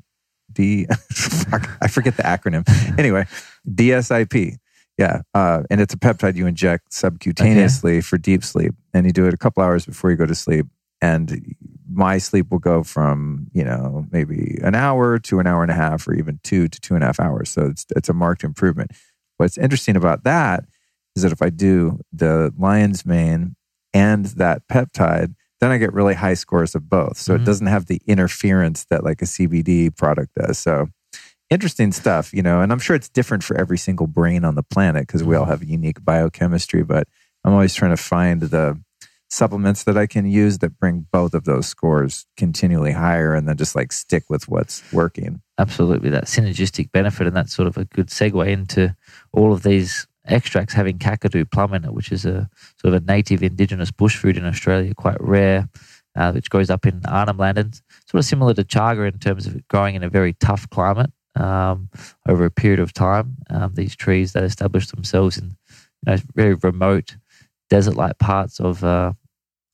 [0.53, 0.87] D.
[1.13, 2.65] fuck, I forget the acronym.
[2.99, 3.27] Anyway,
[3.69, 4.57] DSIP.
[4.97, 9.27] Yeah, uh, and it's a peptide you inject subcutaneously for deep sleep, and you do
[9.27, 10.67] it a couple hours before you go to sleep.
[11.03, 11.57] And
[11.91, 15.75] my sleep will go from you know maybe an hour to an hour and a
[15.75, 17.51] half, or even two to two and a half hours.
[17.51, 18.93] So it's it's a marked improvement.
[19.37, 20.65] What's interesting about that
[21.17, 23.57] is that if I do the lion's mane
[23.93, 25.35] and that peptide,
[25.65, 27.17] then I get really high scores of both.
[27.17, 27.41] So Mhm.
[27.41, 30.59] it doesn't have the interference that like a CBD product does.
[30.59, 30.89] So
[31.49, 34.63] interesting stuff, you know, and I'm sure it's different for every single brain on the
[34.63, 37.09] planet because we all have unique biochemistry, but
[37.45, 38.79] I'm always trying to find the
[39.31, 43.57] supplements that I can use that bring both of those scores continually higher and then
[43.57, 45.41] just like stick with what's working.
[45.59, 48.95] absolutely that synergistic benefit and that's sort of a good segue into
[49.33, 52.49] all of these extracts having kakadu plum in it which is a
[52.81, 55.69] sort of a native indigenous bush food in australia quite rare
[56.17, 59.47] uh, which grows up in arnhem land and sort of similar to chaga in terms
[59.47, 61.89] of growing in a very tough climate um,
[62.29, 63.37] over a period of time.
[63.51, 65.57] Um, these trees that establish themselves in
[66.07, 67.17] you know, very remote
[67.71, 69.13] desert-like parts of uh,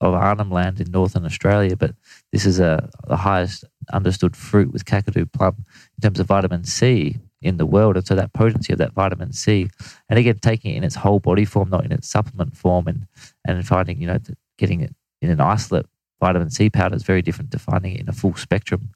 [0.00, 1.94] of Arnhem Land in northern Australia, but
[2.32, 5.56] this is a the highest understood fruit with kakadu plum
[5.96, 9.32] in terms of vitamin C in the world, and so that potency of that vitamin
[9.32, 9.68] C,
[10.08, 13.06] and again taking it in its whole body form, not in its supplement form, and
[13.46, 14.18] and finding you know
[14.58, 15.86] getting it in an isolate
[16.20, 18.90] vitamin C powder is very different to finding it in a full spectrum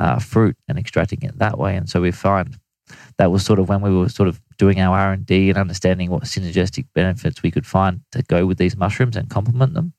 [0.00, 2.58] uh, fruit and extracting it that way, and so we find
[3.18, 5.58] that was sort of when we were sort of doing our R and D and
[5.58, 9.92] understanding what synergistic benefits we could find to go with these mushrooms and complement them.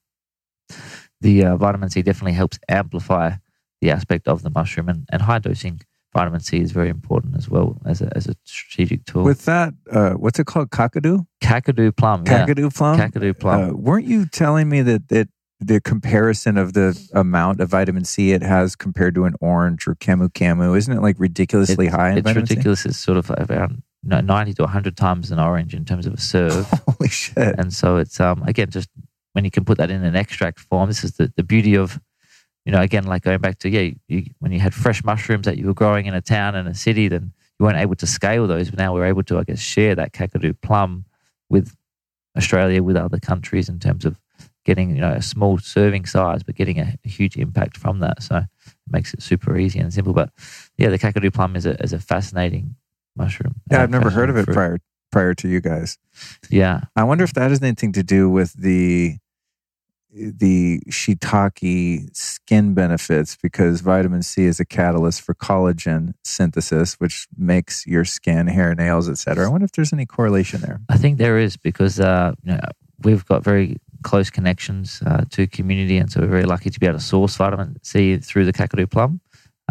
[1.21, 3.33] The uh, vitamin C definitely helps amplify
[3.81, 5.81] the aspect of the mushroom, and, and high dosing
[6.13, 9.23] vitamin C is very important as well as a, as a strategic tool.
[9.23, 10.69] With that, uh, what's it called?
[10.71, 11.25] Kakadu?
[11.41, 12.45] Kakadu plum, yeah.
[12.45, 12.97] Kakadu plum?
[12.97, 13.69] Kakadu plum.
[13.69, 15.29] Uh, weren't you telling me that it,
[15.59, 19.95] the comparison of the amount of vitamin C it has compared to an orange or
[19.95, 22.85] camu camu, isn't it like ridiculously high in it's ridiculous.
[22.85, 26.65] It's sort of around 90 to 100 times an orange in terms of a serve.
[26.87, 27.37] Holy shit.
[27.37, 28.89] and so it's um again just
[29.33, 31.99] when you can put that in an extract form this is the, the beauty of
[32.69, 35.57] you know again like going back to yeah you, when you had fresh mushrooms that
[35.57, 38.45] you were growing in a town and a city then you weren't able to scale
[38.45, 41.03] those but now we're able to i guess share that kakadu plum
[41.49, 41.75] with
[42.37, 44.19] australia with other countries in terms of
[44.65, 48.21] getting you know a small serving size but getting a, a huge impact from that
[48.21, 48.45] so it
[48.91, 50.29] makes it super easy and simple but
[50.77, 52.75] yeah the kakadu plum is a, is a fascinating
[53.15, 54.53] mushroom Yeah, uh, I've never heard of it fruit.
[54.53, 54.77] prior
[55.11, 55.97] prior to you guys.
[56.51, 59.17] yeah I wonder if that has anything to do with the
[60.19, 67.85] the shiitake skin benefits because vitamin C is a catalyst for collagen synthesis, which makes
[67.87, 69.45] your skin, hair, nails, etc.
[69.45, 70.81] I wonder if there's any correlation there.
[70.89, 72.59] I think there is because uh, you know,
[73.03, 76.85] we've got very close connections uh, to community, and so we're very lucky to be
[76.85, 79.21] able to source vitamin C through the Kakadu plum.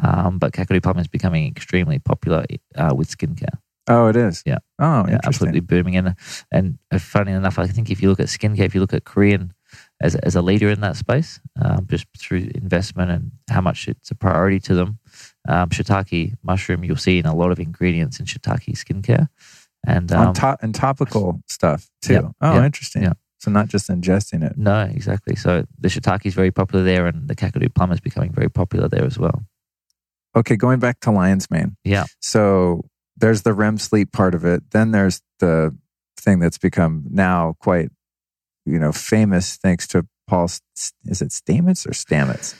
[0.03, 2.45] Um, but Kakadu plum is becoming extremely popular
[2.77, 3.59] uh, with skincare.
[3.89, 4.43] Oh, it is.
[4.45, 4.59] Yeah.
[4.79, 5.97] Oh, Yeah, absolutely booming.
[5.97, 6.15] And
[6.53, 9.05] and uh, funny enough, I think if you look at skincare, if you look at
[9.05, 9.55] Korean
[10.01, 14.11] as as a leader in that space, um, just through investment and how much it's
[14.11, 14.99] a priority to them,
[15.49, 19.29] um, shiitake mushroom you'll see in a lot of ingredients in shiitake skincare.
[19.87, 22.15] And um, top and topical stuff too.
[22.15, 23.03] Yep, Oh, yep, interesting.
[23.03, 23.17] yep.
[23.41, 24.59] So not just ingesting it.
[24.59, 25.37] No, exactly.
[25.37, 28.89] So the shiitake is very popular there, and the kakadu plum is becoming very popular
[28.89, 29.45] there as well.
[30.37, 31.77] Okay, going back to lion's mane.
[31.85, 32.05] Yeah.
[32.21, 32.85] So
[33.17, 34.71] there's the REM sleep part of it.
[34.73, 35.77] Then there's the
[36.19, 37.91] thing that's become now quite,
[38.69, 40.45] you know, famous thanks to Paul.
[41.05, 42.55] Is it Stamets or Stamets?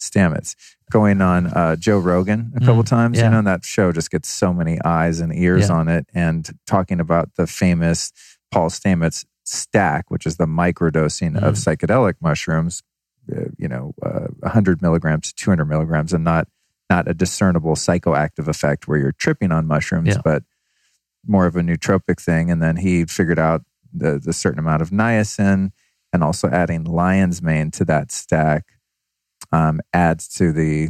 [0.00, 0.54] Stamets
[0.90, 3.18] going on uh, Joe Rogan a couple Mm, times.
[3.18, 3.24] yeah.
[3.24, 5.74] You know, and that show just gets so many eyes and ears Yeah.
[5.76, 8.10] on it, and talking about the famous
[8.50, 11.76] Paul Stamets stack, which is the microdosing of Mm.
[11.76, 12.82] psychedelic mushrooms.
[13.30, 16.48] Uh, you know, uh, 100 milligrams, 200 milligrams, and not
[16.88, 20.20] not a discernible psychoactive effect where you're tripping on mushrooms, Yeah.
[20.24, 20.42] but
[21.24, 22.50] more of a nootropic thing.
[22.50, 25.70] And then he figured out the, the certain amount of niacin
[26.12, 28.64] and also adding lion's mane to that stack
[29.52, 30.88] um, adds to the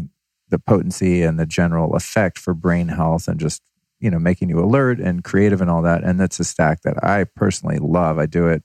[0.48, 3.62] the potency and the general effect for brain health and just
[4.00, 6.02] you know making you alert and creative and all that.
[6.02, 8.18] And that's a stack that I personally love.
[8.18, 8.62] I do it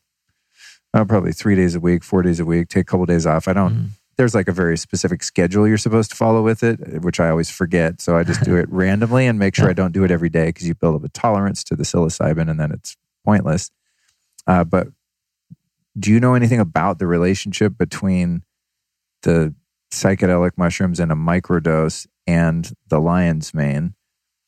[0.93, 2.69] uh, probably three days a week, four days a week.
[2.69, 3.47] Take a couple days off.
[3.47, 3.87] I don't Mm.
[4.17, 7.49] there's like a very specific schedule you're supposed to follow with it, which I always
[7.51, 8.01] forget.
[8.01, 9.71] So I just do it randomly and make sure Yeah.
[9.71, 12.49] I don't do it every day because you build up a tolerance to the psilocybin
[12.49, 12.95] and then it's
[13.25, 13.69] pointless.
[14.47, 14.87] Uh, but
[15.97, 18.43] do you know anything about the relationship between
[19.23, 19.53] the
[19.91, 23.93] psychedelic mushrooms in a microdose and the lion's mane?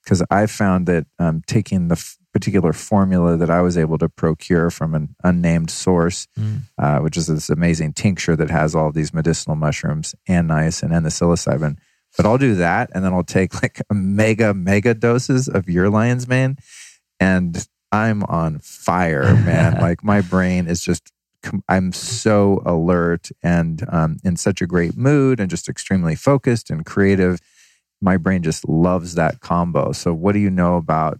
[0.04, 4.08] Because I found that um, taking the f- particular formula that I was able to
[4.08, 6.62] procure from an unnamed source Mm.
[6.78, 11.06] uh, which is this amazing tincture that has all these medicinal mushrooms and niacin and
[11.06, 11.78] the psilocybin.
[12.16, 16.28] But I'll do that, and then I'll take like mega mega doses of your lion's
[16.28, 16.58] mane,
[17.20, 17.68] and
[17.98, 19.78] I'm on fire, man.
[19.82, 21.12] like my brain is just,
[21.68, 26.86] I'm so alert and um, in such a great mood and just extremely focused and
[26.86, 27.40] creative.
[28.02, 29.92] My brain just loves that combo.
[29.92, 31.20] So, what do you know about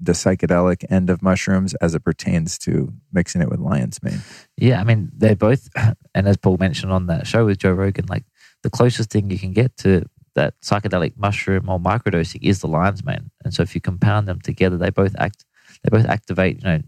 [0.00, 4.20] the psychedelic end of mushrooms as it pertains to mixing it with lion's mane?
[4.56, 5.68] Yeah, I mean, they're both,
[6.14, 8.24] and as Paul mentioned on that show with Joe Rogan, like
[8.62, 13.04] the closest thing you can get to that psychedelic mushroom or microdosing is the lion's
[13.04, 13.30] mane.
[13.44, 15.44] And so if you compound them together, they both act,
[15.82, 16.82] they both activate, you know,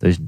[0.00, 0.20] those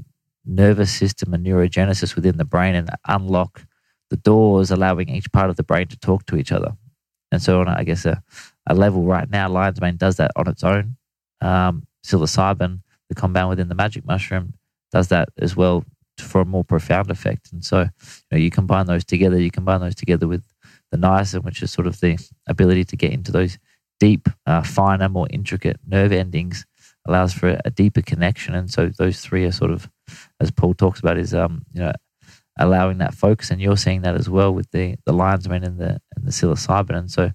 [0.45, 3.65] nervous system and neurogenesis within the brain and unlock
[4.09, 6.73] the doors, allowing each part of the brain to talk to each other.
[7.31, 8.21] And so on, I guess, a,
[8.67, 10.95] a level right now, lion's mane does that on its own.
[11.41, 14.53] Um, psilocybin, the compound within the magic mushroom,
[14.91, 15.83] does that as well
[16.19, 17.51] for a more profound effect.
[17.51, 17.87] And so, you
[18.31, 19.39] know, you combine those together.
[19.39, 20.43] You combine those together with
[20.91, 22.17] the niacin, which is sort of the
[22.47, 23.57] ability to get into those
[23.99, 26.65] deep, uh, finer, more intricate nerve endings,
[27.07, 28.55] allows for a, deeper connection.
[28.55, 29.89] And so, those three are sort of,
[30.39, 31.93] as Paul talks about, is um, you know,
[32.57, 33.51] allowing that focus.
[33.51, 36.31] And you're seeing that as well with the the lion's mane and the and the
[36.31, 36.97] psilocybin.
[36.97, 37.31] And so,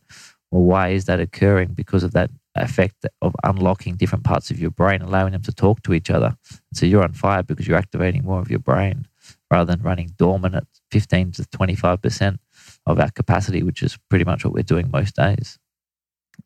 [0.50, 1.74] well, why is that occurring?
[1.74, 5.82] Because of that effect of unlocking different parts of your brain, allowing them to talk
[5.82, 6.36] to each other.
[6.74, 9.06] So you're on fire because you're activating more of your brain
[9.50, 12.38] rather than running dormant at 15 to 25%
[12.86, 15.58] of our capacity, which is pretty much what we're doing most days.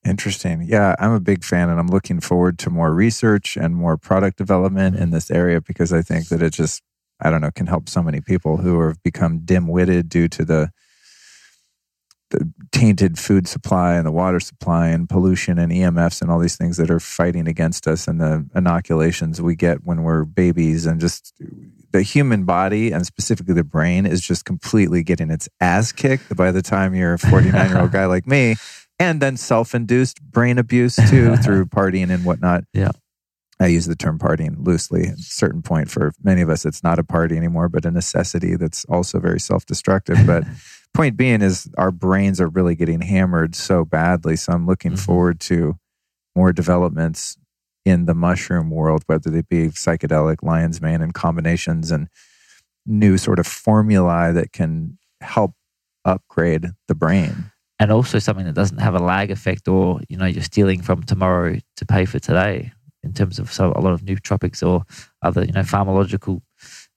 [0.04, 0.62] Interesting.
[0.68, 4.36] Yeah, I'm a big fan and I'm looking forward to more research and more product
[4.36, 6.82] development in this area because I think that it just,
[7.20, 10.44] I don't know, can help so many people who have become dim witted due to
[10.44, 10.70] the
[12.30, 16.56] the tainted food supply and the water supply and pollution and EMFs and all these
[16.56, 21.00] things that are fighting against us and the inoculations we get when we're babies and
[21.00, 21.32] just
[21.92, 26.50] the human body and specifically the brain is just completely getting its ass kicked by
[26.50, 28.56] the time you're a 49 year old guy like me
[29.10, 32.64] and then self-induced brain abuse too through partying and whatnot.
[32.72, 32.92] Yeah.
[33.60, 35.06] i use the term partying loosely.
[35.08, 37.90] At a certain point for many of us it's not a party anymore but a
[37.90, 40.26] necessity that's also very self-destructive.
[40.26, 40.44] But
[40.94, 44.36] point being is our brains are really getting hammered so badly.
[44.36, 44.98] So i'm looking Mhm.
[45.06, 45.76] forward to
[46.36, 47.36] more developments
[47.84, 52.08] in the mushroom world whether they be psychedelic lion's mane and combinations and
[52.86, 55.52] new sort of formulae that can help
[56.04, 57.50] upgrade the brain
[57.84, 61.02] And also something that doesn't have a lag effect or, you know, you're stealing from
[61.02, 64.84] tomorrow to pay for today in terms of so a lot of nootropics or
[65.20, 66.40] other, you know, pharmacological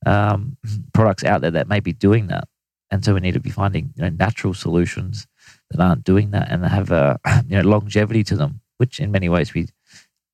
[0.06, 0.56] um,
[0.94, 2.48] products out there that may be doing that.
[2.90, 5.28] And so we need to be finding, you know, natural solutions
[5.72, 7.20] that aren't doing that and have a,
[7.50, 9.68] you know, longevity to them, which in many ways we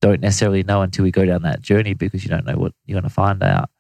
[0.04, 3.02] don't necessarily know until we go down that journey because you don't know what you're
[3.02, 3.72] going to find out.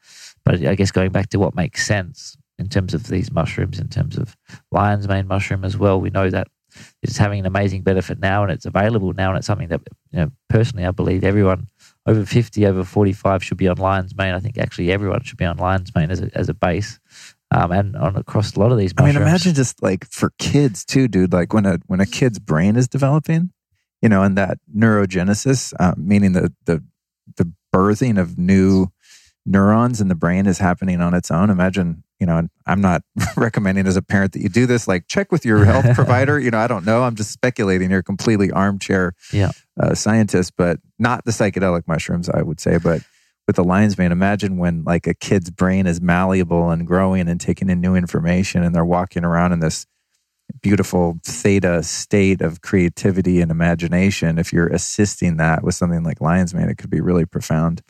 [0.43, 3.89] But I guess going back to what makes sense in terms of these mushrooms, in
[3.89, 4.35] terms of
[4.71, 6.47] lion's mane mushroom as well, we know that
[7.01, 9.81] it's having an amazing benefit now and it's available now and it's something that
[10.11, 11.67] you know personally I believe everyone
[12.05, 15.45] over 50 over 45 should be on lion's mane I think actually everyone should be
[15.45, 16.99] on lion's mane as a, as a base
[17.53, 20.83] um, and on across a lot of these I mean, imagine just like for kids
[20.83, 21.33] too, dude.
[21.33, 23.51] Like when a when a kid's brain is developing,
[24.01, 26.83] you know, and that neurogenesis, uh, meaning the the
[27.37, 28.87] the birthing of new
[29.45, 31.49] neurons in the brain is happening on its own.
[31.49, 33.01] Imagine, you know, I'm not
[33.37, 34.87] recommending as a parent that you do this.
[34.87, 36.39] Like, check with your health provider.
[36.39, 37.03] You know, I don't know.
[37.03, 39.51] I'm just speculating here, completely armchair Yeah.
[39.79, 43.01] uh, scientist, but not the psychedelic mushrooms, I would say, but
[43.45, 47.41] with the lion's mane, imagine when like a kid's brain is malleable and growing and
[47.41, 49.85] taking in new information and they're walking around in this
[50.61, 54.37] beautiful theta state of creativity and imagination.
[54.37, 57.81] If you're assisting that with something like lion's mane, it could be really profound.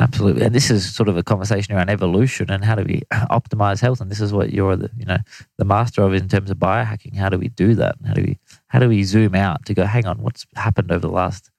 [0.00, 3.80] Absolutely, and this is sort of a conversation around evolution and how do we optimize
[3.80, 4.00] health.
[4.00, 5.18] And this is what you're the you know
[5.58, 7.14] the master of in terms of biohacking.
[7.16, 7.96] How do we do that?
[8.06, 9.84] How do we how do we zoom out to go?
[9.84, 11.50] Hang on, what's happened over the last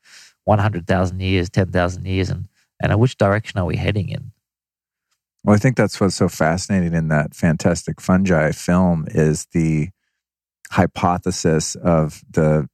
[0.46, 2.48] one hundred thousand years, ten thousand years, and
[2.82, 4.32] and which direction are we heading in?
[5.44, 9.90] Well, I think that's what's so fascinating in that fantastic fungi film is the
[10.72, 12.68] hypothesis of the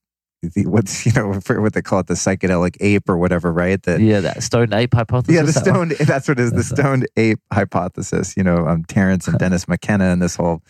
[0.48, 3.82] the what's you know what they call it the psychedelic ape or whatever, right?
[3.84, 5.36] That Yeah, that stoned ape hypothesis.
[5.36, 5.90] yeah, the that one?
[5.92, 6.76] stoned that's what it is, the That's it.
[6.76, 8.36] stoned ape hypothesis.
[8.38, 10.62] You know, um, Terence and Dennis McKenna and this whole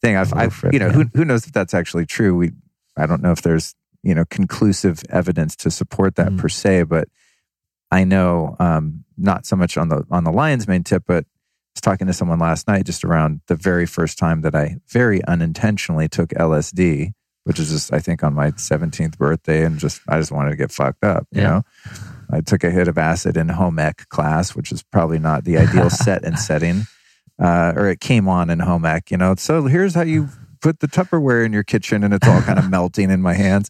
[0.00, 0.16] thing.
[0.16, 0.92] I've, I've you know, yeah.
[0.92, 2.36] who who knows if that's actually true?
[2.36, 2.52] We,
[2.96, 6.38] I don't know if there's you know conclusive evidence to support that Mm.
[6.38, 7.08] per se, but
[7.90, 11.72] I know um, not so much on the on the lion's mane tip, but I
[11.76, 15.22] was talking to someone last night just around the very first time that I very
[15.24, 17.12] unintentionally took LSD,
[17.44, 20.56] which is just I think on my 17th birthday, and just I just wanted to
[20.56, 21.48] get fucked up, you Yeah.
[21.48, 21.62] know.
[22.32, 25.58] I took a hit of acid in home ec class, which is probably not the
[25.58, 26.82] ideal set and setting,
[27.42, 29.10] uh, or it came on in home ec.
[29.10, 30.28] You know, so here's how you
[30.60, 33.68] put the Tupperware in your kitchen, and it's all kind of melting in my hands.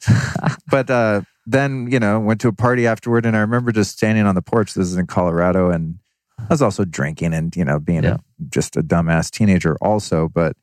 [0.70, 4.26] But uh, then, you know, went to a party afterward, and I remember just standing
[4.26, 4.74] on the porch.
[4.74, 5.98] This is in Colorado, and
[6.38, 8.14] I was also drinking and you know being Yeah.
[8.16, 8.18] a,
[8.50, 10.28] just a dumbass teenager, also.
[10.28, 10.54] But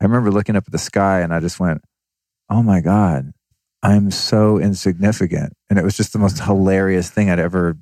[0.00, 1.82] I remember looking up at the sky, and I just went,
[2.50, 3.32] "Oh my god."
[3.82, 5.54] I'm so insignificant.
[5.70, 7.78] And it was just the most hilarious thing I'd ever,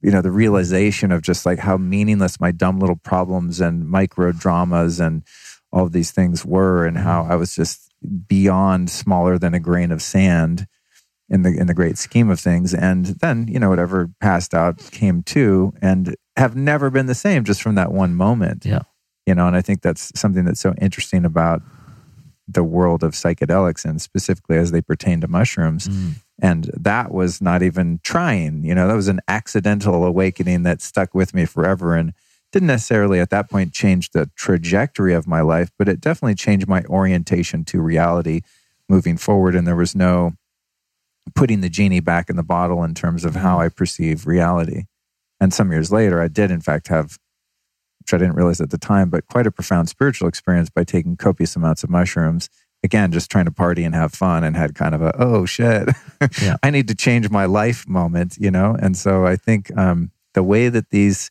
[0.00, 4.32] you know, the realization of just like how meaningless my dumb little problems and micro
[4.32, 5.22] dramas and
[5.72, 7.06] all of these things were and mm-hmm.
[7.06, 7.92] how I was just
[8.26, 10.66] beyond smaller than a grain of sand
[11.28, 12.74] in the in the great scheme of things.
[12.74, 17.44] And then, you know, whatever passed out came to and have never been the same
[17.44, 18.64] just from that one moment.
[18.64, 18.80] Yeah.
[19.26, 21.62] You know, and I think that's something that's so interesting about
[22.52, 25.88] the world of psychedelics and specifically as they pertain to mushrooms.
[25.88, 26.14] Mm.
[26.42, 31.14] And that was not even trying, you know, that was an accidental awakening that stuck
[31.14, 32.12] with me forever and
[32.52, 36.66] didn't necessarily at that point change the trajectory of my life, but it definitely changed
[36.66, 38.40] my orientation to reality
[38.88, 39.54] moving forward.
[39.54, 40.32] And there was no
[41.34, 44.84] putting the genie back in the bottle in terms of how I perceive reality.
[45.40, 47.18] And some years later, I did, in fact, have,
[48.00, 51.16] which I didn't realize at the time, but quite a profound spiritual experience by taking
[51.16, 52.48] copious amounts of mushrooms.
[52.82, 55.90] Again, just trying to party and have fun, and had kind of a, oh shit,
[56.42, 56.56] Yeah.
[56.62, 58.74] I need to change my life moment, you know?
[58.80, 61.30] And so I think um, the way that these,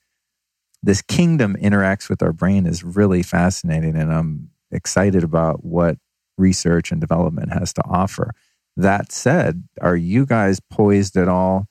[0.83, 3.95] this kingdom interacts with our brain is really fascinating.
[3.95, 5.97] And I'm excited about what
[6.37, 8.33] research and development has to offer.
[8.77, 11.67] That said, are you guys poised at all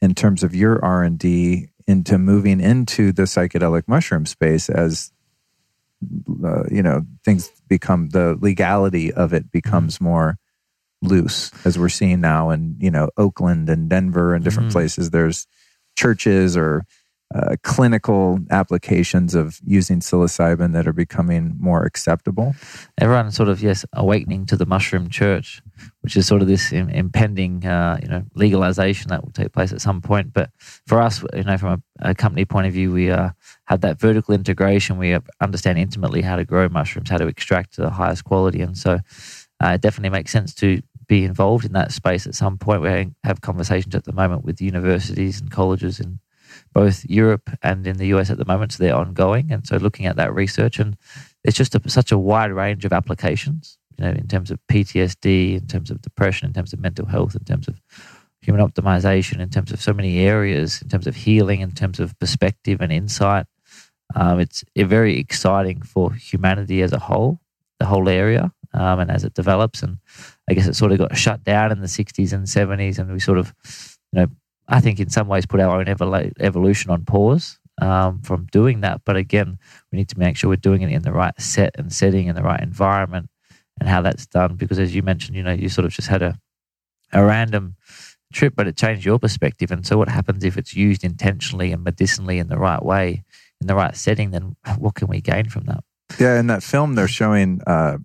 [0.00, 5.10] in terms of your R&D into moving into the psychedelic mushroom space as
[6.44, 10.38] uh, you know things become the legality of it becomes more
[11.02, 14.72] loose as we're seeing now in you know Oakland and Denver and different Mhm.
[14.72, 15.46] places there's
[15.96, 16.84] churches or
[17.34, 22.54] uh, clinical applications of using psilocybin that are becoming more acceptable?
[22.98, 25.62] Everyone sort of yes awakening to the mushroom church
[26.00, 29.72] which is sort of this im- impending uh, you know legalization that will take place
[29.72, 30.32] at some point.
[30.32, 30.50] But
[30.86, 33.30] for us you know from a, a company point of view we uh,
[33.66, 34.98] have that vertical integration.
[34.98, 38.60] We understand intimately how to grow mushrooms how to extract to the highest quality.
[38.60, 39.00] And so
[39.62, 42.82] uh, it definitely makes sense to be involved in that space at some point.
[42.82, 46.20] We have conversations at the moment with universities and colleges in
[46.72, 50.06] both Europe and in the US at the moment so they're ongoing and so looking
[50.06, 50.96] at that research and
[51.44, 55.56] it's just a, such a wide range of applications, you know, in terms of PTSD,
[55.56, 57.80] in terms of depression, in terms of mental health, in terms of
[58.40, 62.18] human optimization, in terms of so many areas, in terms of healing, in terms of
[62.18, 63.46] perspective and insight.
[64.14, 67.40] Um, it's very exciting for humanity as a whole,
[67.78, 69.82] the whole area, um, and as it develops.
[69.82, 69.98] And
[70.48, 73.20] I guess it sort of got shut down in the 60s and 70s, and we
[73.20, 73.54] sort of,
[74.12, 74.26] you know,
[74.68, 78.82] I think in some ways put our own evolu- evolution on pause um, from doing
[78.82, 79.02] that.
[79.04, 79.58] But again,
[79.90, 82.36] we need to make sure we're doing it in the right set and setting in
[82.36, 83.30] the right environment
[83.80, 84.56] and how that's done.
[84.56, 86.38] Because as you mentioned, you know, you sort of just had a,
[87.12, 87.76] a random
[88.32, 89.70] trip, but it changed your perspective.
[89.70, 93.24] And so what happens if it's used intentionally and medicinally in the right way,
[93.60, 95.82] in the right setting, then what can we gain from that?
[96.18, 97.98] Yeah, in that film, they're showing uh,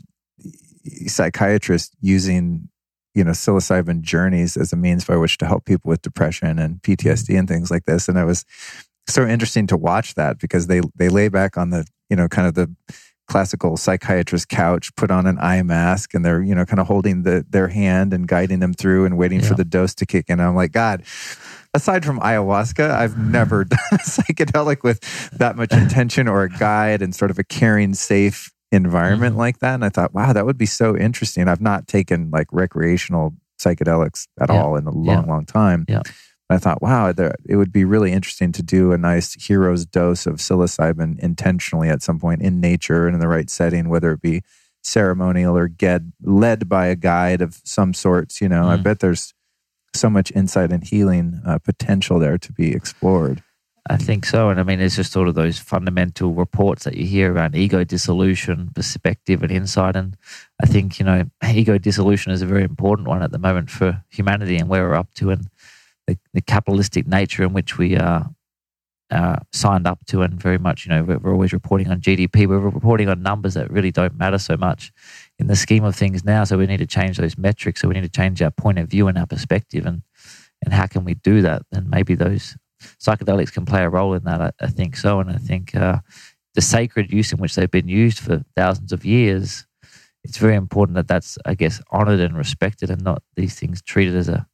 [1.07, 2.69] psychiatrists using,
[3.13, 6.81] you know, psilocybin journeys as a means by which to help people with depression and
[6.81, 7.39] PTSD mm-hmm.
[7.39, 8.07] and things like this.
[8.07, 8.45] And it was
[9.07, 12.47] so interesting to watch that because they they lay back on the, you know, kind
[12.47, 12.73] of the
[13.27, 17.23] classical psychiatrist couch, put on an eye mask, and they're, you know, kind of holding
[17.23, 20.39] the their hand and guiding them through and waiting for the dose to kick in.
[20.39, 21.03] And I'm like, God.
[21.75, 23.31] Aside from ayahuasca, I've mm-hmm.
[23.31, 24.99] never done a psychedelic with
[25.31, 29.39] that much intention or a guide and sort of a caring, safe environment Mhm.
[29.39, 29.75] like that.
[29.75, 31.47] And I thought, wow, that would be so interesting.
[31.47, 34.61] I've not taken like recreational psychedelics at Yeah.
[34.61, 35.85] all in a long, long time.
[35.87, 36.01] Yeah.
[36.49, 40.25] I thought, wow, there, it would be really interesting to do a nice hero's dose
[40.27, 44.21] of psilocybin intentionally at some point in nature and in the right setting, whether it
[44.21, 44.41] be
[44.83, 48.41] ceremonial or get led by a guide of some sorts.
[48.41, 48.83] You know, I Mm.
[48.83, 49.33] bet there's
[49.95, 53.41] so much insight and healing uh, potential there to be explored.
[53.89, 54.49] I think so.
[54.49, 57.83] And I mean, it's just sort of those fundamental reports that you hear around ego
[57.83, 59.97] dissolution, perspective, and insight.
[59.97, 60.15] And
[60.61, 64.01] I think, you know, ego dissolution is a very important one at the moment for
[64.09, 65.49] humanity and where we're up to and
[66.07, 68.29] the, the capitalistic nature in which we are
[69.11, 72.47] uh, signed up to, and very much, you know, we're, we're always reporting on GDP.
[72.47, 74.91] We're reporting on numbers that really don't matter so much
[75.37, 76.45] in the scheme of things now.
[76.45, 77.81] So we need to change those metrics.
[77.81, 79.85] So we need to change our point of view and our perspective.
[79.85, 80.01] And
[80.63, 81.63] and how can we do that?
[81.71, 82.55] And maybe those
[82.99, 84.41] psychedelics can play a role in that.
[84.41, 85.19] I, I think so.
[85.19, 85.99] And I think uh,
[86.55, 89.65] the sacred use in which they've been used for thousands of years,
[90.23, 94.15] it's very important that that's, I guess, honored and respected, and not these things treated
[94.15, 94.47] as a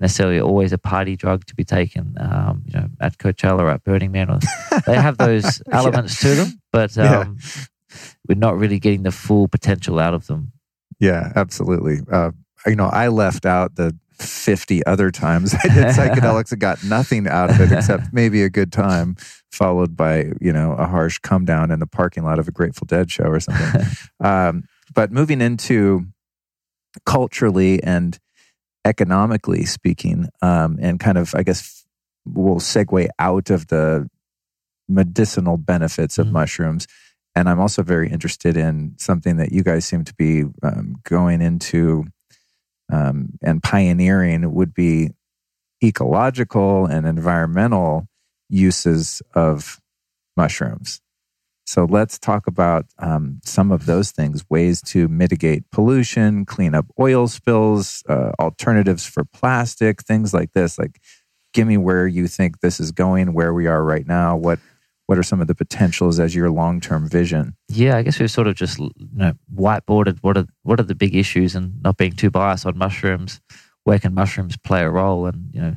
[0.00, 3.84] necessarily always a party drug to be taken, um, you know, at Coachella or at
[3.84, 4.30] Burning Man.
[4.30, 4.38] Or,
[4.86, 6.30] they have those elements yeah.
[6.30, 7.96] to them, but um, yeah.
[8.28, 10.52] we're not really getting the full potential out of them.
[10.98, 11.98] Yeah, absolutely.
[12.10, 12.32] Uh,
[12.66, 17.26] you know, I left out the 50 other times I did psychedelics and got nothing
[17.26, 19.16] out of it except maybe a good time,
[19.50, 22.86] followed by, you know, a harsh come down in the parking lot of a Grateful
[22.86, 23.82] Dead show or something.
[24.20, 24.64] um,
[24.94, 26.06] but moving into
[27.06, 28.18] culturally and
[28.84, 31.84] economically speaking, um, and kind of, I guess,
[32.24, 34.08] we'll segue out of the
[34.88, 36.34] medicinal benefits of mm-hmm.
[36.34, 36.86] mushrooms.
[37.34, 41.40] And I'm also very interested in something that you guys seem to be um, going
[41.40, 42.04] into
[42.92, 45.10] um, and pioneering would be
[45.82, 48.06] ecological and environmental
[48.48, 49.80] uses of
[50.36, 51.00] mushrooms.
[51.64, 56.86] So let's talk about um, some of those things ways to mitigate pollution, clean up
[57.00, 60.78] oil spills, uh, alternatives for plastic, things like this.
[60.78, 61.00] Like,
[61.54, 64.58] give me where you think this is going, where we are right now, what
[65.12, 67.54] what are some of the potentials as your long term vision?
[67.68, 70.94] Yeah, I guess we've sort of just you know whiteboarded what are what are the
[70.94, 73.38] big issues and not being too biased on mushrooms.
[73.84, 75.26] Where can mushrooms play a role?
[75.26, 75.76] And you know,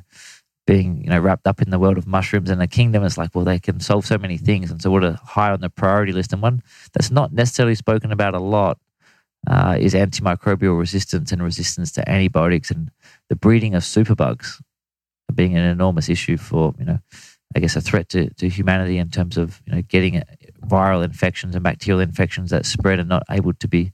[0.65, 3.31] being you know wrapped up in the world of mushrooms and the kingdom, it's like
[3.35, 4.71] well they can solve so many things.
[4.71, 6.31] And so what are high on the priority list?
[6.31, 6.63] And one
[6.93, 8.79] that's not necessarily spoken about a lot
[9.49, 12.89] uh, is antimicrobial resistance and resistance to antibiotics and
[13.27, 14.61] the breeding of superbugs
[15.33, 16.99] being an enormous issue for you know
[17.55, 20.21] I guess, a threat to, to humanity in terms of you know getting
[20.65, 23.91] viral infections and bacterial infections that spread and not able to be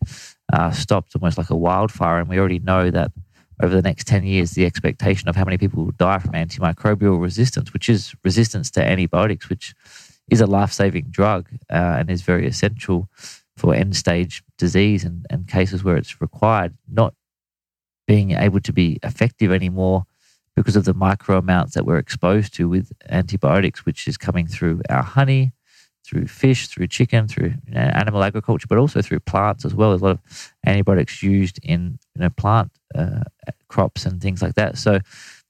[0.51, 2.19] uh, stopped, almost like a wildfire.
[2.19, 3.11] And we already know that
[3.61, 7.21] over the next 10 years, the expectation of how many people will die from antimicrobial
[7.21, 9.75] resistance, which is resistance to antibiotics, which
[10.31, 13.07] is a life saving drug uh, and is very essential
[13.57, 17.13] for end stage disease and, and cases where it's required, not
[18.07, 20.05] being able to be effective anymore
[20.56, 24.82] because of the micro amounts that we're exposed to with antibiotics, which is coming through
[24.90, 25.53] our honey,
[26.06, 29.90] through fish, through chicken, through animal agriculture, but also through plants as well.
[29.90, 33.22] There's a lot of antibiotics used in you know, plant uh,
[33.69, 34.78] crops and things like that.
[34.78, 34.99] So,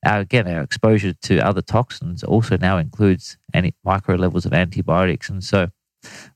[0.06, 5.30] our, again, our exposure to other toxins also now includes any micro levels of antibiotics.
[5.30, 5.70] And so,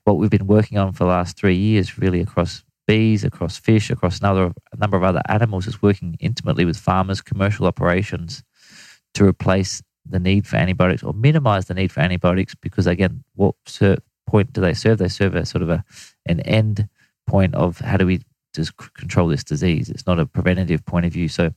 [0.04, 3.90] what we've been working on for the last three years, really across bees, across fish,
[3.90, 8.44] across another a number of other animals, is working intimately with farmers, commercial operations
[9.16, 13.54] to replace the need for antibiotics or minimize the need for antibiotics because again what
[14.26, 14.98] point do they serve?
[14.98, 15.84] They serve a sort of a
[16.26, 16.88] an end
[17.26, 18.22] point of how do we
[18.54, 19.88] just control this disease.
[19.88, 21.28] It's not a preventative point of view.
[21.28, 21.52] So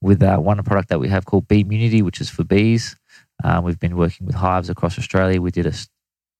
[0.00, 2.96] with one product that we have called bee immunity which is for bees
[3.44, 5.40] uh, we've been working with hives across australia.
[5.40, 5.72] We did a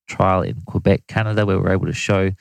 [0.08, 2.32] trial in quebec canada where we were able to show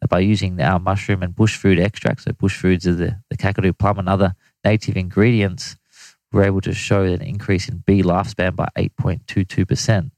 [0.00, 3.36] that by using our mushroom and bush food extracts so bush foods are the, the
[3.36, 4.34] kakadu plum and other
[4.64, 5.76] native ingredients
[6.32, 10.10] we're able to show an increase in bee lifespan by 8.22%.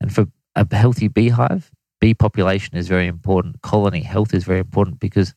[0.00, 0.26] And for
[0.56, 1.70] a healthy beehive,
[2.00, 3.62] bee population is very important.
[3.62, 5.34] Colony health is very important because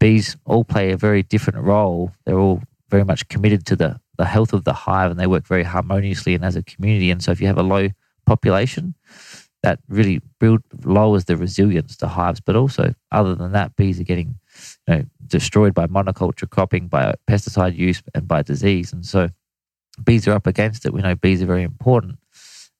[0.00, 2.12] bees all play a very different role.
[2.24, 5.46] They're all very much committed to the, the health of the hive and they work
[5.46, 7.10] very harmoniously and as a community.
[7.10, 7.88] And so if you have a low
[8.26, 8.94] population,
[9.64, 12.38] that really build, lowers the resilience to hives.
[12.38, 14.38] But also, other than that, bees are getting
[14.86, 18.92] you know, destroyed by monoculture cropping, by pesticide use, and by disease.
[18.92, 19.28] And so
[20.02, 20.92] bees are up against it.
[20.92, 22.18] We know bees are very important.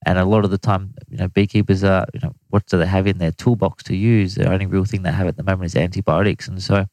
[0.06, 2.86] And a lot of the time, you know, beekeepers are, you know, what do they
[2.86, 4.34] have in their toolbox to use?
[4.34, 6.46] The only real thing they have at the moment is antibiotics.
[6.46, 6.86] And so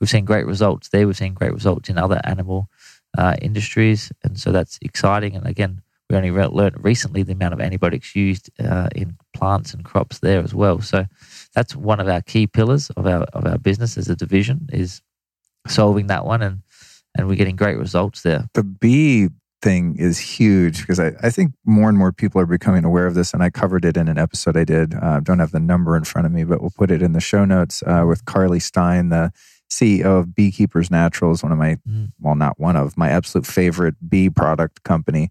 [0.00, 1.06] we've seen great results there.
[1.06, 2.68] We've seen great results in other animal
[3.16, 4.10] uh, industries.
[4.24, 5.36] And so that's exciting.
[5.36, 9.74] And again, we only re- learned recently the amount of antibiotics used uh, in plants
[9.74, 10.80] and crops there as well.
[10.80, 11.06] So
[11.54, 15.02] that's one of our key pillars of our of our business as a division is
[15.66, 16.62] solving that one, and
[17.16, 18.48] and we're getting great results there.
[18.54, 19.28] The bee
[19.60, 23.14] thing is huge because I, I think more and more people are becoming aware of
[23.14, 24.94] this, and I covered it in an episode I did.
[24.94, 27.20] Uh, don't have the number in front of me, but we'll put it in the
[27.20, 29.32] show notes uh, with Carly Stein, the
[29.70, 32.12] CEO of Beekeeper's Naturals, one of my, mm.
[32.20, 35.28] well, not one of my absolute favorite bee product company.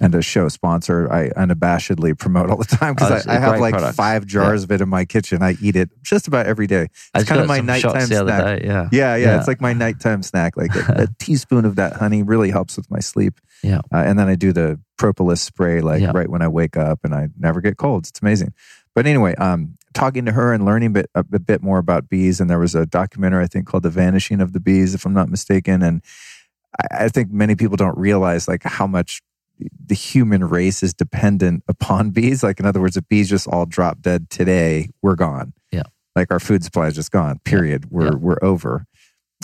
[0.00, 3.38] And a show sponsor, I unabashedly promote all the time Oh, because it's I, I
[3.40, 3.96] have like product.
[3.96, 5.42] five jars of it in my kitchen.
[5.42, 6.86] I eat it just about every day.
[7.14, 8.60] It's kind of my nighttime shots the other snack.
[8.60, 8.66] day.
[8.66, 8.88] Yeah.
[8.92, 9.38] Yeah, yeah, Yeah.
[9.38, 10.56] It's like my nighttime snack.
[10.56, 13.40] Like a, a teaspoon of that honey really helps with my sleep.
[13.62, 13.78] Yeah.
[13.92, 16.12] Uh, and then I do the propolis spray like Yeah.
[16.14, 18.10] right when I wake up, and I never get colds.
[18.10, 18.54] It's amazing.
[18.94, 22.40] But anyway, um, talking to her and learning a bit, a bit more about bees,
[22.40, 25.14] and there was a documentary I think called "The Vanishing of the Bees," if I'm
[25.14, 26.02] not mistaken, and
[26.92, 29.20] I think many people don't realize like how much
[29.86, 32.42] the human race is dependent upon bees.
[32.42, 35.52] Like in other words, if bees just all drop dead today, we're gone.
[35.72, 35.82] Yeah.
[36.16, 37.38] Like our food supply is just gone.
[37.44, 37.90] Period.
[37.90, 38.14] We're Yeah.
[38.18, 38.86] we're over.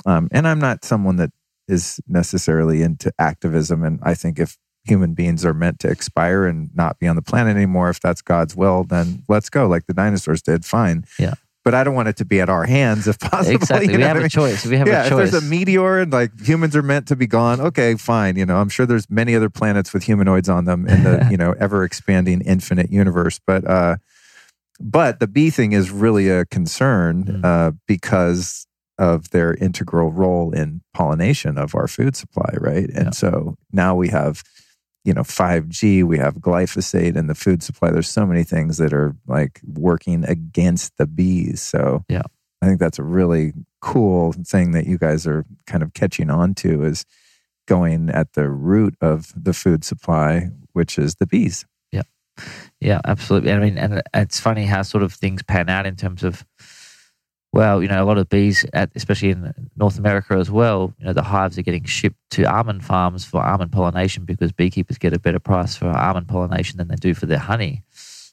[0.05, 1.31] Um, and I'm not someone that
[1.69, 3.83] is necessarily into activism.
[3.83, 7.23] And I think if human beings are meant to expire and not be on the
[7.23, 9.67] planet anymore, if that's God's will, then let's go.
[9.67, 10.65] Like the dinosaurs did.
[10.65, 11.07] Fine.
[11.19, 11.35] Yeah.
[11.67, 13.57] But I don't want it to be at our hands if possible.
[13.57, 13.91] Exactly.
[13.93, 14.31] you We have I a mean?
[14.31, 14.65] choice.
[14.65, 17.27] We have yeah, a if there's a meteor and like humans are meant to be
[17.27, 18.37] gone, okay, fine.
[18.37, 21.37] You know, I'm sure there's many other planets with humanoids on them in the you
[21.37, 23.41] know ever expanding infinite universe.
[23.45, 23.97] But uh,
[24.79, 27.45] but the bee thing is really a concern Mm.
[27.45, 28.69] uh, because
[28.99, 32.89] of their integral role in pollination of our food supply, right?
[32.95, 33.11] And Yeah.
[33.11, 34.45] so now we have
[35.07, 37.91] you know 5G, we have glyphosate in the food supply.
[37.91, 41.63] There's so many things that are like working against the bees.
[41.63, 42.23] So Yeah.
[42.61, 46.55] I think that's a really cool thing that you guys are kind of catching on
[46.55, 47.05] to is
[47.69, 51.65] going at the root of the food supply, which is the bees.
[51.93, 52.03] Yeah,
[52.81, 53.53] yeah, absolutely.
[53.53, 56.45] I mean, and it's funny how sort of things pan out in terms of,
[57.57, 61.07] well, you know, a lot of bees, at, especially in North America as well, you
[61.07, 65.15] know, the hives are getting shipped to almond farms for almond pollination because beekeepers get
[65.15, 67.83] a better price for almond pollination than they do for their honey.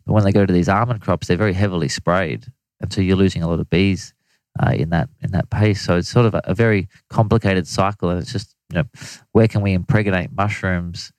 [0.05, 2.51] But when they go to these almond crops, they're very heavily sprayed,
[2.81, 4.13] and so you're losing a lot of bees
[4.59, 5.81] uh, in that in that pace.
[5.81, 8.83] So it's sort of a, a very complicated cycle, and it's just you know,
[9.31, 11.13] where can we impregnate mushrooms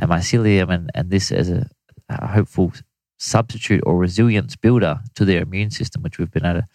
[0.00, 1.68] and mycelium and and this as a
[2.08, 2.72] a hopeful
[3.18, 6.68] substitute or resilience builder to their immune system, which we've been able to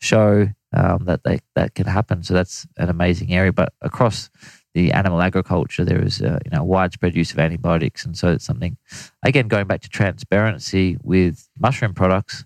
[0.00, 2.22] show um, that they, that can happen.
[2.22, 3.52] So that's an amazing area.
[3.52, 4.30] But across
[4.74, 8.44] the animal agriculture, there is uh, you know widespread use of antibiotics, and so it's
[8.44, 8.76] something.
[9.22, 12.44] Again, going back to transparency with mushroom products,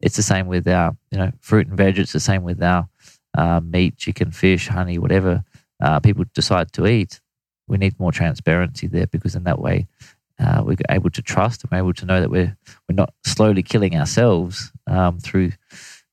[0.00, 1.98] it's the same with our you know fruit and veg.
[1.98, 2.88] It's the same with our
[3.36, 5.44] uh, meat, chicken, fish, honey, whatever
[5.80, 7.20] uh, people decide to eat.
[7.68, 9.86] We need more transparency there because in that way
[10.38, 12.56] uh, we're able to trust and we're able to know that we're
[12.88, 15.52] we're not slowly killing ourselves um, through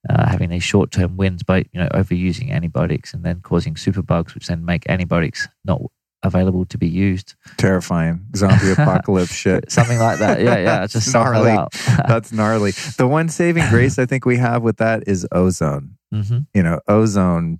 [0.07, 4.33] uh, having these short term wins by you know overusing antibiotics and then causing superbugs,
[4.33, 5.81] which then make antibiotics not
[6.23, 7.35] available to be used.
[7.57, 9.71] Terrifying zombie apocalypse shit.
[9.71, 10.41] Something like that.
[10.41, 10.83] Yeah, yeah.
[10.83, 11.57] It's just Gnarly.
[12.07, 12.71] That's gnarly.
[12.71, 15.97] The one saving grace I think we have with that is ozone.
[16.11, 17.59] hmm You know, ozone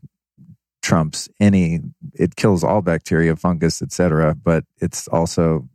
[0.82, 1.80] trumps any.
[2.14, 4.36] It kills all bacteria, fungus, etc.
[4.36, 5.68] But it's also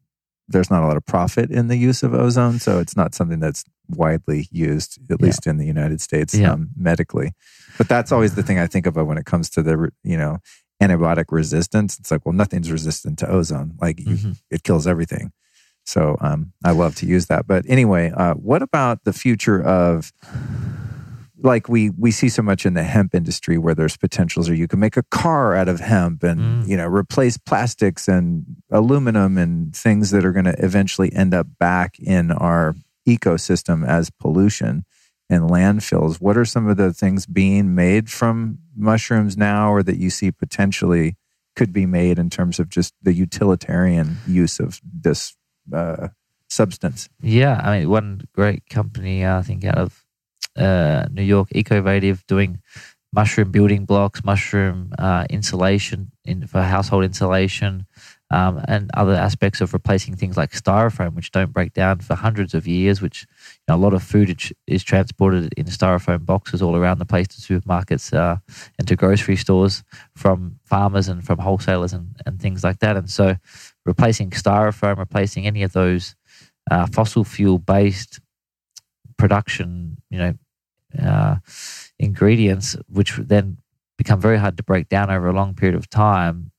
[0.49, 3.41] there's not a lot of profit in the use of ozone, so it's not something
[3.41, 5.27] that's widely used, at Yeah.
[5.27, 6.53] least in the United States, Yeah.
[6.53, 7.33] um, medically.
[7.79, 10.39] But that's always the thing I think about when it comes to the you know
[10.83, 11.99] antibiotic resistance.
[11.99, 13.75] It's like, well, nothing's resistant to ozone.
[13.81, 14.37] Like you, Mhm.
[14.51, 15.33] it kills everything.
[15.87, 17.47] So um, I love to use that.
[17.47, 20.13] But anyway, uh, what about the future of
[21.43, 24.67] like we we see so much in the hemp industry where there's potentials or you
[24.69, 26.69] can make a car out of hemp and Mm.
[26.69, 31.47] you know replace plastics and aluminum and things that are going to eventually end up
[31.59, 32.75] back in our
[33.07, 34.85] ecosystem as pollution
[35.31, 36.21] and landfills.
[36.21, 40.31] What are some of the things being made from mushrooms now or that you see
[40.31, 41.17] potentially
[41.57, 45.37] could be made in terms of just the utilitarian use of this
[45.73, 46.09] uh,
[46.49, 47.09] substance?
[47.23, 50.05] Yeah, I mean, one great company, uh, I think, out of
[50.57, 52.61] uh, New York, Ecovative, doing
[53.13, 57.87] mushroom building blocks, mushroom uh, insulation in, for household insulation,
[58.35, 62.53] um, and other aspects of replacing things like styrofoam, which don't break down for hundreds
[62.53, 63.01] of years.
[63.01, 64.29] Which you know, a lot of food
[64.67, 68.37] is, transported in styrofoam boxes all around the place to supermarkets uh,
[68.77, 69.85] and to grocery stores
[70.17, 72.97] from farmers and from wholesalers and, and things like that.
[72.97, 73.37] And so,
[73.87, 76.17] replacing styrofoam, replacing any of those
[76.73, 78.19] uh, fossil fuel based
[79.17, 80.35] production, you know,
[81.01, 81.37] uh,
[82.01, 83.59] ingredients, which then
[83.97, 86.51] become very hard to break down over a long period of time.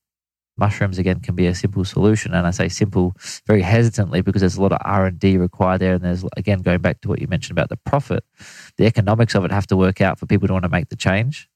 [0.58, 3.14] Mushrooms again can be a simple solution, and I say simple
[3.46, 6.62] very hesitantly because there's a lot of R and D required there, and there's again
[6.62, 8.24] going back to what you mentioned about the profit,
[8.76, 10.96] the economics of it have to work out for people to want to make the
[10.96, 11.48] change,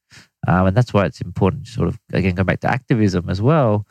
[0.46, 1.66] um, and that's why it's important.
[1.66, 3.86] Sort of again go back to activism as well.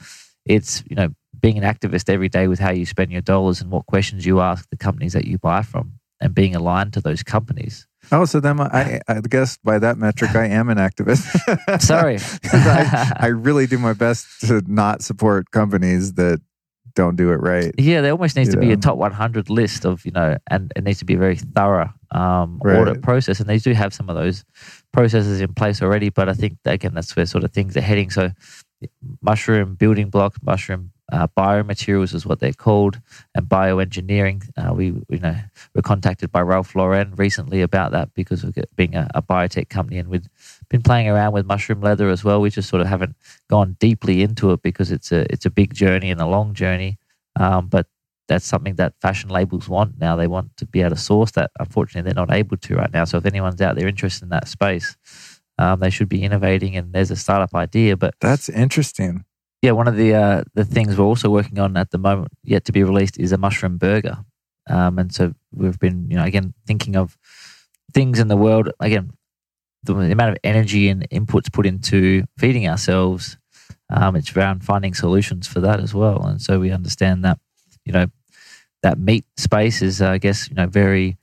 [0.45, 1.09] It's you know
[1.39, 4.39] being an activist every day with how you spend your dollars and what questions you
[4.41, 7.87] ask the companies that you buy from, and being aligned to those companies.
[8.11, 11.81] Oh, so then I, I guess by that metric, I am an activist.
[11.81, 12.17] Sorry.
[12.51, 16.41] I, I really do my best to not support companies that
[16.95, 17.73] don't do it right.
[17.77, 20.73] Yeah, there almost needs You to be a top 100 list of, you know, and
[20.75, 22.77] it needs to be a very thorough um, Right.
[22.79, 23.39] audit process.
[23.39, 24.43] And they do have some of those
[24.91, 26.09] processes in place already.
[26.09, 28.09] But I think, again, that's where sort of things are heading.
[28.09, 28.31] So,
[29.21, 32.99] mushroom building blocks, mushroom uh, biomaterials is what they're called,
[33.35, 34.43] and bioengineering.
[34.57, 35.35] Uh, we, you know,
[35.75, 39.97] were contacted by Ralph Lauren recently about that because of being a, a biotech company,
[39.97, 40.27] and we've
[40.69, 42.41] been playing around with mushroom leather as well.
[42.41, 43.15] We just sort of haven't
[43.49, 46.97] gone deeply into it because it's a it's a big journey and a long journey.
[47.35, 47.87] Um, but
[48.27, 50.15] that's something that fashion labels want now.
[50.15, 51.51] They want to be able to source that.
[51.59, 53.05] Unfortunately, they're not able to right now.
[53.05, 54.95] So if anyone's out there interested in that space,
[55.57, 56.77] um, they should be innovating.
[56.77, 59.25] And there's a startup idea, but That's interesting.
[59.61, 62.65] Yeah, one of the uh, the things we're also working on at the moment, yet
[62.65, 64.19] to be released, is a mushroom burger.
[64.67, 67.17] Um, and so we've been, you know, again thinking of
[67.93, 68.69] things in the world.
[68.79, 69.11] Again,
[69.83, 73.37] the amount of energy and inputs put into feeding ourselves.
[73.89, 76.25] Um, it's around finding solutions for that as well.
[76.25, 77.39] And so we understand that,
[77.85, 78.05] you know,
[78.83, 81.17] that meat space is, uh, I guess, you know, very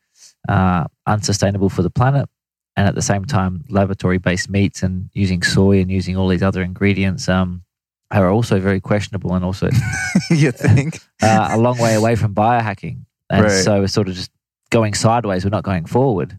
[0.49, 2.29] uh, unsustainable for the planet.
[2.77, 6.43] And at the same time, laboratory based meats and using soy and using all these
[6.43, 7.63] other ingredients um,
[8.11, 9.69] are also very questionable and also
[10.31, 11.01] you think?
[11.23, 13.05] uh, a long way away from biohacking.
[13.31, 13.65] And Right.
[13.65, 14.31] so we're sort of just
[14.71, 15.45] going sideways.
[15.45, 16.39] We're not going forward.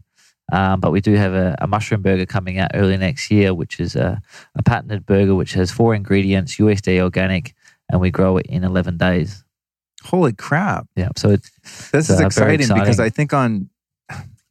[0.50, 3.78] Um, but we do have a, a mushroom burger coming out early next year, which
[3.80, 4.22] is a,
[4.54, 7.54] a patented burger which has four ingredients, USD organic,
[7.90, 9.44] and we grow it in 11 days.
[10.04, 10.86] Holy crap.
[10.96, 11.10] Yeah.
[11.16, 11.50] So it's,
[11.90, 12.98] This is uh, very exciting, because.
[12.98, 13.68] I think on,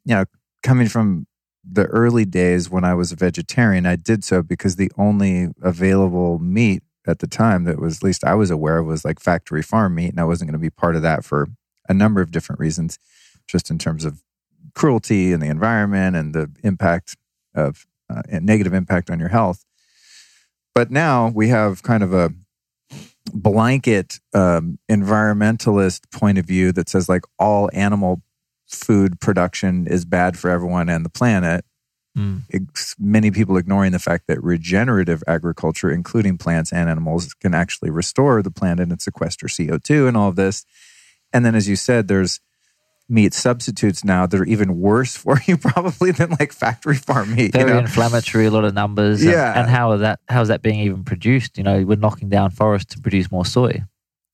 [0.06, 0.26] you know,
[0.62, 1.26] coming from
[1.70, 6.38] the early days when I was a vegetarian, I did so because the only available
[6.38, 9.62] meat at the time that was, at least I was aware of, was like factory
[9.62, 10.10] farm meat.
[10.10, 11.48] And I wasn't going to be part of that for
[11.90, 13.00] a number of different reasons,
[13.48, 14.22] just in terms of
[14.76, 17.16] cruelty and the environment and the impact
[17.56, 19.66] of uh, negative impact on your health.
[20.76, 22.32] But now we have kind of a
[23.34, 28.22] blanket um, environmentalist point of view that says like all animal
[28.68, 31.66] food production is bad for everyone and the planet.
[32.18, 37.54] Mm, Ex- many people ignoring the fact that regenerative agriculture, including plants and animals, can
[37.54, 40.66] actually restore the planet and sequester CO2 and all of this.
[41.32, 42.40] And then, as you said, there's
[43.10, 47.54] meat substitutes now that are even worse for you probably than like factory farm meat.
[47.56, 47.80] you very know?
[47.80, 49.22] inflammatory, a lot of numbers.
[49.22, 49.60] and- Yeah.
[49.62, 51.58] And, how are that, how is that being even produced?
[51.58, 53.84] You know, we're knocking down forests to produce more soy.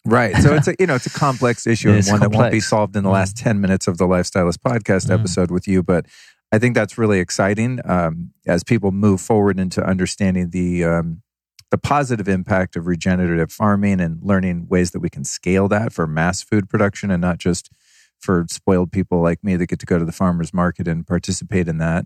[0.05, 0.35] Right.
[0.37, 2.59] So it's a you know it's a complex issue Yeah, and one that won't be
[2.59, 3.13] solved in the Mm.
[3.13, 5.19] last ten minutes of the Life Stylist podcast Mm.
[5.19, 5.81] episode with you.
[5.81, 6.07] But
[6.53, 11.23] I think that's really exciting um, as people move forward into understanding the um,
[11.71, 16.05] the positive impact of regenerative farming and learning ways that we can scale that for
[16.05, 17.71] mass food production and not just
[18.19, 21.67] for spoiled people like me that get to go to the farmers market and participate
[21.67, 22.05] in that.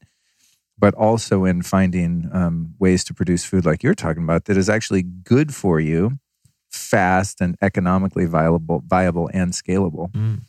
[0.79, 4.69] But also in finding um, ways to produce food like you're talking about that is
[4.69, 6.19] actually good for you,
[6.69, 10.09] fast and economically viable, viable and scalable.
[10.13, 10.43] Mm.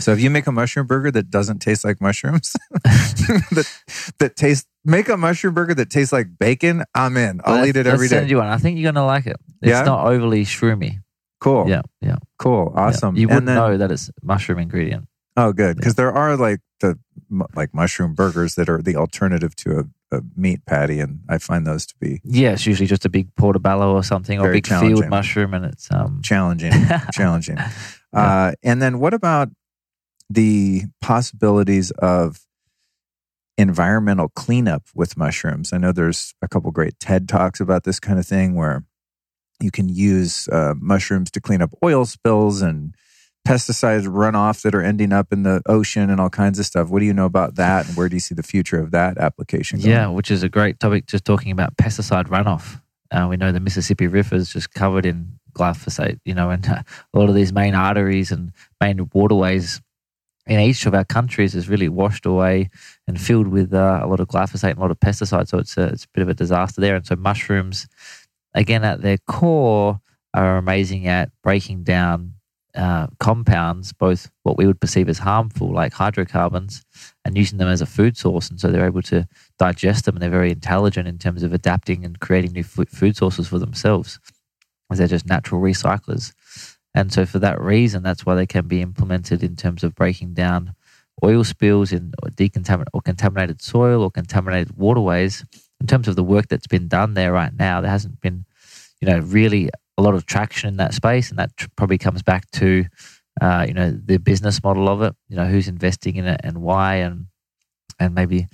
[0.00, 2.52] So if you make a mushroom burger that doesn't taste like mushrooms,
[2.84, 3.66] that
[4.18, 7.40] that tastes make a mushroom burger that tastes like bacon, I'm in.
[7.44, 8.46] I'll eat it every send you one.
[8.48, 9.36] I think you're going to like it.
[9.62, 9.82] It's Yeah?
[9.82, 11.00] not overly shroomy.
[11.40, 11.68] Cool.
[11.68, 11.82] Yeah.
[12.00, 12.16] Yeah.
[12.38, 12.72] Cool.
[12.74, 12.80] yeah.
[12.82, 13.16] Awesome.
[13.16, 15.06] You wouldn't then- know that it's mushroom ingredient.
[15.36, 15.76] Oh, good.
[15.76, 16.96] Because there are like the
[17.56, 19.80] like mushroom burgers that are the alternative to
[20.12, 23.08] a, a meat patty, and I find those to be Yeah, it's usually just a
[23.08, 26.20] big portobello or something, or a big field mushroom, and it's um.
[26.22, 26.72] challenging.
[27.12, 27.58] challenging.
[28.12, 29.48] Uh, and then what about
[30.30, 32.40] the possibilities of
[33.56, 35.72] environmental cleanup with mushrooms?
[35.72, 38.84] I know there's a couple great TED talks about this kind of thing where
[39.60, 42.94] you can use uh, mushrooms to clean up oil spills and
[43.46, 46.88] pesticide runoff that are ending up in the ocean and all kinds of stuff.
[46.88, 49.18] What do you know about that, and where do you see the future of that
[49.18, 49.78] application?
[49.78, 49.90] Going?
[49.90, 51.06] Yeah, which is a great topic.
[51.06, 52.80] Just talking about pesticide runoff.
[53.10, 56.18] Uh, we know the Mississippi River is just covered in glyphosate.
[56.24, 56.82] You know, and uh,
[57.14, 59.80] a lot of these main arteries and main waterways
[60.46, 62.70] in each of our countries is really washed away
[63.08, 65.48] and filled with uh, a lot of glyphosate and a lot of pesticides.
[65.48, 66.96] So it's a, it's a bit of a disaster there.
[66.96, 67.86] And so mushrooms,
[68.54, 70.00] again, at their core,
[70.34, 72.34] are amazing at breaking down
[72.74, 76.84] uh, compounds, both what we would perceive as harmful, like hydrocarbons,
[77.24, 78.50] and using them as a food source.
[78.50, 82.04] And so they're able to digest them and they're very intelligent in terms of adapting
[82.04, 84.18] and creating new food sources for themselves
[84.90, 86.32] as they're just natural recyclers.
[86.94, 90.34] And so, for that reason, that's why they can be implemented in terms of breaking
[90.34, 90.74] down
[91.22, 95.44] oil spills in or decontaminated or contaminated soil or contaminated waterways.
[95.80, 98.44] In terms of the work that's been done there right now, there hasn't been,
[99.00, 102.22] you know, really a lot of traction in that space, and that tr- probably comes
[102.22, 102.84] back to,
[103.40, 105.14] uh, you know, the business model of it.
[105.28, 107.26] You know, who's investing in it and why, and
[107.98, 108.46] and maybe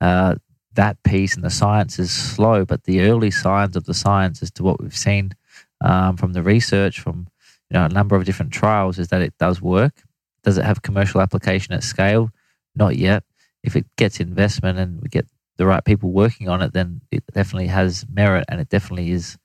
[0.00, 0.36] uh,
[0.74, 4.50] that piece and the science is slow, but the early signs of the science as
[4.52, 5.32] to what we've seen
[5.80, 7.28] um, from the research from
[7.70, 10.02] you know a number of different trials is that it does work.
[10.44, 12.30] Does it have commercial application at scale?
[12.74, 13.24] Not yet.
[13.62, 15.26] If it gets investment and we get
[15.56, 19.36] the right people working on it, then it definitely has merit and it definitely is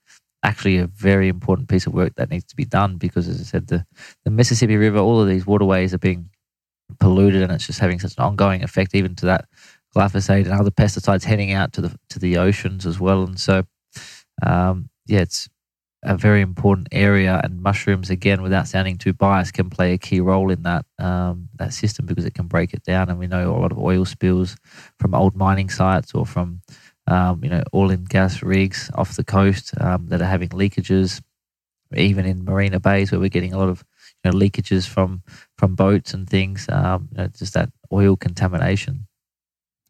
[0.42, 3.44] actually a very important piece of work that needs to be done because, as I
[3.44, 3.84] said, the,
[4.24, 6.30] the Mississippi River, all of these waterways are being
[7.00, 9.46] polluted and it's just having such an ongoing effect, even to that
[9.96, 13.22] glyphosate and other pesticides heading out to the to the oceans as well.
[13.24, 13.64] And so,
[14.44, 15.48] um, yeah, it's
[16.02, 20.20] a very important area, and mushrooms, again, without sounding too biased, can play a key
[20.20, 23.08] role in that um, that system because it can break it down.
[23.08, 24.56] And we know a lot of oil spills
[24.98, 26.62] from old mining sites or from
[27.06, 31.22] um, you know oil and gas rigs off the coast um, that are having leakages,
[31.94, 33.84] even in marina bays where we're getting a lot of
[34.24, 35.22] you know, leakages from
[35.56, 36.66] from boats and things.
[36.68, 39.06] Um, you know, just that oil contamination.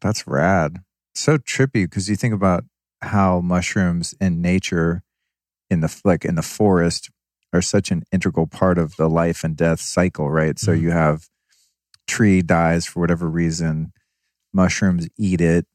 [0.01, 0.83] That's rad.
[1.15, 2.65] So trippy because you think about
[3.01, 5.03] how mushrooms in nature
[5.73, 7.09] in the like in the forest
[7.51, 10.57] are such an integral part of the life and death cycle, right?
[10.57, 10.81] So Mhm.
[10.81, 11.27] you have
[12.07, 13.91] tree dies for whatever reason,
[14.53, 15.65] mushrooms eat it,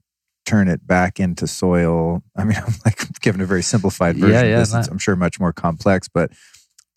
[0.45, 2.23] turn it back into soil.
[2.37, 4.89] I mean, I'm like giving a very simplified version yeah, of this.
[4.89, 6.33] I'm sure much more complex, but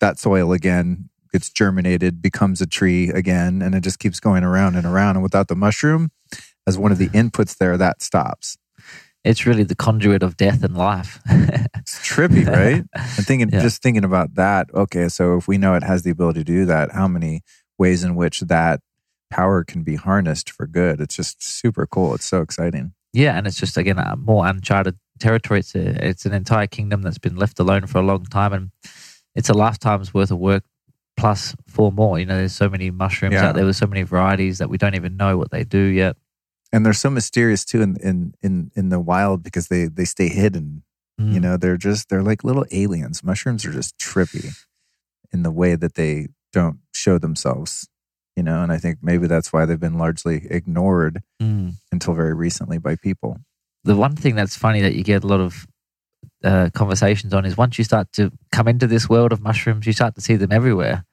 [0.00, 4.76] that soil again gets germinated, becomes a tree again, and it just keeps going around
[4.76, 5.16] and around.
[5.16, 6.10] And without the mushroom
[6.66, 8.58] as one of the inputs there, that stops.
[9.24, 11.20] It's really the conduit of death and life.
[11.98, 12.84] It's trippy, right?
[12.94, 13.60] And thinking, Yeah.
[13.60, 14.68] just thinking about that.
[14.74, 17.42] Okay, so if we know it has the ability to do that, how many
[17.78, 18.80] ways in which that
[19.30, 21.00] power can be harnessed for good?
[21.00, 22.14] It's just super cool.
[22.14, 22.94] It's so exciting.
[23.12, 25.60] Yeah, and it's just again a more uncharted territory.
[25.60, 28.70] It's a, it's an entire kingdom that's been left alone for a long time, and
[29.34, 30.64] it's a lifetime's worth of work
[31.18, 32.18] plus four more.
[32.18, 33.48] You know, there's so many mushrooms Yeah.
[33.48, 36.16] out there with so many varieties that we don't even know what they do yet.
[36.72, 40.28] And they're so mysterious too in in in, in the wild because they they stay
[40.28, 40.82] hidden.
[41.18, 41.42] You Mm.
[41.42, 43.22] know, they're just they're like little aliens.
[43.22, 44.54] Mushrooms are just trippy
[45.32, 47.88] in the way that they don't show themselves.
[48.36, 51.74] You know, and I think maybe that's why they've been largely ignored Mm.
[51.92, 53.38] until very recently by people.
[53.84, 55.66] The one thing that's funny that you get a lot of
[56.44, 59.92] uh, conversations on is once you start to come into this world of mushrooms, you
[59.92, 61.04] start to see them everywhere.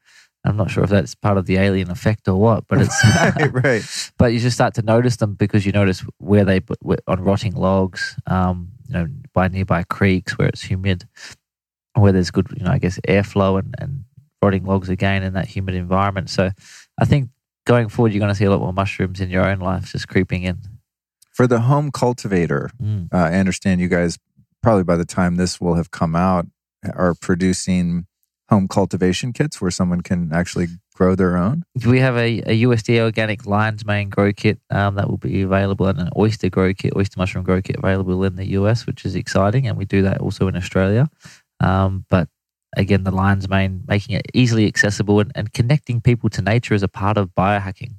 [0.46, 3.52] I'm not sure if that's part of the alien effect or what, but it's right,
[3.64, 4.12] right.
[4.18, 7.54] but you just start to notice them because you notice where they put on rotting
[7.56, 9.08] logs, um, you know,
[9.40, 11.08] by nearby creeks where it's humid,
[11.94, 14.04] where there's good, you know, I guess airflow and, and
[14.42, 16.30] rotting logs again in that humid environment.
[16.30, 16.52] So
[17.00, 17.30] I think
[17.66, 20.10] going forward, you're going to see a lot more mushrooms in your own life just
[20.10, 20.58] creeping in.
[21.32, 23.08] For the home cultivator, Mm.
[23.14, 24.18] uh, I understand you guys
[24.62, 26.46] probably by the time this will have come out
[26.94, 28.08] are producing
[28.50, 31.64] home cultivation kits where someone can actually grow their own.
[31.86, 35.86] We have a, a USDA organic lion's mane grow kit um, that will be available
[35.86, 39.16] and an oyster grow kit, oyster mushroom grow kit available in the US, which is
[39.16, 39.68] exciting.
[39.68, 41.08] And we do that also in Australia.
[41.60, 42.28] Um, but
[42.76, 46.84] again, the lion's mane, making it easily accessible and, and connecting people to nature as
[46.84, 47.94] a part of biohacking,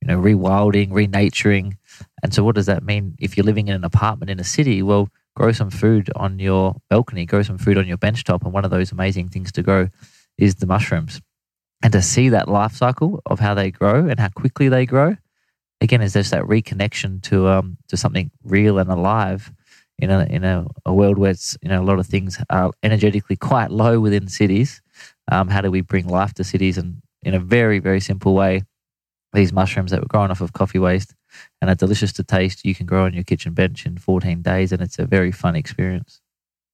[0.00, 1.78] you know, rewilding, renaturing.
[2.22, 4.82] And so, what does that mean if you're living in an apartment in a city?
[4.82, 8.44] Well, grow some food on your balcony, grow some food on your bench top.
[8.44, 9.88] And one of those amazing things to grow
[10.38, 11.20] is the mushrooms.
[11.82, 15.16] And to see that life cycle of how they grow and how quickly they grow,
[15.80, 19.50] again, is just that reconnection to um to something real and alive
[19.98, 22.70] in a in a, a world where it's you know a lot of things are
[22.82, 24.82] energetically quite low within cities.
[25.32, 28.62] Um, how do we bring life to cities and in a very very simple way?
[29.32, 31.14] These mushrooms that were grown off of coffee waste
[31.60, 34.72] and are delicious to taste, you can grow on your kitchen bench in 14 days,
[34.72, 36.20] and it's a very fun experience.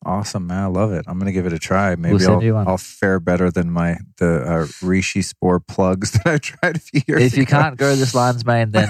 [0.04, 0.62] Awesome, man!
[0.62, 1.04] I love it.
[1.08, 1.96] I'm going to give it a try.
[1.96, 2.68] Maybe We'll I'll.
[2.68, 7.00] I'll fare better than my the uh, reishi spore plugs that I tried a few
[7.08, 7.50] years If you ago.
[7.60, 8.88] can't grow this lion's mane, then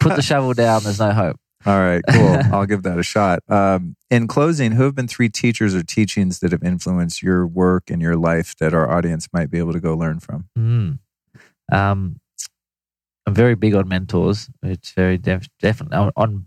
[0.00, 0.82] put the shovel down.
[0.82, 1.36] There's no hope.
[1.66, 2.38] All right, cool.
[2.52, 3.40] I'll give that a shot.
[3.48, 7.90] Um, in closing, who have been three teachers or teachings that have influenced your work
[7.90, 10.48] and your life that our audience might be able to go learn from?
[10.58, 10.98] Mm.
[11.70, 12.19] Um,
[13.26, 14.48] I'm very big on mentors.
[14.62, 16.46] It's very def- definitely on, on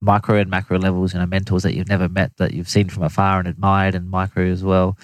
[0.00, 1.14] micro and macro levels.
[1.14, 4.10] You know, mentors that you've never met that you've seen from afar and admired, and
[4.10, 4.96] micro as well.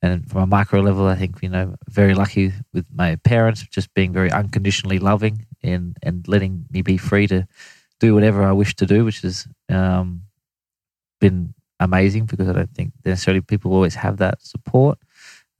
[0.00, 3.92] And from a micro level, I think you know, very lucky with my parents just
[3.94, 7.46] being very unconditionally loving and and letting me be free to
[8.00, 10.22] do whatever I wish to do, which has um,
[11.20, 14.98] been amazing because I don't think necessarily people always have that support.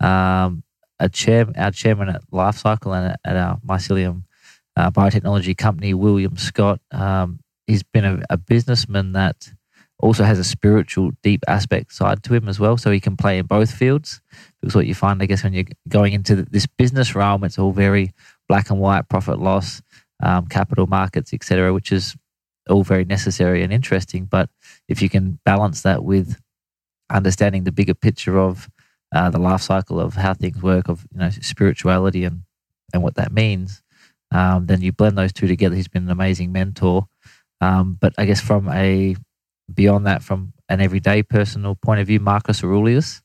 [0.00, 0.62] Um,
[1.00, 4.24] a chair, our chairman at Life Cykel and at, at our mycelium
[4.76, 9.52] uh, biotechnology company, William Scott, um, he's been a, a businessman that
[9.98, 12.76] also has a spiritual, deep aspect side to him as well.
[12.76, 14.20] So he can play in both fields.
[14.60, 17.72] Because what you find, I guess, when you're going into this business realm, it's all
[17.72, 18.12] very
[18.48, 19.82] black and white, profit loss,
[20.22, 22.16] um, capital markets, etc., which is
[22.68, 24.24] all very necessary and interesting.
[24.24, 24.50] But
[24.88, 26.40] if you can balance that with
[27.10, 28.68] understanding the bigger picture of
[29.14, 32.42] uh, the life cycle of how things work, of you know spirituality and
[32.92, 33.82] and what that means.
[34.34, 35.76] Um, then you blend those two together.
[35.76, 37.06] He's been an amazing mentor.
[37.60, 39.16] Um, but I guess from a
[39.72, 43.22] beyond that, from an everyday personal point of view, Marcus Aurelius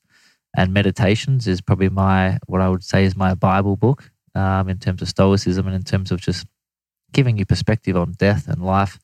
[0.56, 4.78] and Meditations is probably my what I would say is my Bible book um, in
[4.78, 6.46] terms of Stoicism and in terms of just
[7.12, 8.98] giving you perspective on death and life,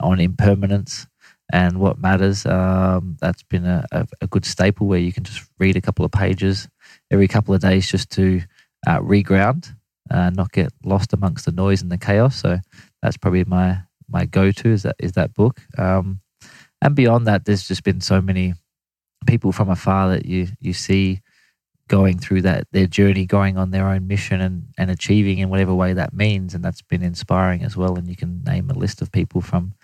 [0.00, 1.06] on impermanence
[1.52, 2.46] and what matters.
[2.46, 6.04] Um, that's been a, a, a, good staple where you can just read a couple
[6.04, 6.68] of pages
[7.10, 8.42] every couple of days just to
[8.86, 9.74] uh, reground,
[10.10, 12.40] uh, not get lost amongst the noise and the chaos.
[12.40, 12.58] So
[13.02, 15.60] that's probably my my go to is that is that book.
[15.78, 16.20] Um,
[16.82, 18.54] and beyond that, there's just been so many
[19.26, 21.22] people from afar that you you see
[21.88, 25.74] going through that their journey, going on their own mission and, and achieving in whatever
[25.74, 26.54] way that means.
[26.54, 27.96] And that's been inspiring as well.
[27.96, 29.74] And you can name a list of people from,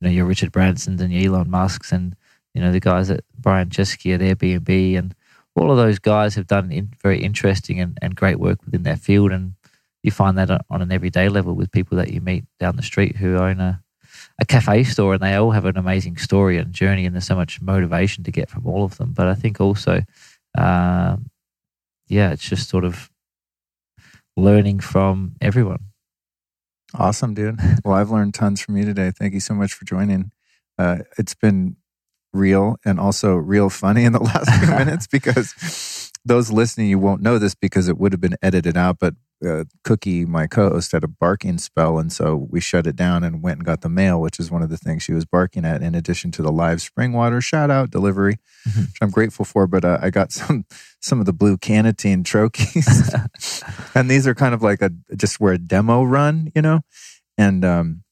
[0.00, 2.14] you know, your Richard Bransons and your Elon Musks and,
[2.54, 5.14] you know, the guys at Brian Chesky at Airbnb and
[5.56, 8.96] all of those guys have done in, very interesting and, and great work within their
[8.96, 9.32] field.
[9.32, 9.54] And
[10.08, 13.16] you find that on an everyday level with people that you meet down the street
[13.16, 13.82] who own a,
[14.40, 17.36] a cafe store and they all have an amazing story and journey and there's so
[17.36, 19.12] much motivation to get from all of them.
[19.12, 20.02] But I think also,
[20.56, 21.30] um,
[22.08, 23.10] yeah, it's just sort of
[24.36, 25.80] learning from everyone.
[26.94, 27.60] Awesome, dude.
[27.84, 29.10] Well, I've learned tons from you today.
[29.10, 30.30] Thank you so much for joining.
[30.78, 31.76] Uh, it's been
[32.32, 37.22] real and also real funny in the last few minutes because those listening, you won't
[37.22, 39.14] know this because it would have been edited out, but
[39.46, 43.42] uh, Cookie, my co-host, had a barking spell, and so we shut it down and
[43.42, 45.82] went and got the mail, which is one of the things she was barking at.
[45.82, 48.38] In addition to the live spring water shout out delivery,
[48.68, 48.80] mm-hmm.
[48.80, 49.66] which I'm grateful for.
[49.66, 50.64] But uh, I got some
[51.00, 53.62] some of the blue Canatine troches,
[53.94, 56.80] and these are kind of like a just where a demo run, you know,
[57.36, 58.02] and um,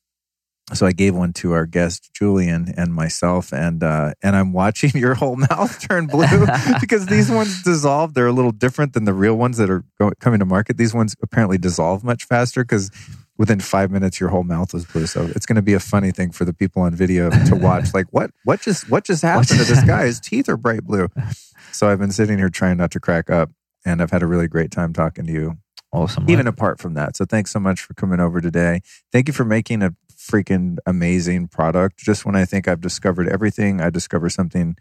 [0.75, 4.91] so I gave one to our guest Julian and myself, and uh, and I'm watching
[4.95, 6.47] your whole mouth turn blue
[6.81, 8.15] because these ones dissolve.
[8.15, 10.77] They're a little different than the real ones that are going, coming to market.
[10.77, 12.91] These ones apparently dissolve much faster because
[13.39, 15.07] within five minutes your whole mouth was blue.
[15.07, 17.95] So it's going to be a funny thing for the people on video to watch.
[17.95, 20.07] like what what just what just happened to this guy?
[20.07, 21.09] His teeth are bright blue.
[21.71, 23.51] So I've been sitting here trying not to crack up,
[23.85, 25.59] and I've had a really great time talking to you.
[25.93, 26.29] Awesome.
[26.29, 27.17] Even apart from that.
[27.17, 28.81] So thanks so much for coming over today.
[29.13, 29.95] Thank you for making a
[30.27, 31.99] freaking amazing product.
[31.99, 34.77] Just when I think I've discovered everything, I discover something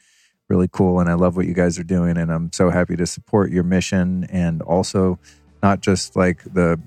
[0.47, 0.99] really cool.
[0.99, 2.17] And I love what you guys are doing.
[2.17, 5.19] And I'm so happy to support your mission and also
[5.63, 6.79] not just like the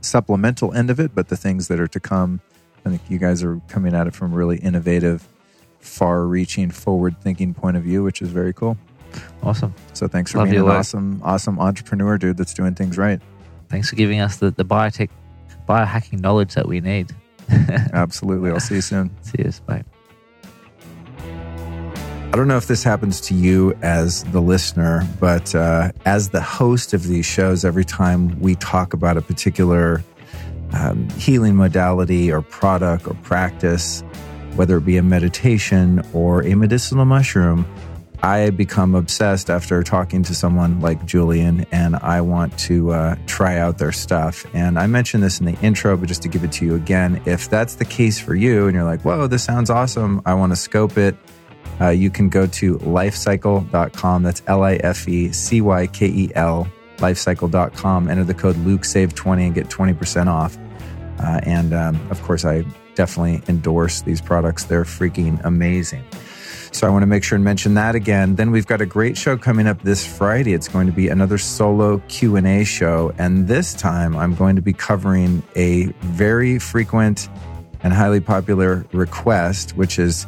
[0.00, 2.40] supplemental end of it, but the things that are to come.
[2.84, 5.26] I think you guys are coming at it from a really innovative,
[5.78, 8.76] far reaching, forward thinking point of view, which is very cool.
[9.42, 9.74] Awesome.
[9.92, 13.20] So thanks for love being an awesome, awesome entrepreneur, dude, that's doing things right.
[13.68, 15.08] Thanks for giving us the, the biotech,
[15.68, 17.14] biohacking knowledge that we need.
[17.92, 18.50] Absolutely.
[18.50, 19.10] I'll see you soon.
[19.22, 19.52] See you.
[19.66, 19.84] Bye.
[21.18, 26.40] I don't know if this happens to you as the listener, but uh, as the
[26.40, 30.02] host of these shows, every time we talk about a particular
[30.72, 34.02] um, healing modality or product or practice,
[34.56, 37.64] whether it be a meditation or a medicinal mushroom,
[38.22, 43.58] I become obsessed after talking to someone like Julian, and I want to uh, try
[43.58, 44.46] out their stuff.
[44.54, 47.20] And I mentioned this in the intro, but just to give it to you again,
[47.26, 50.22] if that's the case for you, and you're like, "Whoa, this sounds awesome!
[50.24, 51.16] I want to scope it,"
[51.80, 54.22] uh, you can go to lifecykel.com.
[54.22, 56.68] That's L I F E C Y K E L,
[56.98, 58.08] lifecykel.com.
[58.08, 60.56] Enter the code LukeSave20 and get 20% off.
[61.18, 62.64] Uh, and um, of course, I
[62.94, 64.64] definitely endorse these products.
[64.64, 66.04] They're freaking amazing.
[66.74, 68.34] So I want to make sure and mention that again.
[68.34, 70.54] Then we've got a great show coming up this Friday.
[70.54, 74.72] It's going to be another solo Q&A show and this time I'm going to be
[74.72, 77.28] covering a very frequent
[77.84, 80.26] and highly popular request which is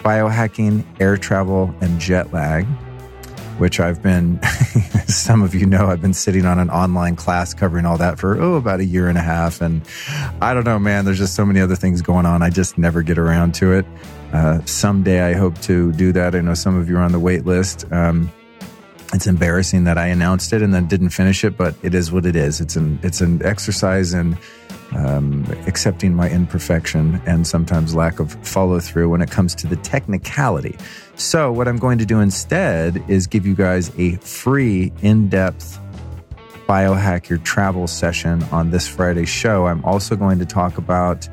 [0.00, 2.66] biohacking, air travel and jet lag
[3.56, 4.42] which I've been,
[5.06, 8.40] some of you know, I've been sitting on an online class covering all that for,
[8.40, 9.60] oh, about a year and a half.
[9.60, 9.82] And
[10.40, 12.42] I don't know, man, there's just so many other things going on.
[12.42, 13.86] I just never get around to it.
[14.32, 16.34] Uh, someday I hope to do that.
[16.34, 17.90] I know some of you are on the wait list.
[17.92, 18.32] Um,
[19.12, 22.24] it's embarrassing that I announced it and then didn't finish it, but it is what
[22.24, 22.60] it is.
[22.60, 24.38] It's an it's an exercise in
[24.94, 29.76] um, accepting my imperfection and sometimes lack of follow through when it comes to the
[29.76, 30.76] technicality.
[31.16, 35.78] So, what I'm going to do instead is give you guys a free, in depth
[36.66, 39.66] biohack your travel session on this Friday show.
[39.66, 41.28] I'm also going to talk about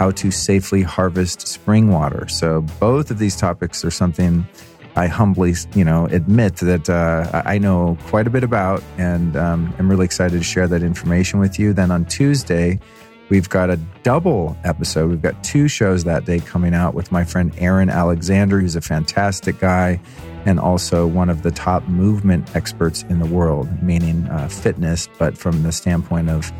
[0.00, 2.26] how to safely harvest spring water.
[2.26, 4.48] So both of these topics are something
[4.96, 9.74] I humbly, you know, admit that uh, I know quite a bit about, and um,
[9.78, 11.74] I'm really excited to share that information with you.
[11.74, 12.80] Then on Tuesday,
[13.28, 15.08] We've got a double episode.
[15.08, 18.80] We've got two shows that day coming out with my friend Aaron Alexander, who's a
[18.80, 20.00] fantastic guy
[20.46, 25.38] and also one of the top movement experts in the world, meaning uh, fitness, but
[25.38, 26.50] from the standpoint of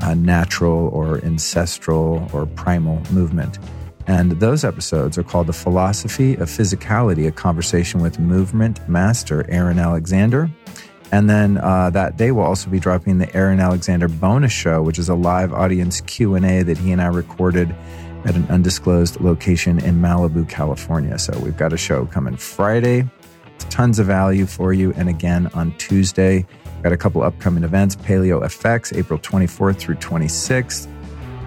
[0.00, 3.58] uh, natural or ancestral or primal movement.
[4.06, 9.78] And those episodes are called The Philosophy of Physicality, a conversation with movement master Aaron
[9.78, 10.48] Alexander
[11.12, 14.98] and then uh, that day we'll also be dropping the Aaron Alexander bonus show, which
[14.98, 17.74] is a live audience Q and A that he and I recorded
[18.24, 21.16] at an undisclosed location in Malibu, California.
[21.18, 23.08] So we've got a show coming Friday,
[23.70, 26.46] tons of value for you, and again on Tuesday.
[26.82, 30.86] Got a couple upcoming events: Paleo Effects, April 24th through 26th,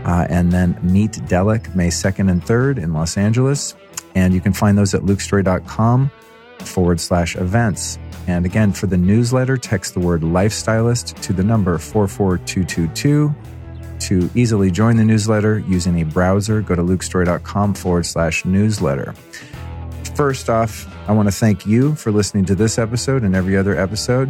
[0.05, 3.75] uh, and then Meet Delic, May 2nd and 3rd in Los Angeles.
[4.15, 6.11] And you can find those at lukestorey.com
[6.59, 7.97] forward slash events.
[8.27, 13.33] And again, for the newsletter, text the word lifestylist to the number 44222.
[13.99, 19.13] To easily join the newsletter using a browser, go to lukestorey.com forward slash newsletter.
[20.19, 23.79] First off, I want to thank you for listening to this episode and every other
[23.79, 24.29] episode.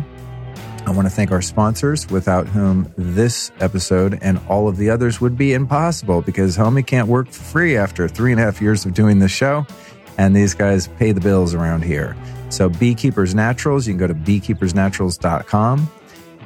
[0.85, 5.19] I want to thank our sponsors, without whom this episode and all of the others
[5.19, 8.85] would be impossible because homie can't work for free after three and a half years
[8.85, 9.65] of doing this show.
[10.19, 12.15] And these guys pay the bills around here.
[12.49, 15.91] So, Beekeeper's Naturals, you can go to beekeepersnaturals.com,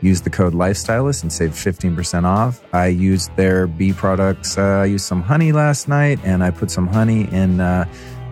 [0.02, 2.64] use the code Lifestylist and save 15% off.
[2.74, 4.58] I used their bee products.
[4.58, 7.84] Uh, I used some honey last night and I put some honey in uh,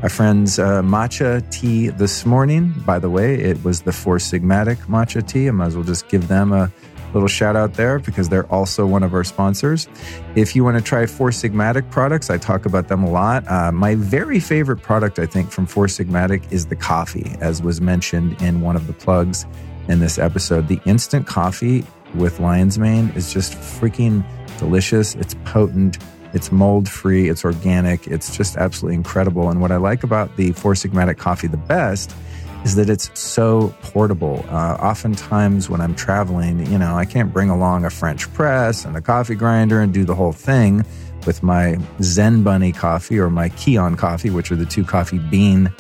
[0.03, 2.73] a friend's uh, matcha tea this morning.
[2.85, 5.47] By the way, it was the Four Sigmatic matcha tea.
[5.47, 6.71] I might as well just give them a
[7.13, 9.87] little shout out there because they're also one of our sponsors.
[10.35, 13.47] If you want to try Four Sigmatic products, I talk about them a lot.
[13.47, 17.79] Uh, my very favorite product, I think, from Four Sigmatic is the coffee, as was
[17.79, 19.45] mentioned in one of the plugs
[19.87, 20.67] in this episode.
[20.67, 24.25] The instant coffee with lion's mane is just freaking
[24.57, 25.15] delicious.
[25.15, 25.97] It's potent.
[26.33, 27.29] It's mold free.
[27.29, 28.07] It's organic.
[28.07, 29.49] It's just absolutely incredible.
[29.49, 32.15] And what I like about the Four Sigmatic coffee the best
[32.63, 34.45] is that it's so portable.
[34.49, 38.95] Uh, oftentimes, when I'm traveling, you know, I can't bring along a French press and
[38.95, 40.85] a coffee grinder and do the whole thing
[41.25, 45.71] with my Zen Bunny coffee or my Kion coffee, which are the two coffee bean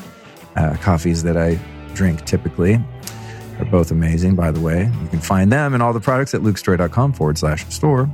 [0.55, 1.59] uh, coffees that I
[1.93, 2.79] drink typically.
[3.57, 4.91] They're both amazing, by the way.
[5.01, 8.09] You can find them and all the products at lukestorey.com forward slash store.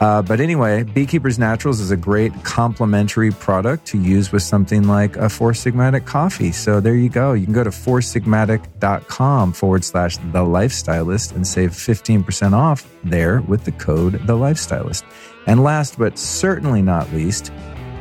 [0.00, 5.16] Uh, but anyway, Beekeeper's Naturals is a great complementary product to use with something like
[5.16, 6.52] a Four Sigmatic coffee.
[6.52, 7.32] So there you go.
[7.32, 13.64] You can go to foursigmatic.com forward slash the lifestylist and save 15% off there with
[13.64, 15.04] the code the lifestylist.
[15.46, 17.50] And last but certainly not least,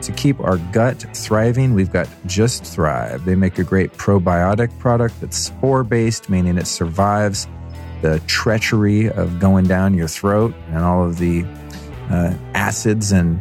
[0.02, 3.26] to keep our gut thriving, we've got Just Thrive.
[3.26, 7.48] They make a great probiotic product that's spore based, meaning it survives
[8.02, 11.44] the treachery of going down your throat and all of the
[12.10, 13.40] uh, acids and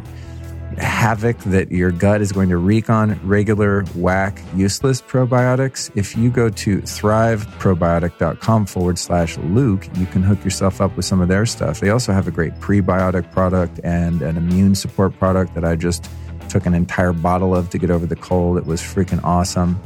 [0.77, 5.89] havoc that your gut is going to wreak on regular, whack, useless probiotics.
[5.95, 11.21] If you go to thriveprobiotic.com forward slash Luke, you can hook yourself up with some
[11.21, 11.79] of their stuff.
[11.79, 16.09] They also have a great prebiotic product and an immune support product that I just
[16.49, 18.57] took an entire bottle of to get over the cold.
[18.57, 19.79] It was freaking awesome.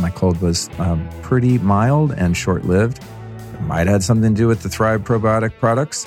[0.00, 3.02] My cold was um, pretty mild and short lived.
[3.54, 6.06] It might have had something to do with the Thrive probiotic products.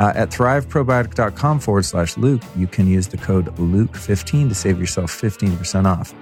[0.00, 5.12] Uh, at thriveprobiotic.com forward slash Luke, you can use the code Luke15 to save yourself
[5.12, 6.12] 15% off.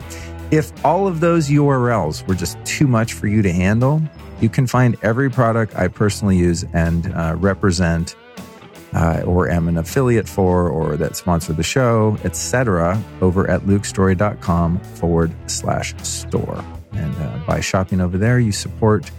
[0.51, 4.03] If all of those URLs were just too much for you to handle,
[4.40, 8.16] you can find every product I personally use and uh, represent
[8.94, 14.78] uh, or am an affiliate for or that sponsor the show, etc., over at lukestorey.com
[14.81, 16.62] forward slash store.
[16.93, 19.11] And uh, by shopping over there, you support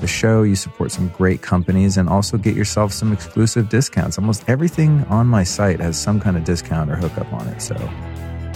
[0.00, 4.18] the show, you support some great companies, and also get yourself some exclusive discounts.
[4.18, 7.60] Almost everything on my site has some kind of discount or hookup on it.
[7.60, 7.74] So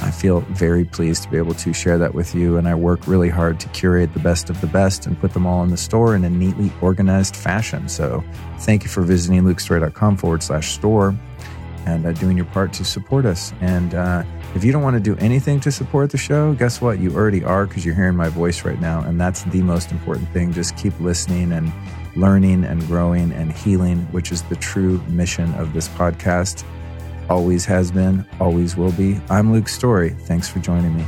[0.01, 2.57] I feel very pleased to be able to share that with you.
[2.57, 5.47] And I work really hard to curate the best of the best and put them
[5.47, 7.89] all in the store in a neatly organized fashion.
[7.89, 8.23] So
[8.59, 11.15] thank you for visiting lukestorey.com forward slash store
[11.87, 13.53] and uh, doing your part to support us.
[13.61, 17.01] And uh, if you don't want to do anything to support the show, guess what?
[17.01, 19.01] You already are because you're hearing my voice right now.
[19.01, 20.53] And that's the most important thing.
[20.53, 21.73] Just keep listening and
[22.17, 26.65] learning and growing and healing, which is the true mission of this podcast.
[27.29, 29.21] Always has been, always will be.
[29.29, 30.11] I'm Luke Storey.
[30.11, 31.05] Thanks for joining me.